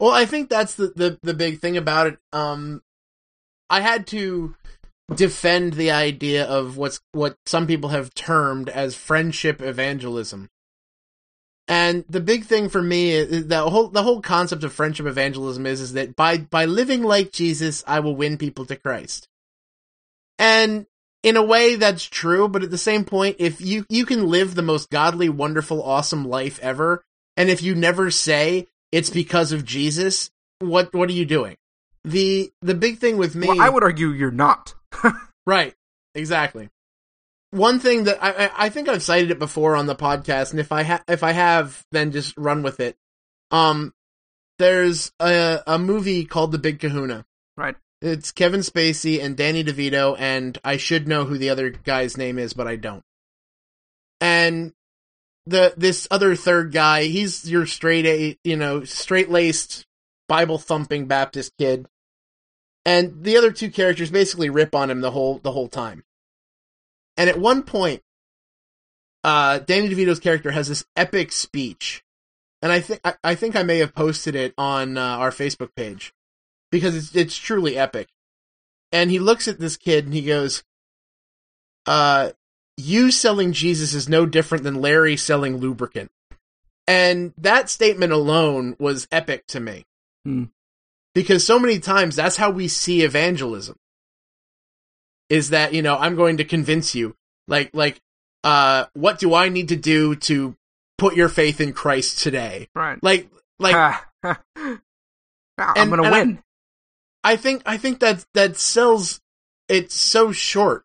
Well, 0.00 0.10
I 0.10 0.24
think 0.24 0.48
that's 0.48 0.74
the, 0.74 0.88
the, 0.96 1.18
the 1.22 1.34
big 1.34 1.60
thing 1.60 1.76
about 1.76 2.06
it. 2.06 2.18
Um, 2.32 2.82
I 3.68 3.82
had 3.82 4.06
to 4.08 4.56
defend 5.14 5.74
the 5.74 5.90
idea 5.90 6.44
of 6.44 6.76
what's 6.76 7.00
what 7.12 7.36
some 7.44 7.66
people 7.66 7.90
have 7.90 8.14
termed 8.14 8.68
as 8.68 8.94
friendship 8.94 9.60
evangelism. 9.60 10.48
And 11.68 12.04
the 12.08 12.20
big 12.20 12.46
thing 12.46 12.68
for 12.68 12.82
me 12.82 13.10
is 13.10 13.46
the 13.48 13.60
whole 13.68 13.88
the 13.88 14.02
whole 14.02 14.22
concept 14.22 14.64
of 14.64 14.72
friendship 14.72 15.06
evangelism 15.06 15.66
is 15.66 15.80
is 15.80 15.92
that 15.92 16.16
by 16.16 16.38
by 16.38 16.64
living 16.64 17.02
like 17.02 17.30
Jesus, 17.30 17.84
I 17.86 18.00
will 18.00 18.16
win 18.16 18.38
people 18.38 18.64
to 18.66 18.76
Christ. 18.76 19.28
And 20.38 20.86
in 21.22 21.36
a 21.36 21.44
way 21.44 21.76
that's 21.76 22.04
true, 22.04 22.48
but 22.48 22.62
at 22.62 22.70
the 22.70 22.78
same 22.78 23.04
point, 23.04 23.36
if 23.38 23.60
you 23.60 23.84
you 23.88 24.06
can 24.06 24.28
live 24.28 24.54
the 24.54 24.62
most 24.62 24.90
godly, 24.90 25.28
wonderful, 25.28 25.82
awesome 25.82 26.26
life 26.26 26.58
ever, 26.60 27.04
and 27.36 27.50
if 27.50 27.62
you 27.62 27.74
never 27.74 28.10
say 28.10 28.66
it's 28.92 29.10
because 29.10 29.52
of 29.52 29.64
Jesus, 29.64 30.30
what 30.60 30.94
what 30.94 31.08
are 31.08 31.12
you 31.14 31.26
doing? 31.26 31.56
The 32.04 32.50
the 32.62 32.74
big 32.74 32.98
thing 32.98 33.16
with 33.18 33.34
me 33.34 33.48
Well, 33.48 33.60
I 33.60 33.68
would 33.68 33.82
argue 33.82 34.08
you're 34.08 34.30
not. 34.30 34.74
Right. 35.46 35.74
Exactly. 36.14 36.68
One 37.50 37.80
thing 37.80 38.04
that 38.04 38.22
I, 38.22 38.46
I- 38.46 38.66
I 38.66 38.68
think 38.68 38.88
I've 38.88 39.02
cited 39.02 39.30
it 39.30 39.38
before 39.38 39.74
on 39.74 39.86
the 39.86 39.96
podcast, 39.96 40.50
and 40.52 40.60
if 40.60 40.70
I 40.70 40.82
ha- 40.84 41.02
if 41.08 41.22
I 41.24 41.32
have, 41.32 41.84
then 41.90 42.12
just 42.12 42.36
run 42.36 42.62
with 42.62 42.78
it. 42.78 42.94
Um, 43.50 43.92
there's 44.58 45.10
a 45.18 45.60
a 45.66 45.78
movie 45.78 46.24
called 46.26 46.52
The 46.52 46.58
Big 46.58 46.78
Kahuna. 46.78 47.24
Right. 47.56 47.74
It's 48.02 48.30
Kevin 48.32 48.60
Spacey 48.60 49.20
and 49.22 49.36
Danny 49.36 49.64
DeVito, 49.64 50.14
and 50.18 50.56
I 50.62 50.76
should 50.76 51.08
know 51.08 51.24
who 51.24 51.36
the 51.38 51.50
other 51.50 51.70
guy's 51.70 52.16
name 52.16 52.38
is, 52.38 52.52
but 52.52 52.68
I 52.68 52.76
don't. 52.76 53.02
And 54.20 54.72
the 55.50 55.74
this 55.76 56.06
other 56.10 56.34
third 56.34 56.72
guy, 56.72 57.04
he's 57.04 57.50
your 57.50 57.66
straight 57.66 58.06
a 58.06 58.38
you 58.44 58.56
know 58.56 58.84
straight 58.84 59.30
laced 59.30 59.84
Bible 60.28 60.58
thumping 60.58 61.06
Baptist 61.06 61.52
kid, 61.58 61.86
and 62.86 63.22
the 63.24 63.36
other 63.36 63.50
two 63.50 63.70
characters 63.70 64.10
basically 64.10 64.48
rip 64.48 64.74
on 64.74 64.90
him 64.90 65.00
the 65.00 65.10
whole 65.10 65.38
the 65.38 65.52
whole 65.52 65.68
time. 65.68 66.04
And 67.16 67.28
at 67.28 67.38
one 67.38 67.64
point, 67.64 68.02
uh, 69.24 69.58
Danny 69.58 69.88
DeVito's 69.88 70.20
character 70.20 70.52
has 70.52 70.68
this 70.68 70.84
epic 70.96 71.32
speech, 71.32 72.02
and 72.62 72.70
I 72.70 72.80
think 72.80 73.00
I, 73.04 73.14
I 73.24 73.34
think 73.34 73.56
I 73.56 73.64
may 73.64 73.78
have 73.78 73.94
posted 73.94 74.36
it 74.36 74.54
on 74.56 74.96
uh, 74.96 75.02
our 75.02 75.30
Facebook 75.30 75.74
page 75.74 76.14
because 76.70 76.96
it's 76.96 77.14
it's 77.14 77.36
truly 77.36 77.76
epic. 77.76 78.08
And 78.92 79.10
he 79.10 79.18
looks 79.18 79.46
at 79.48 79.58
this 79.58 79.76
kid 79.76 80.04
and 80.04 80.14
he 80.14 80.22
goes, 80.22 80.62
"Uh, 81.86 82.30
you 82.80 83.10
selling 83.10 83.52
Jesus 83.52 83.94
is 83.94 84.08
no 84.08 84.26
different 84.26 84.64
than 84.64 84.80
Larry 84.80 85.16
selling 85.16 85.58
lubricant." 85.58 86.10
And 86.86 87.32
that 87.38 87.70
statement 87.70 88.12
alone 88.12 88.74
was 88.80 89.06
epic 89.12 89.46
to 89.48 89.60
me. 89.60 89.84
Hmm. 90.24 90.44
Because 91.14 91.44
so 91.46 91.58
many 91.58 91.78
times 91.78 92.16
that's 92.16 92.36
how 92.36 92.50
we 92.50 92.66
see 92.68 93.02
evangelism. 93.02 93.76
Is 95.28 95.50
that, 95.50 95.72
you 95.72 95.82
know, 95.82 95.96
I'm 95.96 96.16
going 96.16 96.38
to 96.38 96.44
convince 96.44 96.94
you. 96.94 97.14
Like 97.46 97.70
like 97.74 98.00
uh 98.44 98.86
what 98.94 99.18
do 99.18 99.34
I 99.34 99.48
need 99.48 99.68
to 99.68 99.76
do 99.76 100.16
to 100.16 100.56
put 100.98 101.14
your 101.14 101.28
faith 101.28 101.60
in 101.60 101.72
Christ 101.72 102.20
today? 102.20 102.68
Right. 102.74 102.98
Like 103.02 103.28
like 103.58 103.74
I'm 104.24 104.38
And- 105.58 105.90
gonna 105.90 106.02
and 106.02 106.06
I- 106.14 106.18
win. 106.18 106.42
I 107.22 107.36
think 107.36 107.62
I 107.66 107.76
think 107.76 108.00
that 108.00 108.24
that 108.34 108.56
sells 108.56 109.20
it's 109.68 109.94
so 109.94 110.32
short. 110.32 110.84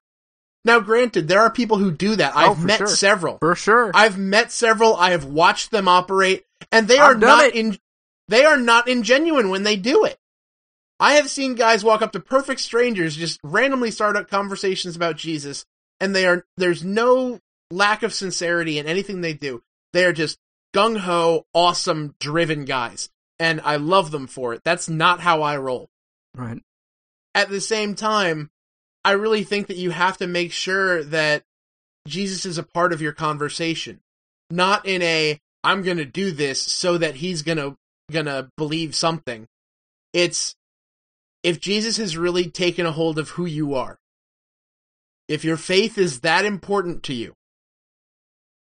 Now 0.66 0.80
granted, 0.80 1.28
there 1.28 1.42
are 1.42 1.52
people 1.52 1.78
who 1.78 1.92
do 1.92 2.16
that. 2.16 2.34
Oh, 2.36 2.40
I've 2.52 2.58
for 2.58 2.66
met 2.66 2.78
sure. 2.80 2.88
several. 2.88 3.38
for 3.38 3.56
sure. 3.56 3.92
I've 3.94 4.18
met 4.18 4.52
several. 4.52 4.96
I 4.96 5.12
have 5.12 5.24
watched 5.24 5.72
them 5.72 5.88
operate, 5.88 6.44
and 6.72 6.88
they 6.88 6.98
I've 6.98 7.12
are 7.12 7.18
not 7.18 7.46
it. 7.46 7.56
in. 7.56 7.78
They 8.28 8.44
are 8.44 8.58
not 8.58 8.88
ingenuine 8.88 9.52
when 9.52 9.64
they 9.64 9.76
do 9.76 10.04
it. 10.04 10.18
I 11.00 11.14
have 11.14 11.30
seen 11.30 11.56
guys 11.56 11.84
walk 11.84 12.02
up 12.02 12.14
to 12.14 12.20
perfect 12.20 12.62
strangers, 12.62 13.16
just 13.16 13.40
randomly 13.44 13.92
start 13.92 14.16
up 14.16 14.30
conversations 14.30 14.96
about 14.96 15.18
Jesus, 15.18 15.66
and 16.00 16.16
they 16.16 16.26
are 16.26 16.46
there's 16.58 16.84
no 16.84 17.40
lack 17.70 18.02
of 18.02 18.14
sincerity 18.14 18.80
in 18.80 18.88
anything 18.88 19.22
they 19.22 19.34
do. 19.34 19.62
They 19.94 20.06
are 20.06 20.14
just 20.14 20.40
gung 20.74 20.98
ho, 20.98 21.46
awesome, 21.54 22.16
driven 22.20 22.66
guys, 22.66 23.10
and 23.40 23.62
I 23.62 23.76
love 23.76 24.10
them 24.12 24.26
for 24.26 24.54
it. 24.54 24.62
That's 24.64 24.90
not 24.90 25.20
how 25.20 25.42
I 25.44 25.58
roll 25.58 25.90
right. 26.36 26.62
at 27.36 27.50
the 27.50 27.62
same 27.62 27.94
time, 27.96 28.50
I 29.06 29.12
really 29.12 29.44
think 29.44 29.68
that 29.68 29.78
you 29.78 29.92
have 29.92 30.18
to 30.18 30.26
make 30.26 30.52
sure 30.52 31.04
that 31.04 31.44
Jesus 32.08 32.44
is 32.44 32.58
a 32.58 32.64
part 32.64 32.92
of 32.92 33.04
your 33.04 33.12
conversation, 33.12 34.00
not 34.50 34.88
in 34.88 35.04
a 35.04 35.40
I'm 35.64 35.84
going 35.84 35.98
to 35.98 36.06
do 36.06 36.32
this 36.32 36.60
so 36.60 36.98
that 36.98 37.16
he's 37.16 37.44
going 37.44 37.60
to 37.60 37.76
going 38.12 38.26
to 38.26 38.50
believe 38.58 38.96
something. 38.96 39.48
It's 40.12 40.56
if 41.44 41.60
Jesus 41.60 41.98
has 41.98 42.18
really 42.18 42.50
taken 42.50 42.88
a 42.88 42.92
hold 42.92 43.20
of 43.20 43.30
who 43.30 43.46
you 43.46 43.76
are. 43.76 44.00
If 45.28 45.44
your 45.44 45.58
faith 45.58 46.00
is 46.00 46.22
that 46.22 46.44
important 46.44 47.04
to 47.04 47.14
you, 47.14 47.34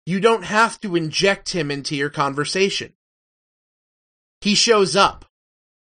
you 0.08 0.20
don't 0.20 0.46
have 0.46 0.80
to 0.82 0.96
inject 0.96 1.50
him 1.50 1.70
into 1.70 1.96
your 1.96 2.10
conversation. 2.10 2.94
He 4.42 4.56
shows 4.56 4.96
up 4.96 5.26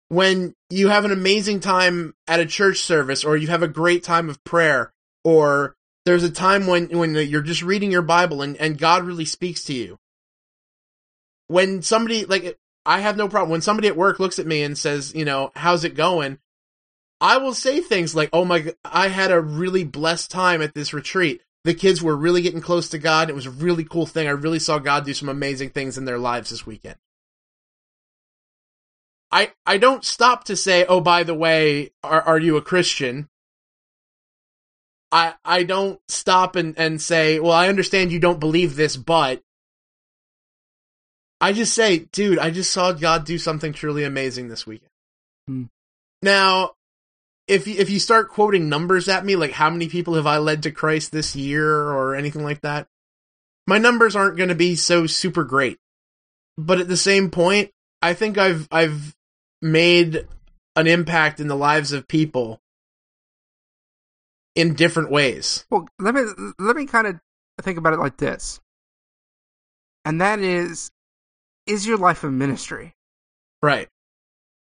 when 0.10 0.56
you 0.70 0.90
have 0.90 1.06
an 1.06 1.12
amazing 1.12 1.60
time 1.60 2.14
at 2.28 2.40
a 2.40 2.46
church 2.46 2.80
service 2.80 3.24
or 3.24 3.36
you 3.36 3.48
have 3.48 3.64
a 3.64 3.68
great 3.68 4.04
time 4.04 4.30
of 4.30 4.44
prayer 4.44 4.94
or 5.24 5.76
there's 6.06 6.24
a 6.24 6.32
time 6.32 6.68
when 6.68 6.88
when 6.98 7.14
you're 7.16 7.42
just 7.42 7.62
reading 7.62 7.92
your 7.92 8.02
bible 8.02 8.42
and, 8.42 8.56
and 8.58 8.78
god 8.78 9.04
really 9.04 9.26
speaks 9.26 9.64
to 9.66 9.74
you. 9.74 9.98
When 11.48 11.82
somebody 11.82 12.26
like 12.26 12.58
i 12.86 13.00
have 13.00 13.18
no 13.18 13.28
problem. 13.28 13.52
When 13.52 13.62
somebody 13.62 13.88
at 13.88 13.98
work 13.98 14.20
looks 14.20 14.40
at 14.40 14.48
me 14.48 14.64
and 14.64 14.78
says 14.78 15.14
you 15.14 15.26
know 15.26 15.52
how's 15.56 15.84
it 15.84 15.96
going? 15.96 16.40
I 17.20 17.38
will 17.38 17.54
say 17.54 17.82
things 17.82 18.16
like 18.16 18.30
oh 18.32 18.46
my 18.46 18.74
I 18.86 19.10
had 19.10 19.32
a 19.32 19.42
really 19.42 19.84
blessed 19.84 20.32
time 20.32 20.62
at 20.62 20.74
this 20.74 20.94
retreat. 20.94 21.42
The 21.66 21.74
kids 21.74 22.02
were 22.02 22.16
really 22.16 22.42
getting 22.42 22.62
close 22.62 22.88
to 22.90 22.98
god. 22.98 23.30
It 23.30 23.36
was 23.36 23.46
a 23.46 23.52
really 23.52 23.84
cool 23.84 24.06
thing. 24.06 24.28
I 24.28 24.32
really 24.32 24.60
saw 24.60 24.80
god 24.80 25.04
do 25.04 25.14
some 25.14 25.28
amazing 25.28 25.72
things 25.72 25.98
in 25.98 26.06
their 26.06 26.20
lives 26.20 26.50
this 26.50 26.66
weekend 26.66 26.96
I 29.32 29.52
I 29.66 29.78
don't 29.78 30.06
stop 30.06 30.46
to 30.46 30.56
say, 30.56 30.86
"Oh, 30.86 31.02
by 31.02 31.24
the 31.24 31.34
way, 31.34 31.92
are 32.04 32.22
are 32.22 32.40
you 32.40 32.58
a 32.58 32.62
Christian?" 32.62 33.30
I 35.12 35.36
I 35.44 35.64
don't 35.64 36.00
stop 36.08 36.56
and 36.56 36.78
and 36.78 37.02
say, 37.02 37.40
"Well, 37.40 37.52
I 37.52 37.68
understand 37.68 38.12
you 38.12 38.20
don't 38.20 38.40
believe 38.40 38.76
this, 38.76 38.98
but." 38.98 39.42
I 41.40 41.54
just 41.54 41.74
say, 41.74 42.00
"Dude, 42.12 42.40
I 42.40 42.50
just 42.50 42.72
saw 42.72 42.94
God 42.94 43.26
do 43.26 43.38
something 43.38 43.74
truly 43.74 44.04
amazing 44.04 44.48
this 44.48 44.66
weekend." 44.66 44.92
Hmm. 45.48 45.64
Now, 46.22 46.74
if 47.48 47.68
you, 47.68 47.76
if 47.78 47.90
you 47.90 48.00
start 48.00 48.30
quoting 48.30 48.70
numbers 48.70 49.08
at 49.08 49.26
me, 49.26 49.36
like 49.36 49.52
how 49.52 49.70
many 49.70 49.88
people 49.88 50.16
have 50.16 50.28
I 50.28 50.38
led 50.38 50.64
to 50.64 50.72
Christ 50.72 51.12
this 51.12 51.36
year 51.36 51.68
or 51.70 52.16
anything 52.16 52.44
like 52.44 52.62
that, 52.62 52.88
my 53.68 53.78
numbers 53.78 54.16
aren't 54.16 54.38
going 54.38 54.50
to 54.50 54.56
be 54.56 54.76
so 54.76 55.06
super 55.06 55.44
great. 55.44 55.78
But 56.58 56.80
at 56.80 56.88
the 56.88 56.98
same 56.98 57.30
point, 57.30 57.72
I 58.02 58.14
think 58.14 58.38
I've 58.38 58.68
I've 58.72 59.16
made 59.62 60.28
an 60.76 60.88
impact 60.88 61.40
in 61.40 61.48
the 61.48 61.56
lives 61.56 61.92
of 61.92 62.08
people 62.08 62.60
in 64.56 64.74
different 64.74 65.12
ways. 65.12 65.66
Well, 65.70 65.88
let 66.00 66.16
me 66.16 66.24
let 66.60 66.76
me 66.76 66.86
kind 66.86 67.08
of 67.08 67.20
think 67.62 67.78
about 67.78 67.94
it 67.94 68.00
like 68.00 68.18
this, 68.18 68.60
and 70.06 70.20
that 70.22 70.40
is, 70.40 70.92
is 71.66 71.86
your 71.88 71.98
life 71.98 72.24
a 72.24 72.32
ministry, 72.32 72.96
Right. 73.62 73.88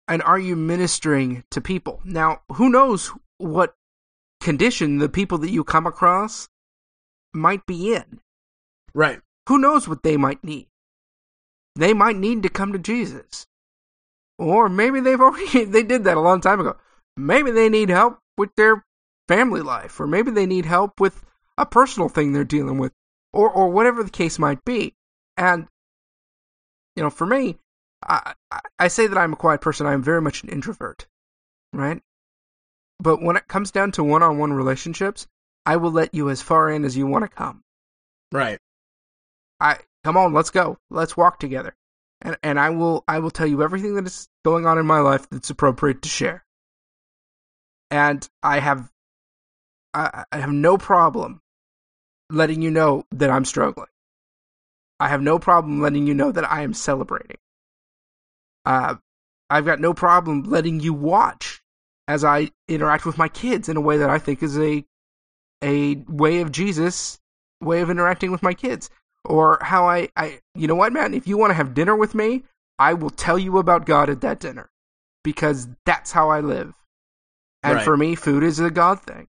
and 0.07 0.21
are 0.23 0.39
you 0.39 0.55
ministering 0.55 1.43
to 1.51 1.61
people? 1.61 2.01
Now, 2.03 2.41
who 2.53 2.69
knows 2.69 3.11
what 3.37 3.75
condition 4.41 4.97
the 4.99 5.09
people 5.09 5.37
that 5.39 5.49
you 5.51 5.63
come 5.63 5.87
across 5.87 6.49
might 7.33 7.65
be 7.65 7.93
in? 7.95 8.19
Right. 8.93 9.19
Who 9.49 9.57
knows 9.57 9.87
what 9.87 10.03
they 10.03 10.17
might 10.17 10.43
need? 10.43 10.67
They 11.75 11.93
might 11.93 12.15
need 12.15 12.41
to 12.43 12.49
come 12.49 12.71
to 12.71 12.79
Jesus. 12.79 13.45
Or 14.37 14.69
maybe 14.69 14.99
they've 14.99 15.19
already 15.19 15.65
they 15.65 15.83
did 15.83 16.03
that 16.03 16.17
a 16.17 16.21
long 16.21 16.41
time 16.41 16.59
ago. 16.59 16.77
Maybe 17.17 17.51
they 17.51 17.69
need 17.69 17.89
help 17.89 18.19
with 18.37 18.55
their 18.55 18.83
family 19.27 19.61
life 19.61 19.99
or 19.99 20.07
maybe 20.07 20.31
they 20.31 20.45
need 20.45 20.65
help 20.65 20.99
with 20.99 21.23
a 21.57 21.65
personal 21.65 22.09
thing 22.09 22.33
they're 22.33 22.43
dealing 22.43 22.77
with 22.77 22.91
or 23.33 23.49
or 23.49 23.69
whatever 23.69 24.03
the 24.03 24.09
case 24.09 24.37
might 24.37 24.63
be. 24.65 24.93
And 25.37 25.67
you 26.95 27.03
know, 27.03 27.09
for 27.09 27.25
me, 27.25 27.57
I 28.03 28.33
I- 28.79 28.87
say 28.87 29.07
that 29.07 29.17
I'm 29.17 29.33
a 29.33 29.37
quiet 29.37 29.61
person. 29.61 29.85
I'm 29.87 30.03
very 30.03 30.21
much 30.21 30.43
an 30.43 30.49
introvert. 30.49 31.07
Right? 31.73 32.01
But 32.99 33.21
when 33.21 33.35
it 33.35 33.47
comes 33.47 33.71
down 33.71 33.91
to 33.93 34.03
one-on-one 34.03 34.53
relationships, 34.53 35.27
I 35.65 35.75
will 35.75 35.91
let 35.91 36.13
you 36.13 36.29
as 36.29 36.41
far 36.41 36.69
in 36.69 36.85
as 36.85 36.95
you 36.95 37.05
want 37.07 37.23
to 37.23 37.29
come. 37.29 37.63
Right. 38.31 38.59
I 39.59 39.79
come 40.03 40.17
on, 40.17 40.33
let's 40.33 40.51
go. 40.51 40.77
Let's 40.89 41.17
walk 41.17 41.39
together. 41.39 41.75
And 42.21 42.37
and 42.43 42.59
I 42.59 42.69
will 42.69 43.03
I 43.07 43.19
will 43.19 43.31
tell 43.31 43.47
you 43.47 43.63
everything 43.63 43.95
that 43.95 44.05
is 44.05 44.27
going 44.43 44.65
on 44.65 44.77
in 44.77 44.85
my 44.85 44.99
life 44.99 45.29
that's 45.29 45.49
appropriate 45.49 46.01
to 46.03 46.09
share. 46.09 46.45
And 47.91 48.27
I 48.41 48.59
have 48.59 48.91
I, 49.93 50.25
I 50.31 50.37
have 50.37 50.51
no 50.51 50.77
problem 50.77 51.41
letting 52.29 52.61
you 52.61 52.71
know 52.71 53.05
that 53.11 53.29
I'm 53.29 53.45
struggling. 53.45 53.87
I 54.99 55.09
have 55.09 55.21
no 55.21 55.39
problem 55.39 55.81
letting 55.81 56.07
you 56.07 56.13
know 56.13 56.31
that 56.31 56.49
I 56.49 56.61
am 56.63 56.73
celebrating. 56.73 57.37
Uh 58.65 58.95
I've 59.49 59.65
got 59.65 59.79
no 59.79 59.93
problem 59.93 60.43
letting 60.43 60.79
you 60.79 60.93
watch 60.93 61.61
as 62.07 62.23
I 62.23 62.51
interact 62.67 63.05
with 63.05 63.17
my 63.17 63.27
kids 63.27 63.69
in 63.69 63.77
a 63.77 63.81
way 63.81 63.97
that 63.97 64.09
I 64.09 64.19
think 64.19 64.41
is 64.41 64.57
a 64.57 64.85
a 65.63 65.95
way 66.07 66.41
of 66.41 66.51
Jesus 66.51 67.19
way 67.61 67.81
of 67.81 67.89
interacting 67.89 68.31
with 68.31 68.43
my 68.43 68.53
kids 68.53 68.89
or 69.25 69.59
how 69.61 69.87
I, 69.87 70.09
I 70.15 70.39
you 70.55 70.67
know 70.67 70.75
what 70.75 70.93
man 70.93 71.13
if 71.13 71.27
you 71.27 71.37
want 71.37 71.51
to 71.51 71.55
have 71.55 71.73
dinner 71.73 71.95
with 71.95 72.15
me 72.15 72.43
I 72.79 72.93
will 72.93 73.09
tell 73.09 73.39
you 73.39 73.57
about 73.57 73.85
God 73.85 74.09
at 74.09 74.21
that 74.21 74.39
dinner 74.39 74.69
because 75.23 75.67
that's 75.85 76.11
how 76.11 76.29
I 76.29 76.39
live 76.41 76.75
and 77.63 77.75
Right. 77.75 77.83
for 77.83 77.97
me 77.97 78.15
food 78.15 78.43
is 78.43 78.59
a 78.59 78.69
God 78.71 79.01
thing 79.01 79.27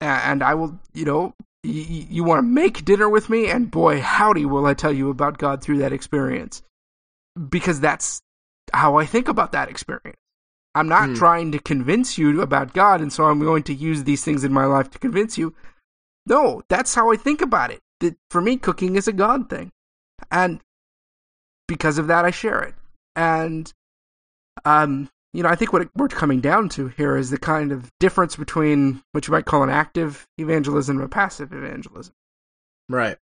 and 0.00 0.42
I 0.42 0.54
will 0.54 0.78
you 0.94 1.04
know 1.04 1.34
y- 1.64 2.06
you 2.10 2.24
want 2.24 2.38
to 2.38 2.42
make 2.42 2.84
dinner 2.84 3.08
with 3.08 3.28
me 3.28 3.48
and 3.50 3.70
boy 3.70 4.00
howdy 4.00 4.44
will 4.44 4.66
I 4.66 4.74
tell 4.74 4.92
you 4.92 5.10
about 5.10 5.38
God 5.38 5.62
through 5.62 5.78
that 5.78 5.92
experience 5.92 6.62
because 7.48 7.80
that's 7.80 8.20
how 8.72 8.96
I 8.96 9.06
think 9.06 9.28
about 9.28 9.52
that 9.52 9.68
experience 9.68 10.18
I'm 10.74 10.88
not 10.88 11.08
Hmm. 11.08 11.14
trying 11.14 11.50
to 11.52 11.58
convince 11.58 12.16
you 12.16 12.40
about 12.40 12.72
God, 12.74 13.00
and 13.00 13.12
so 13.12 13.24
I'm 13.24 13.40
going 13.40 13.64
to 13.64 13.74
use 13.74 14.04
these 14.04 14.24
things 14.24 14.44
in 14.44 14.52
my 14.52 14.66
life 14.66 14.88
to 14.92 15.00
convince 15.00 15.36
you. 15.36 15.52
No, 16.26 16.62
that's 16.68 16.94
how 16.94 17.10
I 17.10 17.16
think 17.16 17.40
about 17.42 17.72
it. 17.72 17.80
That 18.00 18.16
for 18.30 18.40
me, 18.40 18.56
cooking 18.56 18.96
is 18.96 19.08
a 19.08 19.12
God 19.12 19.48
thing, 19.48 19.70
and 20.30 20.60
because 21.68 21.98
of 21.98 22.08
that, 22.08 22.24
I 22.24 22.30
share 22.30 22.62
it. 22.62 22.74
And 23.14 23.72
um, 24.64 25.10
you 25.32 25.42
know, 25.42 25.48
I 25.48 25.54
think 25.54 25.72
what 25.72 25.88
we're 25.94 26.08
coming 26.08 26.40
down 26.40 26.68
to 26.70 26.88
here 26.88 27.16
is 27.16 27.30
the 27.30 27.38
kind 27.38 27.72
of 27.72 27.90
difference 28.00 28.36
between 28.36 29.02
what 29.12 29.26
you 29.26 29.32
might 29.32 29.44
call 29.44 29.62
an 29.62 29.70
active 29.70 30.26
evangelism 30.38 30.96
and 30.96 31.04
a 31.04 31.08
passive 31.08 31.52
evangelism. 31.52 32.14
Right. 32.88 33.16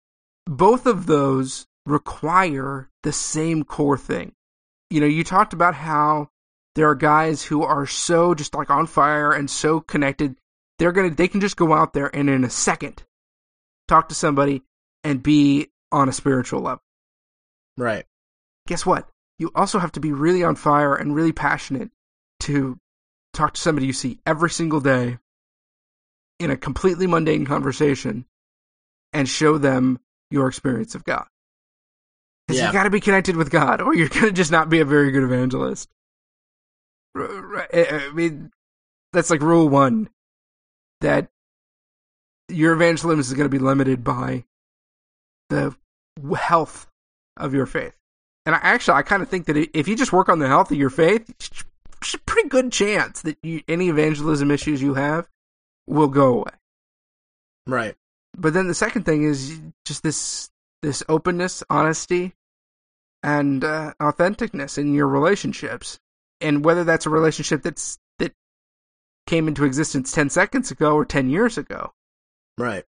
Both 0.47 0.87
of 0.87 1.07
those 1.07 1.67
require 1.85 2.89
the 3.03 3.13
same 3.13 3.65
core 3.65 3.99
thing. 3.99 4.33
You 4.91 5.01
know, 5.01 5.07
you 5.07 5.25
talked 5.25 5.53
about 5.53 5.75
how 5.75 6.31
there 6.75 6.89
are 6.89 6.95
guys 6.95 7.43
who 7.43 7.65
are 7.65 7.87
so 7.87 8.35
just 8.35 8.55
like 8.55 8.71
on 8.71 8.87
fire 8.87 9.33
and 9.33 9.51
so 9.51 9.81
connected 9.81 10.37
they're 10.79 10.93
gonna 10.93 11.11
they 11.11 11.27
can 11.27 11.41
just 11.41 11.57
go 11.57 11.73
out 11.73 11.93
there 11.93 12.15
and 12.15 12.31
in 12.31 12.45
a 12.45 12.51
second 12.51 13.03
talk 13.89 14.09
to 14.09 14.15
somebody 14.15 14.63
and 15.09 15.23
be 15.23 15.69
on 15.91 16.09
a 16.09 16.13
spiritual 16.13 16.61
level 16.61 16.83
Right. 17.79 18.05
guess 18.67 18.85
what 18.85 19.09
you 19.39 19.51
also 19.55 19.79
have 19.79 19.93
to 19.93 20.01
be 20.01 20.13
really 20.13 20.45
on 20.45 20.55
fire 20.57 20.95
and 20.95 21.15
really 21.15 21.33
passionate 21.33 21.91
to 22.41 22.77
talk 23.33 23.55
to 23.55 23.61
somebody 23.61 23.87
you 23.87 23.93
see 23.93 24.19
every 24.27 24.51
single 24.51 24.81
day 24.81 25.19
in 26.39 26.51
a 26.51 26.57
completely 26.57 27.07
mundane 27.07 27.47
conversation 27.47 28.27
and 29.13 29.29
show 29.29 29.57
them 29.59 29.99
your 30.31 30.49
experience 30.49 30.95
of 30.95 31.05
god 31.05 31.27
because 32.47 32.61
Yeah. 32.61 32.67
you 32.67 32.73
got 32.73 32.85
to 32.85 32.91
be 32.91 33.01
connected 33.01 33.37
with 33.37 33.51
god 33.51 33.81
or 33.81 33.95
you're 33.95 34.09
gonna 34.09 34.33
just 34.33 34.51
not 34.53 34.69
be 34.69 34.81
a 34.81 34.85
very 34.85 35.11
good 35.11 35.23
evangelist 35.23 35.89
eh, 37.17 37.67
eh, 37.71 38.09
I 38.09 38.13
mean, 38.13 38.51
that's 39.13 39.31
like 39.31 39.41
rule 39.41 39.69
one 39.69 40.11
that 41.01 41.29
your 42.49 42.75
evangelism 42.75 43.21
is 43.21 43.33
going 43.33 43.47
to 43.47 43.49
be 43.49 43.59
limited 43.59 44.05
by 44.05 44.45
the 45.51 45.75
health 46.37 46.87
of 47.37 47.55
your 47.55 47.67
faith. 47.67 47.95
And 48.47 48.55
I 48.55 48.61
actually, 48.63 48.95
I 48.95 49.03
kind 49.03 49.23
of 49.23 49.29
think 49.29 49.47
that 49.47 49.57
if 49.57 49.89
you 49.89 49.97
just 49.97 50.13
work 50.13 50.29
on 50.29 50.39
the 50.39 50.49
health 50.49 50.71
of 50.71 50.79
your 50.79 50.91
faith, 50.91 51.29
it's 52.01 52.15
a 52.15 52.19
pretty 52.19 52.49
good 52.49 52.73
chance 52.73 53.23
that 53.23 53.37
you, 53.43 53.63
any 53.69 53.89
evangelism 53.89 54.51
issues 54.51 54.81
you 54.81 54.95
have 54.95 55.29
will 55.87 56.09
go 56.09 56.35
away. 56.35 56.53
Right. 57.67 57.95
But 58.37 58.55
then 58.55 58.69
the 58.69 58.75
second 58.75 59.05
thing 59.05 59.25
is 59.25 59.61
just 59.85 60.03
this 60.03 60.51
this 60.81 61.03
openness, 61.09 61.63
honesty, 61.69 62.35
and 63.23 63.65
uh, 63.65 63.95
authenticness 64.01 64.79
in 64.79 64.95
your 64.95 65.09
relationships, 65.09 65.99
and 66.41 66.65
whether 66.65 66.85
that's 66.85 67.07
a 67.07 67.11
relationship 67.11 67.63
that's 67.63 67.99
that 68.19 68.33
came 69.27 69.49
into 69.49 69.65
existence 69.65 70.13
ten 70.13 70.31
seconds 70.31 70.71
ago 70.71 70.95
or 70.95 71.05
ten 71.05 71.29
years 71.29 71.59
ago. 71.59 71.93
Right. 72.57 72.85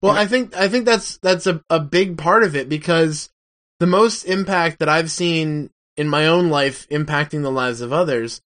Well, 0.00 0.12
I 0.12 0.26
think 0.26 0.56
I 0.56 0.68
think 0.68 0.84
that's 0.84 1.18
that's 1.18 1.46
a, 1.46 1.62
a 1.68 1.80
big 1.80 2.18
part 2.18 2.44
of 2.44 2.54
it 2.54 2.68
because 2.68 3.30
the 3.80 3.86
most 3.86 4.24
impact 4.24 4.78
that 4.78 4.88
I've 4.88 5.10
seen 5.10 5.70
in 5.96 6.08
my 6.08 6.26
own 6.26 6.48
life 6.48 6.88
impacting 6.88 7.42
the 7.42 7.50
lives 7.50 7.80
of 7.80 7.92
others 7.92 8.40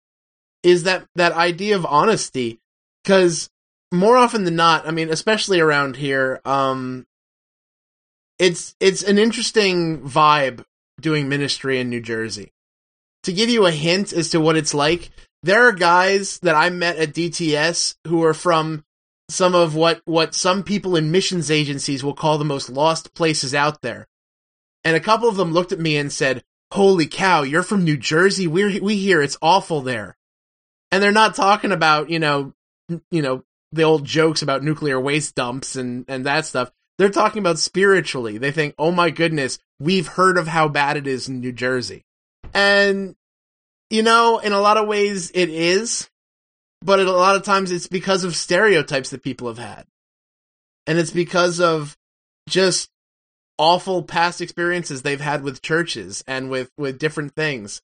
is 0.62 0.84
that 0.84 1.06
that 1.16 1.32
idea 1.32 1.74
of 1.74 1.86
honesty 1.86 2.60
because 3.02 3.50
more 3.92 4.16
often 4.16 4.44
than 4.44 4.54
not, 4.54 4.86
I 4.86 4.92
mean, 4.92 5.10
especially 5.10 5.58
around 5.58 5.96
here, 5.96 6.40
um 6.44 7.06
it's 8.38 8.76
it's 8.78 9.02
an 9.02 9.18
interesting 9.18 10.00
vibe 10.02 10.64
doing 11.00 11.28
ministry 11.28 11.80
in 11.80 11.90
New 11.90 12.00
Jersey. 12.00 12.52
To 13.24 13.32
give 13.32 13.50
you 13.50 13.66
a 13.66 13.72
hint 13.72 14.12
as 14.12 14.30
to 14.30 14.40
what 14.40 14.56
it's 14.56 14.72
like, 14.72 15.10
there 15.42 15.66
are 15.66 15.72
guys 15.72 16.38
that 16.38 16.54
I 16.54 16.70
met 16.70 16.96
at 16.96 17.12
DTS 17.12 17.96
who 18.06 18.24
are 18.24 18.34
from 18.34 18.84
some 19.30 19.54
of 19.54 19.74
what 19.74 20.02
what 20.04 20.34
some 20.34 20.62
people 20.62 20.96
in 20.96 21.10
missions 21.10 21.50
agencies 21.50 22.04
will 22.04 22.14
call 22.14 22.38
the 22.38 22.44
most 22.44 22.68
lost 22.68 23.14
places 23.14 23.54
out 23.54 23.82
there. 23.82 24.06
And 24.84 24.96
a 24.96 25.00
couple 25.00 25.28
of 25.28 25.36
them 25.36 25.52
looked 25.52 25.72
at 25.72 25.80
me 25.80 25.96
and 25.96 26.12
said, 26.12 26.42
"Holy 26.72 27.06
cow, 27.06 27.42
you're 27.42 27.62
from 27.62 27.84
New 27.84 27.96
Jersey. 27.96 28.46
We 28.46 28.80
we 28.80 28.96
hear 28.96 29.22
it's 29.22 29.38
awful 29.40 29.80
there." 29.80 30.16
And 30.92 31.02
they're 31.02 31.12
not 31.12 31.34
talking 31.36 31.72
about, 31.72 32.10
you 32.10 32.18
know, 32.18 32.52
you 33.10 33.22
know, 33.22 33.44
the 33.72 33.84
old 33.84 34.04
jokes 34.04 34.42
about 34.42 34.64
nuclear 34.64 35.00
waste 35.00 35.34
dumps 35.34 35.76
and 35.76 36.04
and 36.08 36.26
that 36.26 36.46
stuff. 36.46 36.70
They're 36.98 37.08
talking 37.08 37.38
about 37.38 37.58
spiritually. 37.58 38.36
They 38.36 38.50
think, 38.50 38.74
"Oh 38.78 38.90
my 38.90 39.10
goodness, 39.10 39.58
we've 39.78 40.06
heard 40.06 40.36
of 40.36 40.48
how 40.48 40.68
bad 40.68 40.96
it 40.96 41.06
is 41.06 41.28
in 41.28 41.40
New 41.40 41.52
Jersey." 41.52 42.04
And 42.52 43.14
you 43.88 44.02
know, 44.02 44.38
in 44.38 44.52
a 44.52 44.60
lot 44.60 44.76
of 44.76 44.88
ways 44.88 45.30
it 45.34 45.48
is, 45.48 46.09
but 46.82 47.00
a 47.00 47.10
lot 47.10 47.36
of 47.36 47.42
times 47.42 47.70
it's 47.70 47.86
because 47.86 48.24
of 48.24 48.36
stereotypes 48.36 49.10
that 49.10 49.22
people 49.22 49.48
have 49.48 49.58
had. 49.58 49.86
And 50.86 50.98
it's 50.98 51.10
because 51.10 51.60
of 51.60 51.96
just 52.48 52.90
awful 53.58 54.02
past 54.02 54.40
experiences 54.40 55.02
they've 55.02 55.20
had 55.20 55.42
with 55.42 55.62
churches 55.62 56.24
and 56.26 56.50
with, 56.50 56.70
with 56.78 56.98
different 56.98 57.34
things. 57.34 57.82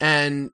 And 0.00 0.50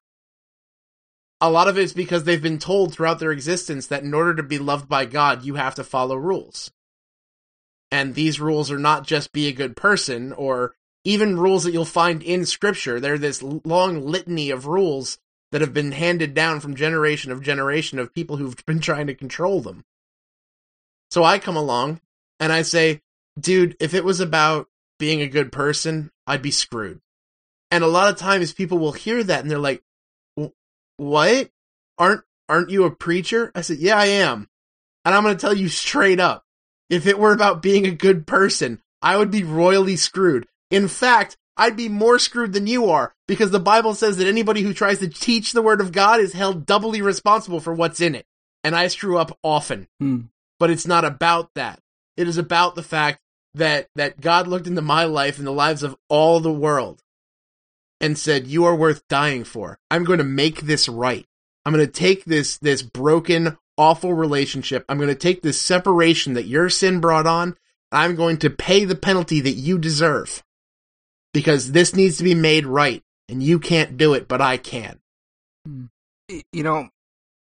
a 1.41 1.51
lot 1.51 1.66
of 1.66 1.76
it's 1.76 1.93
because 1.93 2.22
they've 2.22 2.41
been 2.41 2.61
told 2.61 2.93
throughout 2.93 3.18
their 3.18 3.33
existence 3.33 3.89
that 3.89 4.05
in 4.05 4.14
order 4.14 4.37
to 4.37 4.45
be 4.45 4.59
loved 4.59 4.89
by 4.89 5.05
God, 5.05 5.45
you 5.45 5.57
have 5.57 5.74
to 5.74 5.85
follow 5.85 6.14
rules. 6.14 6.70
And 7.91 8.14
these 8.14 8.41
rules 8.41 8.70
are 8.70 8.78
not 8.78 9.07
just 9.07 9.33
be 9.33 9.49
a 9.49 9.53
good 9.53 9.76
person 9.76 10.33
or 10.33 10.74
even 11.05 11.39
rules 11.39 11.64
that 11.64 11.72
you'll 11.72 11.85
find 11.85 12.22
in 12.22 12.47
scripture. 12.47 13.01
They're 13.01 13.18
this 13.18 13.43
long 13.43 14.07
litany 14.07 14.51
of 14.51 14.66
rules 14.66 15.18
that 15.53 15.61
have 15.61 15.72
been 15.72 15.92
handed 15.92 16.34
down 16.34 16.59
from 16.59 16.74
generation 16.74 17.30
of 17.30 17.42
generation 17.42 17.98
of 17.98 18.14
people 18.14 18.36
who've 18.36 18.57
been 18.66 18.80
trying 18.80 19.07
to 19.07 19.14
control 19.14 19.61
them. 19.61 19.84
So 21.11 21.22
I 21.22 21.38
come 21.38 21.57
along 21.57 22.00
and 22.40 22.53
I 22.53 22.62
say, 22.62 23.03
dude, 23.38 23.76
if 23.78 23.94
it 23.94 24.05
was 24.05 24.20
about 24.20 24.68
being 24.98 25.20
a 25.20 25.28
good 25.28 25.53
person, 25.53 26.11
I'd 26.26 26.42
be 26.42 26.50
screwed. 26.50 27.00
And 27.70 27.84
a 27.84 27.88
lot 27.88 28.11
of 28.11 28.18
times 28.18 28.53
people 28.53 28.78
will 28.78 28.92
hear 28.92 29.22
that 29.22 29.40
and 29.40 29.50
they're 29.50 29.59
like, 29.59 29.82
what? 30.96 31.50
Aren't, 31.98 32.22
aren't 32.48 32.70
you 32.70 32.84
a 32.84 32.90
preacher? 32.90 33.53
I 33.55 33.61
said, 33.61 33.78
yeah, 33.78 33.96
I 33.96 34.07
am. 34.07 34.48
And 35.05 35.14
I'm 35.14 35.22
going 35.22 35.36
to 35.36 35.40
tell 35.40 35.55
you 35.55 35.68
straight 35.68 36.20
up. 36.20 36.44
If 36.88 37.07
it 37.07 37.18
were 37.18 37.32
about 37.32 37.62
being 37.62 37.86
a 37.86 37.90
good 37.90 38.26
person, 38.26 38.80
I 39.00 39.16
would 39.16 39.30
be 39.30 39.44
royally 39.44 39.96
screwed. 39.96 40.46
In 40.70 40.88
fact, 40.88 41.36
I'd 41.62 41.76
be 41.76 41.88
more 41.88 42.18
screwed 42.18 42.54
than 42.54 42.66
you 42.66 42.90
are 42.90 43.14
because 43.28 43.52
the 43.52 43.60
Bible 43.60 43.94
says 43.94 44.16
that 44.16 44.26
anybody 44.26 44.62
who 44.62 44.74
tries 44.74 44.98
to 44.98 45.06
teach 45.06 45.52
the 45.52 45.62
word 45.62 45.80
of 45.80 45.92
God 45.92 46.18
is 46.18 46.32
held 46.32 46.66
doubly 46.66 47.00
responsible 47.00 47.60
for 47.60 47.72
what's 47.72 48.00
in 48.00 48.16
it. 48.16 48.26
And 48.64 48.74
I 48.74 48.88
screw 48.88 49.16
up 49.16 49.38
often. 49.44 49.86
Hmm. 50.00 50.22
But 50.58 50.70
it's 50.70 50.88
not 50.88 51.04
about 51.04 51.50
that. 51.54 51.78
It 52.16 52.26
is 52.26 52.36
about 52.36 52.74
the 52.74 52.82
fact 52.82 53.20
that 53.54 53.86
that 53.94 54.20
God 54.20 54.48
looked 54.48 54.66
into 54.66 54.82
my 54.82 55.04
life 55.04 55.38
and 55.38 55.46
the 55.46 55.52
lives 55.52 55.84
of 55.84 55.94
all 56.08 56.40
the 56.40 56.52
world 56.52 57.00
and 58.00 58.18
said, 58.18 58.48
"You 58.48 58.64
are 58.64 58.74
worth 58.74 59.06
dying 59.06 59.44
for. 59.44 59.78
I'm 59.88 60.02
going 60.02 60.18
to 60.18 60.24
make 60.24 60.62
this 60.62 60.88
right. 60.88 61.26
I'm 61.64 61.72
going 61.72 61.86
to 61.86 61.92
take 61.92 62.24
this 62.24 62.58
this 62.58 62.82
broken, 62.82 63.56
awful 63.78 64.14
relationship. 64.14 64.84
I'm 64.88 64.98
going 64.98 65.10
to 65.10 65.14
take 65.14 65.42
this 65.42 65.60
separation 65.60 66.34
that 66.34 66.48
your 66.48 66.68
sin 66.68 66.98
brought 66.98 67.28
on. 67.28 67.56
I'm 67.92 68.16
going 68.16 68.38
to 68.38 68.50
pay 68.50 68.84
the 68.84 68.96
penalty 68.96 69.40
that 69.42 69.52
you 69.52 69.78
deserve 69.78 70.42
because 71.33 71.72
this 71.72 71.95
needs 71.95 72.18
to 72.18 72.24
be 72.24 72.35
made 72.35 72.66
right, 72.66 73.03
and 73.28 73.43
you 73.43 73.59
can't 73.59 73.97
do 73.97 74.14
it, 74.14 74.28
but 74.28 74.41
I 74.41 74.57
can." 74.57 75.01
You 76.28 76.62
know, 76.62 76.89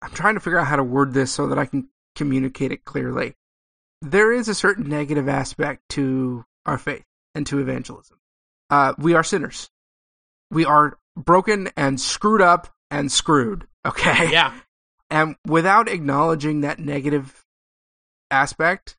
I'm 0.02 0.10
trying 0.12 0.34
to 0.34 0.40
figure 0.40 0.58
out 0.58 0.66
how 0.66 0.76
to 0.76 0.84
word 0.84 1.12
this 1.12 1.32
so 1.32 1.48
that 1.48 1.58
I 1.58 1.66
can 1.66 1.88
communicate 2.14 2.72
it 2.72 2.84
clearly. 2.84 3.34
There 4.02 4.32
is 4.32 4.48
a 4.48 4.54
certain 4.54 4.88
negative 4.88 5.28
aspect 5.28 5.82
to 5.90 6.44
our 6.64 6.78
faith 6.78 7.04
and 7.34 7.46
to 7.48 7.58
evangelism. 7.58 8.18
Uh, 8.70 8.94
we 8.98 9.14
are 9.14 9.24
sinners. 9.24 9.70
We 10.50 10.64
are 10.64 10.98
broken 11.16 11.70
and 11.76 12.00
screwed 12.00 12.42
up 12.42 12.68
and 12.90 13.10
screwed. 13.10 13.66
Okay. 13.86 14.32
Yeah, 14.32 14.52
And 15.12 15.36
without 15.46 15.88
acknowledging 15.88 16.62
that 16.62 16.80
negative 16.80 17.44
aspect, 18.32 18.96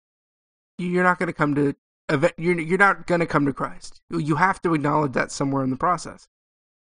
you're 0.78 1.04
not 1.04 1.20
going 1.20 1.28
to 1.28 1.34
come 1.34 1.56
to 1.56 1.76
you're 2.10 2.60
you're 2.60 2.78
not 2.78 3.08
going 3.08 3.20
to 3.20 3.26
come 3.26 3.46
to 3.46 3.54
Christ. 3.54 4.02
You 4.10 4.36
have 4.36 4.62
to 4.62 4.74
acknowledge 4.74 5.14
that 5.14 5.32
somewhere 5.32 5.64
in 5.64 5.70
the 5.70 5.78
process. 5.78 6.28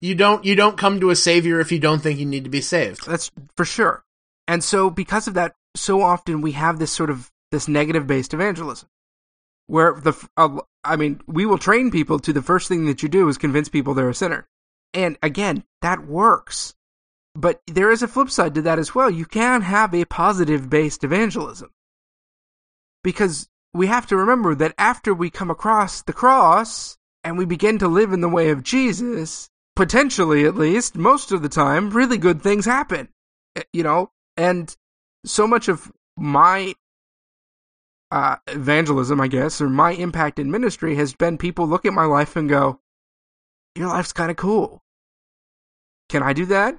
You 0.01 0.15
don't 0.15 0.45
you 0.45 0.55
don't 0.55 0.77
come 0.77 0.99
to 0.99 1.09
a 1.09 1.15
savior 1.15 1.59
if 1.59 1.71
you 1.71 1.79
don't 1.79 1.99
think 1.99 2.19
you 2.19 2.25
need 2.25 2.43
to 2.43 2.49
be 2.49 2.61
saved. 2.61 3.05
That's 3.05 3.31
for 3.55 3.65
sure. 3.65 4.03
And 4.47 4.63
so 4.63 4.89
because 4.89 5.27
of 5.27 5.33
that, 5.33 5.55
so 5.75 6.01
often 6.01 6.41
we 6.41 6.53
have 6.53 6.79
this 6.79 6.91
sort 6.91 7.09
of 7.09 7.31
this 7.51 7.67
negative 7.67 8.07
based 8.07 8.33
evangelism 8.33 8.87
where 9.67 9.93
the 9.93 10.13
uh, 10.37 10.59
I 10.83 10.95
mean, 10.95 11.21
we 11.27 11.45
will 11.45 11.57
train 11.57 11.91
people 11.91 12.19
to 12.19 12.33
the 12.33 12.41
first 12.41 12.67
thing 12.67 12.85
that 12.85 13.03
you 13.03 13.09
do 13.09 13.27
is 13.27 13.37
convince 13.37 13.69
people 13.69 13.93
they're 13.93 14.09
a 14.09 14.15
sinner. 14.15 14.47
And 14.93 15.17
again, 15.21 15.63
that 15.81 16.05
works. 16.07 16.75
But 17.35 17.61
there 17.67 17.91
is 17.91 18.01
a 18.01 18.07
flip 18.07 18.29
side 18.29 18.55
to 18.55 18.61
that 18.63 18.79
as 18.79 18.95
well. 18.95 19.09
You 19.09 19.25
can 19.25 19.61
have 19.61 19.93
a 19.93 20.05
positive 20.05 20.69
based 20.69 21.03
evangelism. 21.03 21.71
Because 23.03 23.49
we 23.79 23.87
have 23.87 24.05
to 24.07 24.17
remember 24.17 24.53
that 24.53 24.75
after 24.77 25.13
we 25.13 25.29
come 25.29 25.49
across 25.49 26.01
the 26.01 26.11
cross 26.11 26.97
and 27.23 27.37
we 27.37 27.45
begin 27.45 27.79
to 27.79 27.87
live 27.87 28.11
in 28.11 28.19
the 28.19 28.27
way 28.27 28.49
of 28.49 28.61
Jesus, 28.61 29.49
potentially 29.73 30.43
at 30.43 30.55
least, 30.55 30.97
most 30.97 31.31
of 31.31 31.41
the 31.41 31.47
time, 31.47 31.89
really 31.89 32.17
good 32.17 32.41
things 32.41 32.65
happen. 32.65 33.07
Eh, 33.55 33.63
you 33.71 33.81
know, 33.81 34.11
and 34.35 34.75
so 35.23 35.47
much 35.47 35.69
of 35.69 35.93
my 36.17 36.73
uh, 38.11 38.35
evangelism, 38.47 39.21
I 39.21 39.29
guess, 39.29 39.61
or 39.61 39.69
my 39.69 39.91
impact 39.91 40.39
in 40.39 40.51
ministry 40.51 40.95
has 40.95 41.13
been 41.13 41.37
people 41.37 41.65
look 41.65 41.85
at 41.85 41.93
my 41.93 42.03
life 42.03 42.35
and 42.35 42.49
go, 42.49 42.81
Your 43.75 43.87
life's 43.87 44.11
kind 44.11 44.29
of 44.29 44.35
cool. 44.35 44.81
Can 46.09 46.21
I 46.21 46.33
do 46.33 46.45
that? 46.47 46.77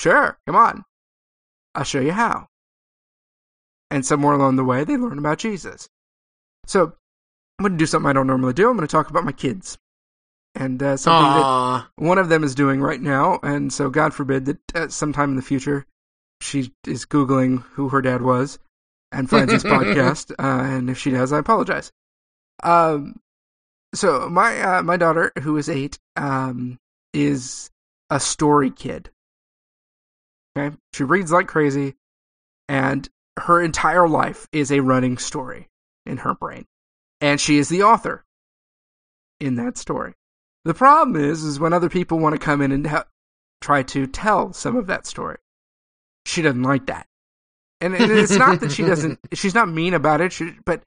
Sure, 0.00 0.36
come 0.44 0.56
on. 0.56 0.82
I'll 1.76 1.84
show 1.84 2.00
you 2.00 2.10
how. 2.10 2.48
And 3.92 4.04
somewhere 4.04 4.34
along 4.34 4.56
the 4.56 4.64
way, 4.64 4.82
they 4.82 4.96
learn 4.96 5.20
about 5.20 5.38
Jesus. 5.38 5.88
So, 6.66 6.92
I'm 7.58 7.62
going 7.62 7.72
to 7.72 7.78
do 7.78 7.86
something 7.86 8.08
I 8.08 8.12
don't 8.12 8.26
normally 8.26 8.52
do. 8.52 8.68
I'm 8.68 8.76
going 8.76 8.86
to 8.86 8.92
talk 8.92 9.08
about 9.08 9.24
my 9.24 9.32
kids. 9.32 9.78
And 10.54 10.82
uh, 10.82 10.96
something 10.96 11.42
Aww. 11.42 11.86
that 11.96 12.04
one 12.04 12.18
of 12.18 12.28
them 12.28 12.44
is 12.44 12.54
doing 12.54 12.80
right 12.80 13.00
now. 13.00 13.38
And 13.42 13.72
so, 13.72 13.88
God 13.88 14.14
forbid 14.14 14.46
that 14.46 14.58
uh, 14.74 14.88
sometime 14.88 15.30
in 15.30 15.36
the 15.36 15.42
future, 15.42 15.86
she 16.40 16.72
is 16.86 17.06
Googling 17.06 17.62
who 17.72 17.88
her 17.90 18.02
dad 18.02 18.22
was 18.22 18.58
and 19.12 19.28
finds 19.28 19.52
this 19.52 19.62
podcast. 19.64 20.32
Uh, 20.32 20.76
and 20.76 20.90
if 20.90 20.98
she 20.98 21.10
does, 21.10 21.32
I 21.32 21.38
apologize. 21.38 21.92
Um, 22.62 23.20
so 23.94 24.28
my 24.28 24.60
uh, 24.60 24.82
my 24.82 24.96
daughter, 24.96 25.32
who 25.42 25.56
is 25.56 25.68
eight, 25.68 25.98
um, 26.16 26.78
is 27.12 27.70
a 28.10 28.20
story 28.20 28.70
kid. 28.70 29.10
Okay, 30.56 30.76
she 30.92 31.04
reads 31.04 31.32
like 31.32 31.48
crazy, 31.48 31.94
and 32.68 33.08
her 33.38 33.62
entire 33.62 34.08
life 34.08 34.46
is 34.52 34.72
a 34.72 34.80
running 34.80 35.18
story 35.18 35.68
in 36.06 36.18
her 36.18 36.34
brain, 36.34 36.66
and 37.20 37.40
she 37.40 37.58
is 37.58 37.68
the 37.68 37.82
author 37.82 38.24
in 39.40 39.56
that 39.56 39.76
story. 39.76 40.14
The 40.64 40.74
problem 40.74 41.16
is, 41.16 41.44
is 41.44 41.60
when 41.60 41.72
other 41.72 41.88
people 41.88 42.18
want 42.18 42.34
to 42.34 42.44
come 42.44 42.60
in 42.60 42.72
and 42.72 42.86
ha- 42.86 43.06
try 43.60 43.82
to 43.84 44.06
tell 44.06 44.52
some 44.52 44.76
of 44.76 44.86
that 44.88 45.06
story, 45.06 45.38
she 46.24 46.42
doesn't 46.42 46.62
like 46.62 46.86
that. 46.86 47.06
And, 47.80 47.94
and 47.94 48.10
it's 48.10 48.36
not 48.36 48.60
that 48.60 48.72
she 48.72 48.82
doesn't, 48.82 49.20
she's 49.34 49.54
not 49.54 49.68
mean 49.68 49.94
about 49.94 50.20
it, 50.20 50.32
she, 50.32 50.54
but, 50.64 50.82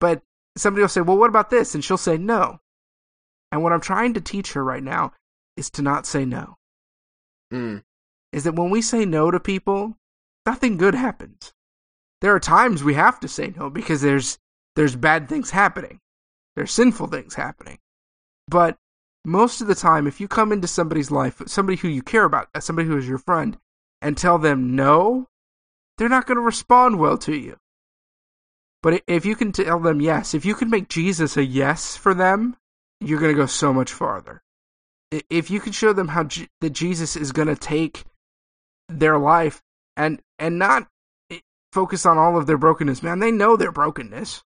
but 0.00 0.22
somebody 0.56 0.82
will 0.82 0.88
say, 0.88 1.00
well, 1.00 1.18
what 1.18 1.28
about 1.28 1.50
this? 1.50 1.74
And 1.74 1.84
she'll 1.84 1.96
say 1.96 2.16
no. 2.16 2.60
And 3.52 3.62
what 3.62 3.72
I'm 3.72 3.80
trying 3.80 4.14
to 4.14 4.20
teach 4.20 4.52
her 4.54 4.64
right 4.64 4.82
now 4.82 5.12
is 5.56 5.70
to 5.70 5.82
not 5.82 6.06
say 6.06 6.24
no. 6.24 6.56
Mm. 7.52 7.82
Is 8.32 8.44
that 8.44 8.54
when 8.54 8.70
we 8.70 8.80
say 8.80 9.04
no 9.04 9.30
to 9.30 9.40
people, 9.40 9.96
nothing 10.46 10.76
good 10.76 10.94
happens. 10.94 11.52
There 12.20 12.34
are 12.34 12.40
times 12.40 12.84
we 12.84 12.94
have 12.94 13.20
to 13.20 13.28
say 13.28 13.52
no 13.56 13.70
because 13.70 14.02
there's 14.02 14.38
there's 14.76 14.96
bad 14.96 15.28
things 15.28 15.50
happening. 15.50 16.00
There's 16.56 16.72
sinful 16.72 17.08
things 17.08 17.34
happening. 17.34 17.78
But 18.48 18.76
most 19.24 19.60
of 19.60 19.66
the 19.66 19.74
time, 19.74 20.06
if 20.06 20.20
you 20.20 20.28
come 20.28 20.52
into 20.52 20.66
somebody's 20.66 21.10
life, 21.10 21.42
somebody 21.46 21.76
who 21.76 21.88
you 21.88 22.02
care 22.02 22.24
about, 22.24 22.48
uh, 22.54 22.60
somebody 22.60 22.88
who 22.88 22.96
is 22.96 23.08
your 23.08 23.18
friend, 23.18 23.58
and 24.00 24.16
tell 24.16 24.38
them 24.38 24.74
no, 24.74 25.28
they're 25.98 26.08
not 26.08 26.26
going 26.26 26.36
to 26.36 26.42
respond 26.42 26.98
well 26.98 27.18
to 27.18 27.36
you. 27.36 27.56
But 28.82 29.02
if 29.06 29.26
you 29.26 29.36
can 29.36 29.52
tell 29.52 29.78
them 29.78 30.00
yes, 30.00 30.32
if 30.32 30.44
you 30.44 30.54
can 30.54 30.70
make 30.70 30.88
Jesus 30.88 31.36
a 31.36 31.44
yes 31.44 31.96
for 31.96 32.14
them, 32.14 32.56
you're 33.00 33.20
going 33.20 33.32
to 33.32 33.40
go 33.40 33.46
so 33.46 33.72
much 33.72 33.92
farther. 33.92 34.42
If 35.28 35.50
you 35.50 35.60
can 35.60 35.72
show 35.72 35.92
them 35.92 36.08
how 36.08 36.24
G- 36.24 36.48
that 36.60 36.70
Jesus 36.70 37.16
is 37.16 37.32
going 37.32 37.48
to 37.48 37.56
take 37.56 38.04
their 38.88 39.18
life 39.18 39.62
and 39.96 40.22
and 40.38 40.58
not 40.58 40.88
eh, 41.30 41.40
focus 41.72 42.06
on 42.06 42.16
all 42.16 42.38
of 42.38 42.46
their 42.46 42.56
brokenness, 42.56 43.02
man, 43.02 43.18
they 43.18 43.32
know 43.32 43.56
their 43.56 43.72
brokenness. 43.72 44.42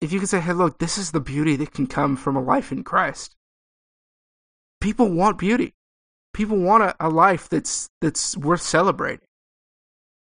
If 0.00 0.12
you 0.12 0.18
can 0.18 0.28
say, 0.28 0.40
"Hey, 0.40 0.52
look, 0.52 0.78
this 0.78 0.98
is 0.98 1.10
the 1.10 1.20
beauty 1.20 1.56
that 1.56 1.72
can 1.72 1.86
come 1.86 2.16
from 2.16 2.36
a 2.36 2.42
life 2.42 2.72
in 2.72 2.84
Christ." 2.84 3.34
People 4.80 5.10
want 5.10 5.38
beauty. 5.38 5.74
People 6.32 6.58
want 6.58 6.82
a, 6.84 6.94
a 7.00 7.08
life 7.08 7.48
that's 7.48 7.88
that's 8.00 8.36
worth 8.36 8.62
celebrating 8.62 9.20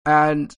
and 0.06 0.54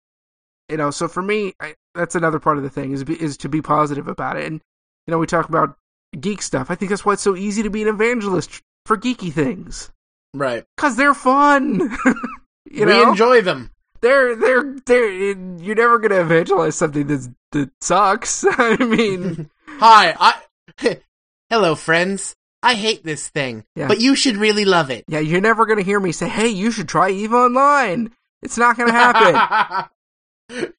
you 0.70 0.78
know, 0.78 0.92
so 0.92 1.08
for 1.08 1.22
me, 1.22 1.54
I, 1.60 1.76
that's 1.94 2.16
another 2.16 2.40
part 2.40 2.58
of 2.58 2.64
the 2.64 2.70
thing 2.70 2.92
is 2.92 3.04
be, 3.04 3.22
is 3.22 3.38
to 3.38 3.50
be 3.50 3.62
positive 3.62 4.08
about 4.08 4.38
it. 4.38 4.46
And 4.46 4.62
you 5.08 5.12
know, 5.12 5.18
we 5.18 5.28
talk 5.28 5.50
about 5.50 5.78
geek 6.20 6.42
stuff. 6.42 6.72
I 6.72 6.76
think 6.76 6.90
that's 6.90 7.06
why 7.06 7.14
it's 7.14 7.22
so 7.22 7.36
easy 7.36 7.64
to 7.64 7.70
be 7.70 7.82
an 7.82 7.90
evangelist 7.90 8.62
for 8.86 8.98
geeky 8.98 9.32
things, 9.32 9.92
right? 10.34 10.64
Because 10.76 10.96
they're 10.96 11.14
fun. 11.14 11.80
you 12.72 12.86
know? 12.86 13.04
we 13.04 13.10
enjoy 13.10 13.42
them. 13.42 13.72
They're 14.04 14.36
they're 14.36 14.76
they're. 14.86 15.12
You're 15.12 15.76
never 15.76 15.98
gonna 15.98 16.22
evangelize 16.22 16.76
something 16.76 17.08
that's 17.08 17.30
that 17.54 17.72
sucks. 17.82 18.46
I 18.50 18.76
mean, 18.78 19.50
hi, 19.68 20.16
I. 20.20 21.00
Hello, 21.50 21.74
friends. 21.76 22.36
I 22.62 22.76
hate 22.76 23.04
this 23.04 23.30
thing, 23.30 23.66
yeah. 23.76 23.88
but 23.88 24.00
you 24.00 24.16
should 24.16 24.38
really 24.38 24.66
love 24.66 24.90
it. 24.90 25.06
Yeah, 25.08 25.20
you're 25.20 25.42
never 25.42 25.66
gonna 25.66 25.84
hear 25.84 26.00
me 26.00 26.12
say, 26.12 26.28
"Hey, 26.28 26.50
you 26.50 26.70
should 26.70 26.90
try 26.90 27.10
Eve 27.12 27.34
Online." 27.34 28.12
It's 28.42 28.58
not 28.58 28.76
going 28.76 28.92
to 28.92 28.94
happen. 28.94 30.74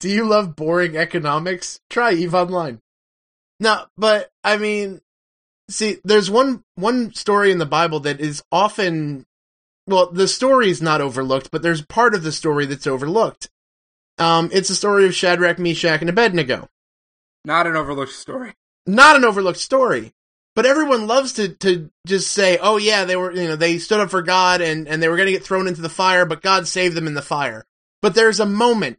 Do 0.00 0.08
you 0.08 0.24
love 0.24 0.56
boring 0.56 0.96
economics? 0.96 1.78
Try 1.90 2.14
Eve 2.14 2.34
Online. 2.34 2.80
No, 3.60 3.84
but 3.98 4.30
I 4.42 4.56
mean, 4.56 5.02
see, 5.68 5.98
there's 6.04 6.30
one 6.30 6.64
one 6.74 7.12
story 7.12 7.52
in 7.52 7.58
the 7.58 7.66
Bible 7.66 8.00
that 8.00 8.20
is 8.20 8.42
often, 8.50 9.26
well, 9.88 10.10
the 10.10 10.28
story 10.28 10.70
is 10.70 10.82
not 10.82 11.00
overlooked, 11.00 11.50
but 11.50 11.62
there's 11.62 11.82
part 11.82 12.14
of 12.14 12.22
the 12.22 12.32
story 12.32 12.66
that's 12.66 12.86
overlooked. 12.86 13.48
Um, 14.18 14.50
it's 14.52 14.68
the 14.68 14.74
story 14.74 15.06
of 15.06 15.14
Shadrach, 15.14 15.58
Meshach, 15.58 16.00
and 16.00 16.10
Abednego. 16.10 16.68
Not 17.44 17.66
an 17.66 17.76
overlooked 17.76 18.12
story. 18.12 18.54
Not 18.86 19.16
an 19.16 19.24
overlooked 19.24 19.58
story. 19.58 20.12
But 20.54 20.66
everyone 20.66 21.06
loves 21.06 21.34
to 21.34 21.48
to 21.48 21.90
just 22.06 22.32
say, 22.32 22.58
"Oh 22.60 22.76
yeah, 22.76 23.04
they 23.04 23.16
were 23.16 23.32
you 23.32 23.48
know 23.48 23.56
they 23.56 23.78
stood 23.78 24.00
up 24.00 24.10
for 24.10 24.22
God 24.22 24.60
and 24.60 24.88
and 24.88 25.02
they 25.02 25.08
were 25.08 25.16
going 25.16 25.28
to 25.28 25.32
get 25.32 25.44
thrown 25.44 25.68
into 25.68 25.80
the 25.80 25.88
fire, 25.88 26.26
but 26.26 26.42
God 26.42 26.66
saved 26.66 26.96
them 26.96 27.06
in 27.06 27.14
the 27.14 27.22
fire." 27.22 27.64
But 28.02 28.14
there's 28.14 28.40
a 28.40 28.46
moment 28.46 28.98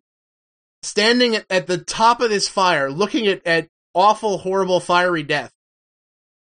standing 0.83 1.35
at, 1.35 1.45
at 1.49 1.67
the 1.67 1.77
top 1.77 2.21
of 2.21 2.29
this 2.29 2.47
fire, 2.47 2.89
looking 2.89 3.27
at 3.27 3.45
at 3.45 3.67
awful, 3.93 4.37
horrible, 4.39 4.79
fiery 4.79 5.23
death. 5.23 5.51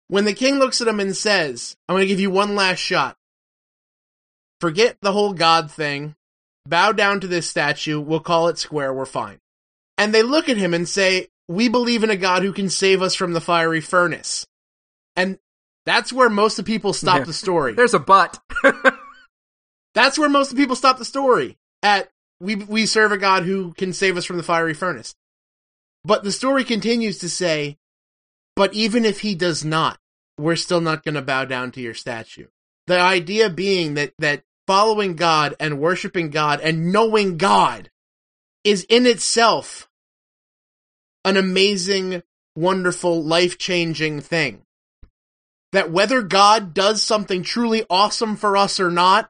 When 0.07 0.25
the 0.25 0.33
king 0.33 0.59
looks 0.59 0.79
at 0.79 0.87
him 0.87 1.01
and 1.01 1.15
says, 1.15 1.75
"I'm 1.89 1.93
going 1.93 2.03
to 2.03 2.07
give 2.07 2.21
you 2.21 2.31
one 2.31 2.55
last 2.55 2.79
shot. 2.79 3.17
Forget 4.62 4.97
the 5.01 5.12
whole 5.12 5.34
God 5.34 5.72
thing. 5.72 6.16
Bow 6.66 6.91
down 6.91 7.20
to 7.22 7.28
this 7.28 7.49
statue. 7.49 7.99
We'll 7.99 8.20
call 8.20 8.47
it 8.47 8.59
square. 8.59 8.93
We're 8.93 9.05
fine." 9.05 9.39
And 9.97 10.14
they 10.14 10.24
look 10.24 10.47
at 10.47 10.57
him 10.57 10.74
and 10.74 10.88
say, 10.88 11.28
"We 11.47 11.68
believe 11.68 12.03
in 12.03 12.12
a 12.12 12.16
God 12.16 12.43
who 12.43 12.53
can 12.53 12.70
save 12.70 13.01
us 13.01 13.16
from 13.16 13.34
the 13.34 13.41
fiery 13.41 13.82
furnace." 13.82 14.45
And 15.16 15.39
that's 15.86 16.14
where 16.14 16.30
most 16.30 16.59
of 16.59 16.66
the 16.66 16.72
people 16.72 16.93
stop 16.93 17.20
yeah. 17.20 17.24
the 17.26 17.34
story. 17.34 17.74
There's 17.74 17.93
a 17.93 17.99
but. 17.99 18.39
that's 19.93 20.18
where 20.18 20.30
most 20.30 20.51
of 20.51 20.57
the 20.57 20.64
people 20.64 20.76
stop 20.76 20.99
the 20.99 21.05
story. 21.05 21.57
At 21.84 22.09
we 22.39 22.55
we 22.55 22.86
serve 22.86 23.12
a 23.12 23.18
God 23.18 23.43
who 23.43 23.74
can 23.74 23.93
save 23.93 24.16
us 24.16 24.26
from 24.26 24.38
the 24.38 24.43
fiery 24.43 24.74
furnace. 24.74 25.16
But 26.03 26.24
the 26.24 26.32
story 26.32 26.64
continues 26.64 27.20
to 27.20 27.30
say, 27.30 27.78
but 28.55 28.74
even 28.74 29.05
if 29.05 29.22
he 29.22 29.36
does 29.36 29.64
not, 29.64 29.99
we're 30.38 30.55
still 30.55 30.82
not 30.82 31.03
going 31.03 31.16
to 31.16 31.22
bow 31.22 31.45
down 31.45 31.72
to 31.74 31.82
your 31.82 31.93
statue. 31.93 32.47
The 32.88 32.99
idea 32.99 33.49
being 33.49 33.93
that 33.95 34.14
that 34.20 34.43
following 34.72 35.17
God 35.17 35.53
and 35.59 35.82
worshiping 35.82 36.30
God 36.30 36.61
and 36.61 36.93
knowing 36.93 37.36
God 37.36 37.91
is 38.63 38.86
in 38.88 39.05
itself 39.05 39.89
an 41.26 41.36
amazing, 41.36 42.24
wonderful, 42.55 43.22
life-changing 43.22 44.22
thing 44.22 44.61
that 45.74 45.91
whether 45.91 46.22
God 46.22 46.74
does 46.74 47.03
something 47.03 47.43
truly 47.43 47.86
awesome 47.89 48.38
for 48.38 48.55
us 48.55 48.80
or 48.80 48.89
not, 48.89 49.30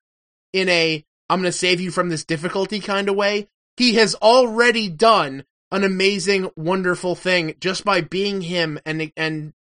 in 0.53 0.69
a 0.69 1.03
I'm 1.27 1.39
going 1.39 1.51
to 1.51 1.57
save 1.57 1.81
you 1.81 1.89
from 1.89 2.09
this 2.09 2.23
difficulty 2.23 2.79
kind 2.79 3.09
of 3.09 3.15
way, 3.15 3.47
he 3.77 3.95
has 3.95 4.13
already 4.13 4.89
done 4.89 5.43
an 5.71 5.83
amazing, 5.83 6.51
wonderful 6.55 7.15
thing 7.15 7.55
just 7.59 7.83
by 7.83 8.01
being 8.01 8.41
him 8.41 8.77
and 8.85 9.11
and 9.17 9.53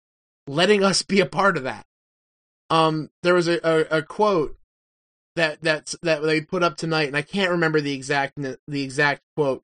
letting 0.47 0.85
us 0.85 1.01
be 1.01 1.21
a 1.21 1.27
part 1.27 1.57
of 1.57 1.63
that. 1.63 1.87
Um, 2.69 3.09
there 3.23 3.35
was 3.35 3.49
a, 3.49 3.59
a, 3.65 4.01
a 4.01 4.03
quote 4.03 4.59
that 5.37 5.63
that's 5.63 5.97
that 6.03 6.23
they 6.23 6.41
put 6.41 6.63
up 6.63 6.77
tonight, 6.77 7.09
and 7.09 7.17
I 7.17 7.23
can't 7.23 7.51
remember 7.51 7.81
the 7.81 7.95
exact 7.95 8.37
the 8.37 8.83
exact 8.83 9.23
quote, 9.37 9.63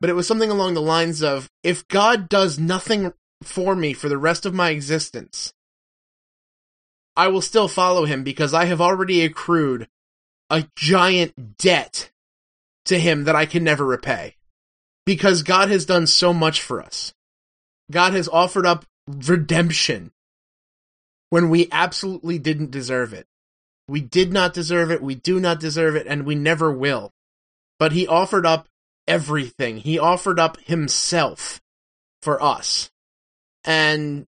but 0.00 0.10
it 0.10 0.14
was 0.14 0.26
something 0.26 0.50
along 0.50 0.74
the 0.74 0.82
lines 0.82 1.22
of, 1.22 1.50
"If 1.62 1.86
God 1.88 2.28
does 2.28 2.58
nothing 2.58 3.12
for 3.42 3.74
me 3.74 3.92
for 3.92 4.08
the 4.08 4.18
rest 4.18 4.46
of 4.46 4.54
my 4.54 4.70
existence, 4.70 5.52
I 7.16 7.28
will 7.28 7.42
still 7.42 7.68
follow 7.68 8.04
him 8.04 8.22
because 8.22 8.54
I 8.54 8.66
have 8.66 8.80
already 8.80 9.24
accrued 9.24 9.88
a 10.50 10.68
giant 10.76 11.58
debt 11.58 12.10
to 12.86 12.98
him 12.98 13.24
that 13.24 13.36
I 13.36 13.46
can 13.46 13.64
never 13.64 13.84
repay. 13.84 14.36
Because 15.04 15.42
God 15.42 15.70
has 15.70 15.86
done 15.86 16.06
so 16.06 16.32
much 16.34 16.60
for 16.60 16.82
us. 16.82 17.14
God 17.90 18.12
has 18.12 18.28
offered 18.28 18.66
up 18.66 18.84
redemption 19.06 20.12
when 21.30 21.48
we 21.50 21.68
absolutely 21.72 22.38
didn't 22.38 22.70
deserve 22.70 23.14
it. 23.14 23.26
We 23.88 24.00
did 24.00 24.32
not 24.32 24.52
deserve 24.52 24.90
it, 24.90 25.02
we 25.02 25.14
do 25.14 25.40
not 25.40 25.60
deserve 25.60 25.96
it, 25.96 26.06
and 26.06 26.24
we 26.24 26.34
never 26.34 26.70
will. 26.70 27.10
But 27.78 27.92
he 27.92 28.06
offered 28.06 28.44
up 28.44 28.68
everything. 29.06 29.78
He 29.78 29.98
offered 29.98 30.38
up 30.38 30.58
himself 30.60 31.60
for 32.22 32.42
us. 32.42 32.90
And 33.64 34.26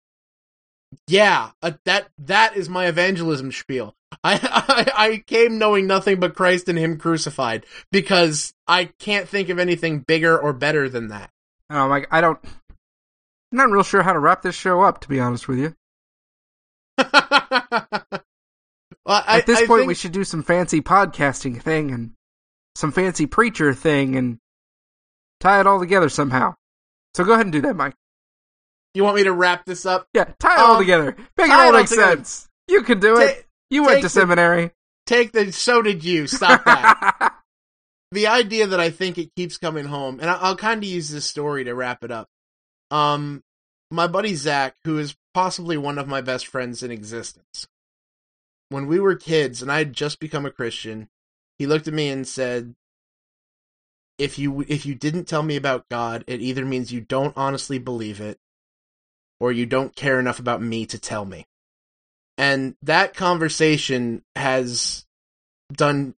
yeah, 1.06 1.50
uh, 1.62 1.72
that 1.84 2.08
that 2.18 2.56
is 2.56 2.68
my 2.68 2.86
evangelism 2.86 3.52
spiel. 3.52 3.94
I, 4.24 4.34
I 4.42 5.06
I 5.08 5.16
came 5.26 5.58
knowing 5.58 5.86
nothing 5.86 6.20
but 6.20 6.34
Christ 6.34 6.68
and 6.68 6.78
Him 6.78 6.98
crucified 6.98 7.66
because 7.92 8.54
I 8.66 8.86
can't 8.98 9.28
think 9.28 9.48
of 9.48 9.58
anything 9.58 10.00
bigger 10.00 10.38
or 10.38 10.52
better 10.52 10.88
than 10.88 11.08
that. 11.08 11.30
Oh, 11.70 11.86
like 11.86 12.08
I 12.10 12.20
don't. 12.20 12.38
I'm 12.44 13.56
not 13.56 13.70
real 13.70 13.82
sure 13.82 14.02
how 14.02 14.12
to 14.12 14.18
wrap 14.18 14.42
this 14.42 14.54
show 14.54 14.82
up, 14.82 15.00
to 15.00 15.08
be 15.08 15.20
honest 15.20 15.48
with 15.48 15.58
you. 15.58 15.74
well, 19.08 19.24
I, 19.26 19.38
At 19.38 19.46
this 19.46 19.58
I 19.60 19.66
point, 19.66 19.80
think- 19.80 19.88
we 19.88 19.94
should 19.94 20.12
do 20.12 20.22
some 20.22 20.42
fancy 20.44 20.80
podcasting 20.82 21.60
thing 21.62 21.90
and 21.90 22.12
some 22.76 22.92
fancy 22.92 23.26
preacher 23.26 23.74
thing 23.74 24.14
and 24.16 24.38
tie 25.40 25.58
it 25.60 25.66
all 25.66 25.80
together 25.80 26.08
somehow. 26.08 26.54
So 27.16 27.24
go 27.24 27.32
ahead 27.32 27.46
and 27.46 27.52
do 27.52 27.62
that, 27.62 27.74
Mike. 27.74 27.94
you 28.94 29.02
want 29.04 29.16
me 29.16 29.24
to 29.24 29.32
wrap 29.32 29.64
this 29.64 29.86
up? 29.86 30.06
Yeah, 30.14 30.24
tie 30.38 30.54
it 30.54 30.58
all 30.60 30.74
Um, 30.76 30.80
together. 30.82 31.16
Make 31.36 31.48
it 31.48 31.52
all 31.52 31.60
all 31.66 31.72
make 31.72 31.88
sense. 31.88 32.48
You 32.68 32.82
can 32.82 33.00
do 33.00 33.16
it. 33.18 33.46
You 33.70 33.84
went 33.84 33.98
to 33.98 34.02
the- 34.04 34.08
seminary. 34.10 34.70
take 35.06 35.32
the 35.32 35.50
so 35.52 35.82
did 35.82 36.04
you. 36.04 36.26
Stop 36.26 36.64
that. 36.64 37.34
the 38.12 38.26
idea 38.28 38.66
that 38.68 38.78
I 38.80 38.90
think 38.90 39.16
it 39.18 39.34
keeps 39.36 39.56
coming 39.58 39.86
home, 39.86 40.20
and 40.20 40.28
I- 40.30 40.38
I'll 40.38 40.56
kind 40.56 40.82
of 40.82 40.88
use 40.88 41.08
this 41.10 41.24
story 41.26 41.64
to 41.64 41.74
wrap 41.74 42.04
it 42.04 42.10
up. 42.10 42.28
Um, 42.90 43.42
my 43.90 44.06
buddy 44.06 44.34
Zach, 44.34 44.76
who 44.84 44.98
is 44.98 45.16
possibly 45.34 45.76
one 45.78 45.98
of 45.98 46.06
my 46.08 46.20
best 46.20 46.46
friends 46.46 46.82
in 46.82 46.90
existence, 46.90 47.66
when 48.68 48.86
we 48.86 49.00
were 49.00 49.16
kids 49.16 49.62
and 49.62 49.70
I 49.72 49.78
had 49.78 49.92
just 49.92 50.20
become 50.20 50.46
a 50.46 50.50
Christian, 50.50 51.08
he 51.58 51.66
looked 51.66 51.88
at 51.88 51.94
me 51.94 52.08
and 52.08 52.26
said, 52.26 52.74
"If 54.18 54.38
you 54.38 54.64
if 54.68 54.84
you 54.86 54.94
didn't 54.94 55.26
tell 55.26 55.42
me 55.42 55.56
about 55.56 55.88
God, 55.88 56.24
it 56.26 56.40
either 56.40 56.64
means 56.64 56.92
you 56.92 57.00
don't 57.00 57.36
honestly 57.36 57.78
believe 57.78 58.20
it, 58.20 58.38
or 59.40 59.52
you 59.52 59.66
don't 59.66 59.96
care 59.96 60.20
enough 60.20 60.38
about 60.38 60.62
me 60.62 60.86
to 60.86 60.98
tell 60.98 61.24
me." 61.24 61.46
And 62.36 62.76
that 62.82 63.14
conversation 63.14 64.24
has 64.36 65.06
done 65.72 66.14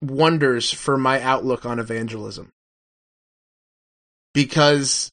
wonders 0.00 0.72
for 0.72 0.98
my 0.98 1.20
outlook 1.20 1.64
on 1.64 1.78
evangelism. 1.78 2.52
Because 4.34 5.12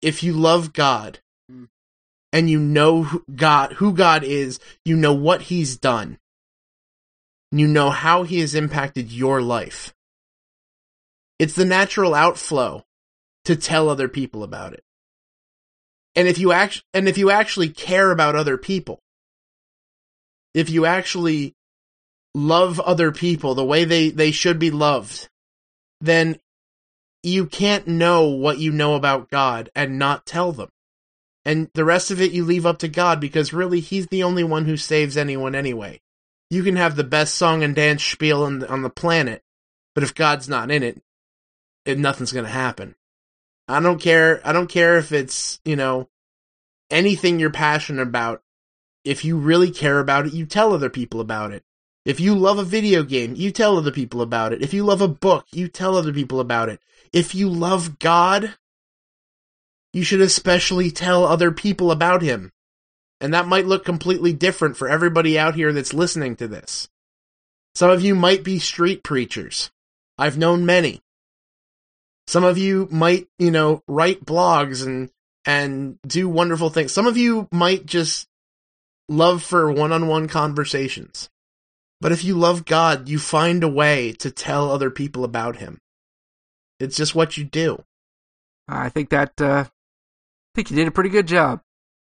if 0.00 0.22
you 0.22 0.34
love 0.34 0.72
God 0.72 1.20
and 2.34 2.50
you 2.50 2.58
know 2.58 3.04
who 3.04 3.24
God 3.32 3.74
who 3.74 3.92
God 3.92 4.24
is, 4.24 4.58
you 4.84 4.96
know 4.96 5.14
what 5.14 5.42
he's 5.42 5.76
done. 5.76 6.18
You 7.52 7.68
know 7.68 7.90
how 7.90 8.24
he 8.24 8.40
has 8.40 8.56
impacted 8.56 9.12
your 9.12 9.40
life. 9.40 9.94
It's 11.38 11.54
the 11.54 11.64
natural 11.64 12.12
outflow 12.12 12.82
to 13.44 13.54
tell 13.54 13.88
other 13.88 14.08
people 14.08 14.42
about 14.42 14.72
it. 14.72 14.82
And 16.16 16.26
if 16.26 16.38
you 16.38 16.50
act 16.50 16.82
and 16.92 17.08
if 17.08 17.16
you 17.16 17.30
actually 17.30 17.68
care 17.68 18.10
about 18.10 18.34
other 18.34 18.58
people, 18.58 18.98
if 20.54 20.68
you 20.70 20.86
actually 20.86 21.54
love 22.34 22.80
other 22.80 23.12
people 23.12 23.54
the 23.54 23.64
way 23.64 23.84
they, 23.84 24.10
they 24.10 24.32
should 24.32 24.58
be 24.58 24.72
loved, 24.72 25.28
then 26.00 26.40
you 27.22 27.46
can't 27.46 27.86
know 27.86 28.28
what 28.28 28.58
you 28.58 28.72
know 28.72 28.96
about 28.96 29.30
God 29.30 29.70
and 29.76 30.00
not 30.00 30.26
tell 30.26 30.50
them. 30.50 30.70
And 31.44 31.70
the 31.74 31.84
rest 31.84 32.10
of 32.10 32.20
it 32.20 32.32
you 32.32 32.44
leave 32.44 32.64
up 32.64 32.78
to 32.78 32.88
God 32.88 33.20
because 33.20 33.52
really 33.52 33.80
He's 33.80 34.06
the 34.06 34.22
only 34.22 34.44
one 34.44 34.64
who 34.64 34.76
saves 34.76 35.16
anyone 35.16 35.54
anyway. 35.54 36.00
You 36.50 36.62
can 36.62 36.76
have 36.76 36.96
the 36.96 37.04
best 37.04 37.34
song 37.34 37.62
and 37.62 37.74
dance 37.74 38.02
spiel 38.02 38.42
on 38.42 38.60
the, 38.60 38.68
on 38.70 38.82
the 38.82 38.90
planet, 38.90 39.42
but 39.94 40.04
if 40.04 40.14
God's 40.14 40.48
not 40.48 40.70
in 40.70 40.82
it, 40.82 41.02
it 41.84 41.98
nothing's 41.98 42.32
going 42.32 42.44
to 42.44 42.50
happen. 42.50 42.94
I 43.68 43.80
don't 43.80 44.00
care. 44.00 44.40
I 44.44 44.52
don't 44.52 44.68
care 44.68 44.98
if 44.98 45.12
it's, 45.12 45.60
you 45.64 45.76
know, 45.76 46.08
anything 46.90 47.38
you're 47.38 47.50
passionate 47.50 48.02
about. 48.02 48.42
If 49.04 49.24
you 49.24 49.36
really 49.36 49.70
care 49.70 49.98
about 49.98 50.26
it, 50.26 50.32
you 50.32 50.46
tell 50.46 50.72
other 50.72 50.90
people 50.90 51.20
about 51.20 51.52
it. 51.52 51.62
If 52.04 52.20
you 52.20 52.34
love 52.34 52.58
a 52.58 52.64
video 52.64 53.02
game, 53.02 53.34
you 53.34 53.50
tell 53.50 53.78
other 53.78 53.90
people 53.90 54.20
about 54.20 54.52
it. 54.52 54.62
If 54.62 54.74
you 54.74 54.84
love 54.84 55.00
a 55.00 55.08
book, 55.08 55.46
you 55.52 55.68
tell 55.68 55.96
other 55.96 56.12
people 56.12 56.40
about 56.40 56.68
it. 56.68 56.80
If 57.12 57.34
you 57.34 57.48
love 57.48 57.98
God, 57.98 58.54
you 59.94 60.02
should 60.02 60.20
especially 60.20 60.90
tell 60.90 61.24
other 61.24 61.52
people 61.52 61.92
about 61.92 62.20
him. 62.20 62.50
And 63.20 63.32
that 63.32 63.46
might 63.46 63.64
look 63.64 63.84
completely 63.84 64.32
different 64.32 64.76
for 64.76 64.88
everybody 64.88 65.38
out 65.38 65.54
here 65.54 65.72
that's 65.72 65.94
listening 65.94 66.34
to 66.36 66.48
this. 66.48 66.88
Some 67.76 67.90
of 67.90 68.02
you 68.02 68.14
might 68.14 68.42
be 68.42 68.58
street 68.58 69.04
preachers. 69.04 69.70
I've 70.18 70.36
known 70.36 70.66
many. 70.66 71.00
Some 72.26 72.42
of 72.42 72.58
you 72.58 72.88
might, 72.90 73.28
you 73.38 73.52
know, 73.52 73.82
write 73.86 74.24
blogs 74.24 74.84
and 74.84 75.10
and 75.46 75.98
do 76.06 76.28
wonderful 76.28 76.70
things. 76.70 76.90
Some 76.90 77.06
of 77.06 77.16
you 77.16 77.48
might 77.52 77.86
just 77.86 78.26
love 79.08 79.42
for 79.42 79.70
one-on-one 79.70 80.26
conversations. 80.26 81.28
But 82.00 82.12
if 82.12 82.24
you 82.24 82.34
love 82.36 82.64
God, 82.64 83.08
you 83.08 83.18
find 83.18 83.62
a 83.62 83.68
way 83.68 84.12
to 84.14 84.30
tell 84.30 84.70
other 84.70 84.90
people 84.90 85.22
about 85.22 85.56
him. 85.56 85.78
It's 86.80 86.96
just 86.96 87.14
what 87.14 87.36
you 87.36 87.44
do. 87.44 87.84
I 88.66 88.88
think 88.88 89.10
that 89.10 89.40
uh, 89.40 89.66
think 90.54 90.70
you 90.70 90.76
did 90.76 90.88
a 90.88 90.92
pretty 90.92 91.10
good 91.10 91.26
job. 91.26 91.60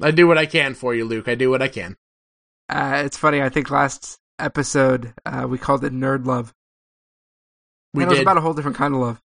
I 0.02 0.12
do 0.12 0.28
what 0.28 0.38
I 0.38 0.46
can 0.46 0.74
for 0.74 0.94
you, 0.94 1.06
Luke. 1.06 1.28
I 1.28 1.36
do 1.36 1.50
what 1.50 1.62
I 1.62 1.68
can. 1.68 1.96
Uh, 2.68 3.04
it's 3.06 3.18
funny. 3.18 3.42
I 3.42 3.50
think 3.50 3.70
last 3.70 4.20
episode 4.40 5.14
uh, 5.26 5.46
we 5.50 5.58
called 5.58 5.84
it 5.84 5.94
nerd 5.94 6.26
love. 6.26 6.54
We 7.94 8.04
and 8.04 8.12
it 8.12 8.16
was 8.16 8.22
about 8.22 8.38
a 8.38 8.42
whole 8.42 8.54
different 8.54 8.78
kind 8.78 8.94
of 8.94 9.00
love. 9.00 9.22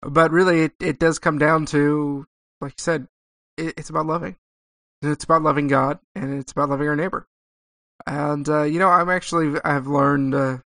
But 0.00 0.30
really, 0.30 0.62
it, 0.62 0.72
it 0.80 0.98
does 0.98 1.18
come 1.18 1.38
down 1.38 1.66
to, 1.66 2.26
like 2.60 2.72
you 2.72 2.82
said, 2.82 3.08
it, 3.56 3.74
it's 3.76 3.90
about 3.90 4.06
loving. 4.06 4.36
It's 5.02 5.24
about 5.24 5.42
loving 5.42 5.68
God, 5.68 5.98
and 6.14 6.38
it's 6.38 6.52
about 6.52 6.70
loving 6.70 6.88
our 6.88 6.96
neighbor. 6.96 7.26
And 8.06 8.48
uh, 8.48 8.62
you 8.62 8.78
know, 8.78 8.88
I'm 8.88 9.10
actually 9.10 9.60
I've 9.64 9.86
learned 9.86 10.34
uh, 10.34 10.58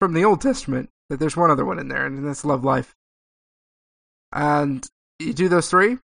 from 0.00 0.12
the 0.12 0.24
Old 0.24 0.40
Testament 0.40 0.90
that 1.08 1.18
there's 1.18 1.36
one 1.36 1.50
other 1.50 1.64
one 1.64 1.78
in 1.78 1.88
there, 1.88 2.04
and 2.04 2.26
that's 2.26 2.44
love 2.44 2.64
life. 2.64 2.94
And 4.32 4.86
you 5.18 5.32
do 5.32 5.48
those 5.48 5.70
three, 5.70 5.98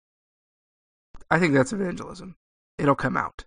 I 1.31 1.39
think 1.39 1.55
that's 1.55 1.73
evangelism. 1.73 2.37
It'll 2.79 2.95
come 2.95 3.17
out. 3.17 3.45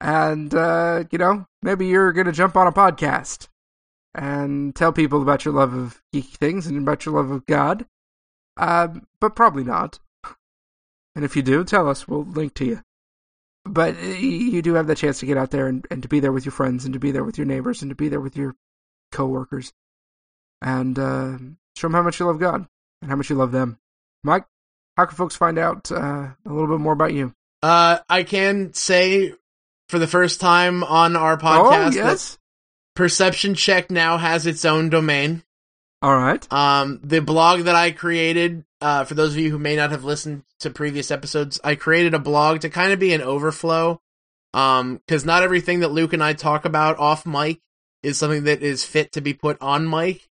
And 0.00 0.54
uh, 0.54 1.04
you 1.10 1.18
know, 1.18 1.46
maybe 1.62 1.86
you're 1.86 2.12
gonna 2.12 2.32
jump 2.32 2.56
on 2.56 2.66
a 2.66 2.72
podcast 2.72 3.48
and 4.14 4.74
tell 4.74 4.92
people 4.92 5.22
about 5.22 5.44
your 5.44 5.54
love 5.54 5.74
of 5.74 6.02
geeky 6.14 6.36
things 6.36 6.66
and 6.66 6.78
about 6.78 7.04
your 7.04 7.14
love 7.16 7.30
of 7.30 7.46
God. 7.46 7.86
Um, 8.56 9.06
but 9.20 9.36
probably 9.36 9.64
not. 9.64 9.98
And 11.14 11.24
if 11.24 11.36
you 11.36 11.42
do, 11.42 11.64
tell 11.64 11.88
us. 11.88 12.06
We'll 12.06 12.24
link 12.24 12.54
to 12.54 12.64
you. 12.64 12.80
But 13.64 13.96
uh, 13.96 14.06
you 14.06 14.62
do 14.62 14.74
have 14.74 14.86
the 14.86 14.94
chance 14.94 15.20
to 15.20 15.26
get 15.26 15.36
out 15.36 15.50
there 15.50 15.66
and, 15.66 15.86
and 15.90 16.02
to 16.02 16.08
be 16.08 16.20
there 16.20 16.32
with 16.32 16.44
your 16.44 16.52
friends 16.52 16.84
and 16.84 16.94
to 16.94 17.00
be 17.00 17.10
there 17.10 17.24
with 17.24 17.36
your 17.36 17.46
neighbors 17.46 17.82
and 17.82 17.90
to 17.90 17.94
be 17.94 18.08
there 18.08 18.20
with 18.20 18.36
your 18.36 18.54
coworkers 19.12 19.72
and 20.62 20.98
uh, 20.98 21.36
show 21.76 21.88
them 21.88 21.94
how 21.94 22.02
much 22.02 22.20
you 22.20 22.26
love 22.26 22.38
God 22.38 22.66
and 23.02 23.10
how 23.10 23.16
much 23.16 23.30
you 23.30 23.36
love 23.36 23.52
them. 23.52 23.78
Mike, 24.22 24.46
how 25.00 25.06
can 25.06 25.16
folks 25.16 25.34
find 25.34 25.58
out 25.58 25.90
uh, 25.90 25.96
a 25.96 26.52
little 26.52 26.66
bit 26.66 26.78
more 26.78 26.92
about 26.92 27.14
you? 27.14 27.32
Uh, 27.62 28.00
I 28.10 28.22
can 28.22 28.74
say 28.74 29.32
for 29.88 29.98
the 29.98 30.06
first 30.06 30.42
time 30.42 30.84
on 30.84 31.16
our 31.16 31.38
podcast 31.38 31.86
oh, 31.86 31.94
yes. 31.94 32.38
Perception 32.94 33.54
Check 33.54 33.90
now 33.90 34.18
has 34.18 34.46
its 34.46 34.66
own 34.66 34.90
domain. 34.90 35.42
All 36.02 36.14
right. 36.14 36.52
Um, 36.52 37.00
the 37.02 37.22
blog 37.22 37.62
that 37.62 37.74
I 37.74 37.92
created, 37.92 38.66
uh, 38.82 39.04
for 39.04 39.14
those 39.14 39.32
of 39.32 39.38
you 39.38 39.50
who 39.50 39.58
may 39.58 39.74
not 39.74 39.90
have 39.90 40.04
listened 40.04 40.42
to 40.58 40.68
previous 40.68 41.10
episodes, 41.10 41.58
I 41.64 41.76
created 41.76 42.12
a 42.12 42.18
blog 42.18 42.60
to 42.60 42.68
kind 42.68 42.92
of 42.92 42.98
be 42.98 43.14
an 43.14 43.22
overflow. 43.22 44.02
Um, 44.52 45.00
cause 45.08 45.24
not 45.24 45.42
everything 45.42 45.80
that 45.80 45.92
Luke 45.92 46.12
and 46.12 46.22
I 46.22 46.34
talk 46.34 46.66
about 46.66 46.98
off 46.98 47.24
mic 47.24 47.60
is 48.02 48.18
something 48.18 48.44
that 48.44 48.62
is 48.62 48.84
fit 48.84 49.12
to 49.12 49.22
be 49.22 49.32
put 49.32 49.56
on 49.62 49.88
mic. 49.88 50.28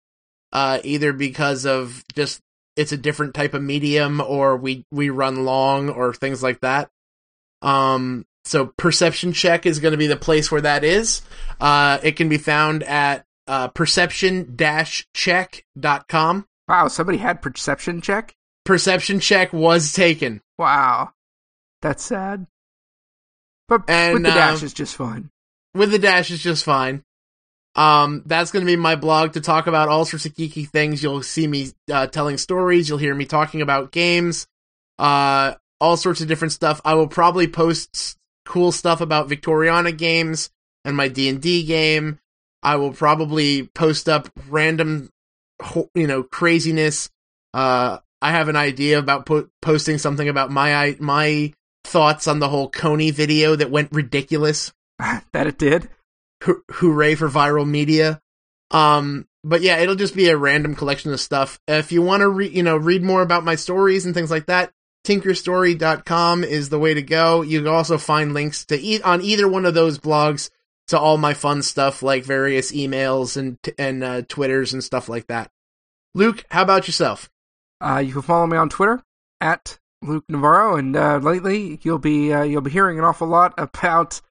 Uh, 0.54 0.80
either 0.86 1.12
because 1.12 1.66
of 1.66 2.02
just, 2.16 2.40
it's 2.76 2.92
a 2.92 2.98
different 2.98 3.34
type 3.34 3.54
of 3.54 3.62
medium 3.62 4.22
or 4.22 4.58
we, 4.58 4.86
we 4.92 5.10
run 5.10 5.46
long 5.46 5.90
or 5.90 6.14
things 6.14 6.42
like 6.42 6.62
that. 6.62 6.90
Um, 7.62 8.26
so 8.46 8.74
perception 8.78 9.34
check 9.34 9.66
is 9.66 9.80
going 9.80 9.92
to 9.94 9.98
be 9.98 10.08
the 10.08 10.16
place 10.18 10.52
where 10.52 10.62
that 10.62 10.84
is. 10.84 11.22
Uh, 11.62 12.00
it 12.04 12.14
can 12.14 12.30
be 12.30 12.38
found 12.38 12.84
at 12.84 13.26
uh, 13.48 13.68
perception-check.com. 13.70 16.46
Wow, 16.68 16.88
somebody 16.88 17.18
had 17.18 17.42
perception 17.42 18.02
check? 18.02 18.36
Perception 18.66 19.20
check 19.20 19.52
was 19.54 19.94
taken. 19.94 20.42
Wow. 20.58 21.12
That's 21.82 22.04
sad. 22.04 22.48
But 23.68 23.90
And, 23.90 24.14
with 24.14 24.24
the 24.24 24.30
dash 24.30 24.62
uh, 24.62 24.66
is 24.66 24.74
just 24.74 24.96
fine. 24.96 25.30
with 25.74 25.92
the 25.92 26.00
dash 26.00 26.32
is 26.32 26.42
just 26.42 26.64
fine. 26.64 27.04
Um, 27.76 28.22
that's 28.26 28.52
going 28.52 28.66
to 28.66 28.72
be 28.72 28.76
my 28.76 28.96
blog 28.96 29.34
to 29.34 29.42
talk 29.42 29.68
about 29.68 29.90
all 29.90 30.06
sorts 30.06 30.26
of 30.26 30.34
geeky 30.34 30.68
things. 30.68 31.02
You'll 31.02 31.24
see 31.24 31.48
me 31.48 31.72
uh, 31.92 32.08
telling 32.08 32.38
stories. 32.38 32.88
You'll 32.88 33.00
hear 33.00 33.16
me 33.16 33.26
talking 33.26 33.62
about 33.62 33.92
games, 33.92 34.48
uh, 35.00 35.56
all 35.82 35.98
sorts 35.98 36.22
of 36.22 36.28
different 36.28 36.52
stuff. 36.52 36.82
I 36.86 36.94
will 36.94 37.08
probably 37.08 37.48
post 37.48 38.18
cool 38.46 38.72
stuff 38.72 39.02
about 39.02 39.30
Victoriana 39.30 39.98
games 39.98 40.52
and 40.86 40.96
my 40.96 41.08
D 41.08 41.30
and 41.30 41.42
D 41.42 41.64
game. 41.64 42.20
I 42.62 42.76
will 42.76 42.94
probably 42.94 43.68
post 43.68 44.08
up 44.08 44.30
random, 44.48 45.10
you 45.96 46.08
know, 46.08 46.24
craziness. 46.24 47.10
Uh, 47.54 47.98
I 48.22 48.32
have 48.32 48.48
an 48.48 48.56
idea 48.56 49.00
about 49.00 49.26
po- 49.26 49.50
posting 49.62 49.98
something 49.98 50.30
about 50.30 50.50
my 50.50 50.96
my 51.00 51.54
thoughts 51.84 52.28
on 52.28 52.40
the 52.40 52.48
whole 52.48 52.72
Kony 52.72 53.12
video 53.12 53.56
that 53.56 53.70
went 53.70 53.92
ridiculous 53.92 54.72
that 55.00 55.48
it 55.48 55.58
did. 55.58 55.90
Hoo- 56.44 56.64
hooray 56.70 57.16
for 57.16 57.30
viral 57.30 57.68
media. 57.68 58.22
Um, 58.72 59.28
but 59.44 59.62
yeah, 59.62 59.78
it'll 59.80 59.96
just 59.96 60.16
be 60.16 60.30
a 60.30 60.38
random 60.38 60.76
collection 60.76 61.12
of 61.12 61.20
stuff. 61.20 61.60
If 61.68 61.92
you 61.92 62.02
want 62.02 62.22
to 62.22 62.30
read, 62.30 62.54
you 62.54 62.64
know, 62.64 62.78
read 62.78 63.04
more 63.04 63.22
about 63.22 63.44
my 63.44 63.56
stories 63.56 64.06
and 64.06 64.14
things 64.14 64.32
like 64.32 64.46
that, 64.48 64.72
tinkerstory.com 65.06 66.44
is 66.44 66.70
the 66.70 66.80
way 66.80 66.94
to 66.94 67.02
go. 67.02 67.42
You 67.42 67.60
can 67.60 67.68
also 67.68 67.98
find 67.98 68.34
links 68.34 68.66
to 68.66 68.80
e- 68.80 69.02
on 69.02 69.22
either 69.22 69.48
one 69.48 69.66
of 69.66 69.74
those 69.74 70.00
blogs 70.00 70.50
to 70.88 71.00
all 71.00 71.18
my 71.18 71.34
fun 71.34 71.62
stuff 71.62 72.04
like 72.04 72.24
various 72.24 72.72
emails 72.72 73.38
and 73.38 73.58
and 73.78 74.04
uh, 74.04 74.22
twitters 74.28 74.74
and 74.74 74.84
stuff 74.84 75.10
like 75.10 75.28
that. 75.28 75.52
Luke, 76.16 76.46
how 76.50 76.62
about 76.62 76.88
yourself? 76.88 77.30
Uh, 77.82 78.02
you 78.06 78.14
can 78.14 78.22
follow 78.22 78.48
me 78.48 78.58
on 78.58 78.70
Twitter 78.70 79.02
at 79.42 79.78
Luke 80.02 80.26
Navarro, 80.30 80.76
and 80.76 80.96
uh, 80.96 81.18
lately 81.18 81.80
you'll 81.84 82.00
be 82.00 82.34
uh, 82.34 82.44
you'll 82.44 82.62
be 82.62 82.72
hearing 82.72 82.98
an 82.98 83.06
awful 83.06 83.28
lot 83.28 83.54
about 83.58 84.22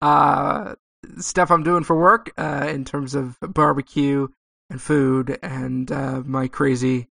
uh, 0.00 0.74
stuff 1.18 1.50
I'm 1.50 1.62
doing 1.62 1.84
for 1.84 1.96
work 1.96 2.32
uh, 2.36 2.66
in 2.70 2.84
terms 2.84 3.14
of 3.14 3.36
barbecue 3.40 4.28
and 4.68 4.80
food 4.80 5.38
and 5.42 5.90
uh, 5.90 6.22
my 6.24 6.48
crazy 6.48 7.08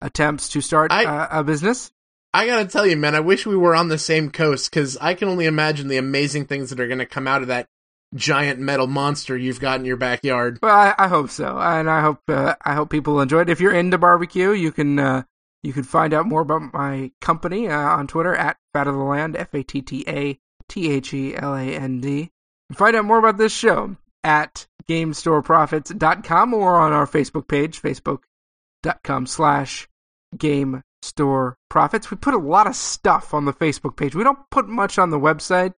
attempts 0.00 0.48
to 0.50 0.60
start 0.60 0.92
I- 0.92 1.04
uh, 1.04 1.40
a 1.40 1.44
business. 1.44 1.92
I 2.32 2.46
gotta 2.46 2.66
tell 2.66 2.86
you, 2.86 2.96
man, 2.96 3.16
I 3.16 3.20
wish 3.20 3.44
we 3.44 3.56
were 3.56 3.74
on 3.74 3.88
the 3.88 3.98
same 3.98 4.30
coast 4.30 4.70
because 4.70 4.96
I 4.98 5.14
can 5.14 5.28
only 5.28 5.46
imagine 5.46 5.88
the 5.88 5.96
amazing 5.96 6.44
things 6.46 6.70
that 6.70 6.78
are 6.78 6.86
gonna 6.86 7.04
come 7.06 7.26
out 7.26 7.42
of 7.42 7.48
that 7.48 7.66
giant 8.14 8.60
metal 8.60 8.86
monster 8.86 9.36
you've 9.36 9.58
got 9.58 9.80
in 9.80 9.84
your 9.84 9.96
backyard. 9.96 10.60
Well, 10.62 10.74
I, 10.74 10.94
I 10.96 11.08
hope 11.08 11.30
so, 11.30 11.58
and 11.58 11.90
I 11.90 12.00
hope 12.02 12.20
uh, 12.28 12.54
I 12.64 12.74
hope 12.74 12.90
people 12.90 13.20
enjoy 13.20 13.40
it. 13.40 13.50
If 13.50 13.60
you're 13.60 13.74
into 13.74 13.98
barbecue, 13.98 14.52
you 14.52 14.70
can 14.70 15.00
uh, 15.00 15.24
you 15.64 15.72
can 15.72 15.82
find 15.82 16.14
out 16.14 16.26
more 16.26 16.42
about 16.42 16.72
my 16.72 17.10
company 17.20 17.68
uh, 17.68 17.76
on 17.76 18.06
Twitter 18.06 18.34
at 18.36 18.58
Fat 18.74 18.86
of 18.86 18.94
the 18.94 19.00
Land, 19.00 19.36
F 19.36 19.52
A 19.52 19.64
T 19.64 19.82
T 19.82 20.04
A 20.06 20.38
T 20.68 20.88
H 20.88 21.12
E 21.12 21.34
L 21.36 21.56
A 21.56 21.64
N 21.64 22.00
D. 22.00 22.30
Find 22.72 22.96
out 22.96 23.04
more 23.04 23.18
about 23.18 23.38
this 23.38 23.52
show 23.52 23.96
at 24.22 24.66
GameStoreProphets.com 24.88 26.54
or 26.54 26.76
on 26.76 26.92
our 26.92 27.06
Facebook 27.06 27.48
page, 27.48 27.80
Facebook.com 27.80 29.26
slash 29.26 29.88
Game 30.36 30.82
Store 31.02 31.56
Prophets. 31.68 32.10
We 32.10 32.16
put 32.16 32.34
a 32.34 32.38
lot 32.38 32.66
of 32.66 32.76
stuff 32.76 33.34
on 33.34 33.44
the 33.44 33.52
Facebook 33.52 33.96
page. 33.96 34.14
We 34.14 34.24
don't 34.24 34.38
put 34.50 34.68
much 34.68 34.98
on 34.98 35.10
the 35.10 35.18
website. 35.18 35.74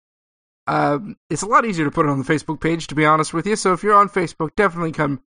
Um, 0.67 1.17
it's 1.29 1.41
a 1.41 1.47
lot 1.47 1.65
easier 1.65 1.85
to 1.85 1.91
put 1.91 2.05
it 2.05 2.09
on 2.09 2.19
the 2.19 2.25
Facebook 2.25 2.61
page, 2.61 2.87
to 2.87 2.95
be 2.95 3.05
honest 3.05 3.33
with 3.33 3.47
you. 3.47 3.55
So 3.55 3.73
if 3.73 3.83
you're 3.83 3.95
on 3.95 4.09
Facebook, 4.09 4.55
definitely 4.55 4.91
come 4.91 5.21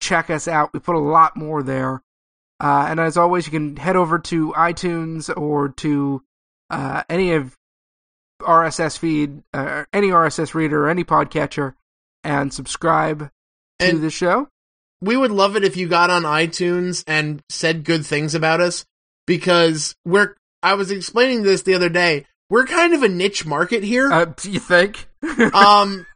check 0.00 0.30
us 0.30 0.48
out. 0.48 0.72
We 0.72 0.80
put 0.80 0.96
a 0.96 0.98
lot 0.98 1.36
more 1.36 1.62
there. 1.62 2.02
Uh, 2.58 2.86
and 2.88 3.00
as 3.00 3.16
always, 3.16 3.46
you 3.46 3.52
can 3.52 3.76
head 3.76 3.96
over 3.96 4.18
to 4.18 4.52
iTunes 4.52 5.34
or 5.34 5.70
to 5.70 6.22
uh, 6.68 7.02
any 7.08 7.32
of 7.32 7.56
RSS 8.40 8.98
feed, 8.98 9.42
uh, 9.52 9.84
any 9.92 10.08
RSS 10.08 10.54
reader, 10.54 10.84
or 10.84 10.88
any 10.88 11.04
podcatcher, 11.04 11.74
and 12.24 12.52
subscribe 12.52 13.30
to 13.78 13.98
the 13.98 14.10
show. 14.10 14.48
We 15.00 15.16
would 15.16 15.30
love 15.30 15.56
it 15.56 15.64
if 15.64 15.76
you 15.76 15.88
got 15.88 16.10
on 16.10 16.22
iTunes 16.22 17.04
and 17.06 17.42
said 17.48 17.84
good 17.84 18.04
things 18.04 18.34
about 18.34 18.60
us 18.60 18.84
because 19.26 19.94
we're. 20.04 20.34
I 20.62 20.74
was 20.74 20.90
explaining 20.90 21.42
this 21.42 21.62
the 21.62 21.74
other 21.74 21.88
day. 21.88 22.26
We're 22.50 22.66
kind 22.66 22.92
of 22.92 23.02
a 23.02 23.08
niche 23.08 23.46
market 23.46 23.82
here. 23.82 24.12
Uh, 24.12 24.26
do 24.26 24.50
you 24.50 24.60
think? 24.60 25.08
um 25.54 26.06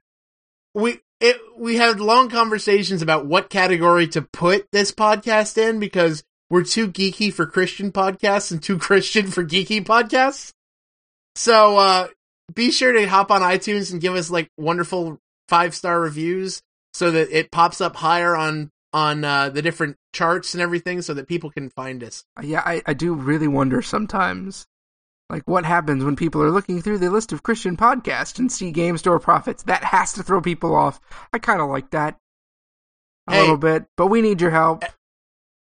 we 0.74 1.00
it 1.20 1.36
we 1.56 1.76
had 1.76 2.00
long 2.00 2.28
conversations 2.28 3.00
about 3.00 3.26
what 3.26 3.48
category 3.48 4.08
to 4.08 4.22
put 4.22 4.66
this 4.72 4.92
podcast 4.92 5.56
in 5.56 5.78
because 5.78 6.24
we're 6.50 6.64
too 6.64 6.88
geeky 6.88 7.32
for 7.32 7.46
Christian 7.46 7.92
podcasts 7.92 8.52
and 8.52 8.62
too 8.62 8.78
Christian 8.78 9.28
for 9.28 9.44
geeky 9.44 9.84
podcasts. 9.84 10.52
So 11.34 11.76
uh 11.78 12.08
be 12.54 12.70
sure 12.70 12.92
to 12.92 13.06
hop 13.08 13.30
on 13.30 13.40
iTunes 13.40 13.90
and 13.92 14.00
give 14.00 14.14
us 14.14 14.30
like 14.30 14.48
wonderful 14.58 15.18
five 15.48 15.74
star 15.74 16.00
reviews 16.00 16.60
so 16.92 17.10
that 17.10 17.30
it 17.36 17.50
pops 17.50 17.80
up 17.80 17.96
higher 17.96 18.36
on 18.36 18.70
on 18.92 19.24
uh, 19.24 19.48
the 19.48 19.60
different 19.60 19.96
charts 20.12 20.54
and 20.54 20.62
everything 20.62 21.02
so 21.02 21.14
that 21.14 21.26
people 21.26 21.50
can 21.50 21.68
find 21.68 22.04
us. 22.04 22.24
yeah, 22.40 22.62
I, 22.64 22.80
I 22.86 22.94
do 22.94 23.12
really 23.12 23.48
wonder 23.48 23.82
sometimes, 23.82 24.66
like 25.28 25.42
what 25.46 25.64
happens 25.64 26.04
when 26.04 26.14
people 26.14 26.40
are 26.42 26.50
looking 26.52 26.80
through 26.80 26.98
the 26.98 27.10
list 27.10 27.32
of 27.32 27.42
Christian 27.42 27.76
podcasts 27.76 28.38
and 28.38 28.52
see 28.52 28.70
Game 28.70 28.96
Store 28.96 29.18
Prophets. 29.18 29.64
That 29.64 29.82
has 29.82 30.12
to 30.12 30.22
throw 30.22 30.40
people 30.40 30.76
off. 30.76 31.00
I 31.32 31.40
kind 31.40 31.60
of 31.60 31.68
like 31.68 31.90
that 31.90 32.16
a 33.26 33.32
Hey. 33.32 33.40
little 33.40 33.56
bit, 33.56 33.84
but 33.96 34.06
we 34.06 34.22
need 34.22 34.40
your 34.40 34.52
help. 34.52 34.84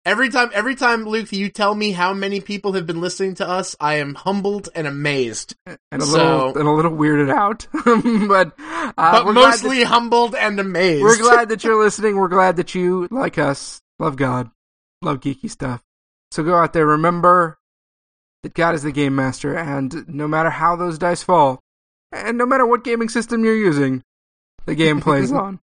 Every 0.08 0.30
time 0.30 0.50
every 0.54 0.74
time 0.74 1.04
Luke 1.04 1.32
you 1.32 1.50
tell 1.50 1.74
me 1.74 1.92
how 1.92 2.14
many 2.14 2.40
people 2.40 2.72
have 2.72 2.86
been 2.86 3.00
listening 3.02 3.34
to 3.36 3.46
us, 3.48 3.76
I 3.78 3.96
am 3.96 4.14
humbled 4.14 4.70
and 4.74 4.86
amazed. 4.86 5.54
and 5.66 5.78
a 5.92 6.00
So- 6.00 6.12
little 6.12 6.58
and 6.58 6.66
a 6.68 6.72
little 6.72 6.92
weirded 6.92 7.30
out. 7.30 7.66
but 8.28 8.52
uh, 8.96 9.24
but 9.24 9.32
mostly 9.34 9.82
humbled 9.84 10.34
and 10.34 10.58
amazed. 10.58 11.02
we're 11.02 11.18
glad 11.18 11.48
that 11.50 11.62
you're 11.62 11.78
listening. 11.82 12.16
We're 12.16 12.28
glad 12.28 12.56
that 12.56 12.74
you 12.74 13.06
like 13.10 13.36
us, 13.36 13.82
love 13.98 14.16
God, 14.16 14.50
love 15.02 15.20
geeky 15.20 15.50
stuff. 15.50 15.82
So 16.30 16.42
go 16.42 16.54
out 16.54 16.72
there, 16.72 16.86
remember 16.86 17.58
that 18.44 18.54
God 18.54 18.74
is 18.74 18.84
the 18.84 18.92
game 18.92 19.14
master, 19.14 19.54
and 19.56 20.08
no 20.08 20.26
matter 20.26 20.48
how 20.50 20.74
those 20.76 20.96
dice 20.98 21.22
fall, 21.22 21.60
and 22.12 22.38
no 22.38 22.46
matter 22.46 22.64
what 22.66 22.82
gaming 22.82 23.10
system 23.10 23.44
you're 23.44 23.54
using, 23.56 24.02
the 24.64 24.74
game 24.74 25.00
plays 25.02 25.32
on. 25.44 25.60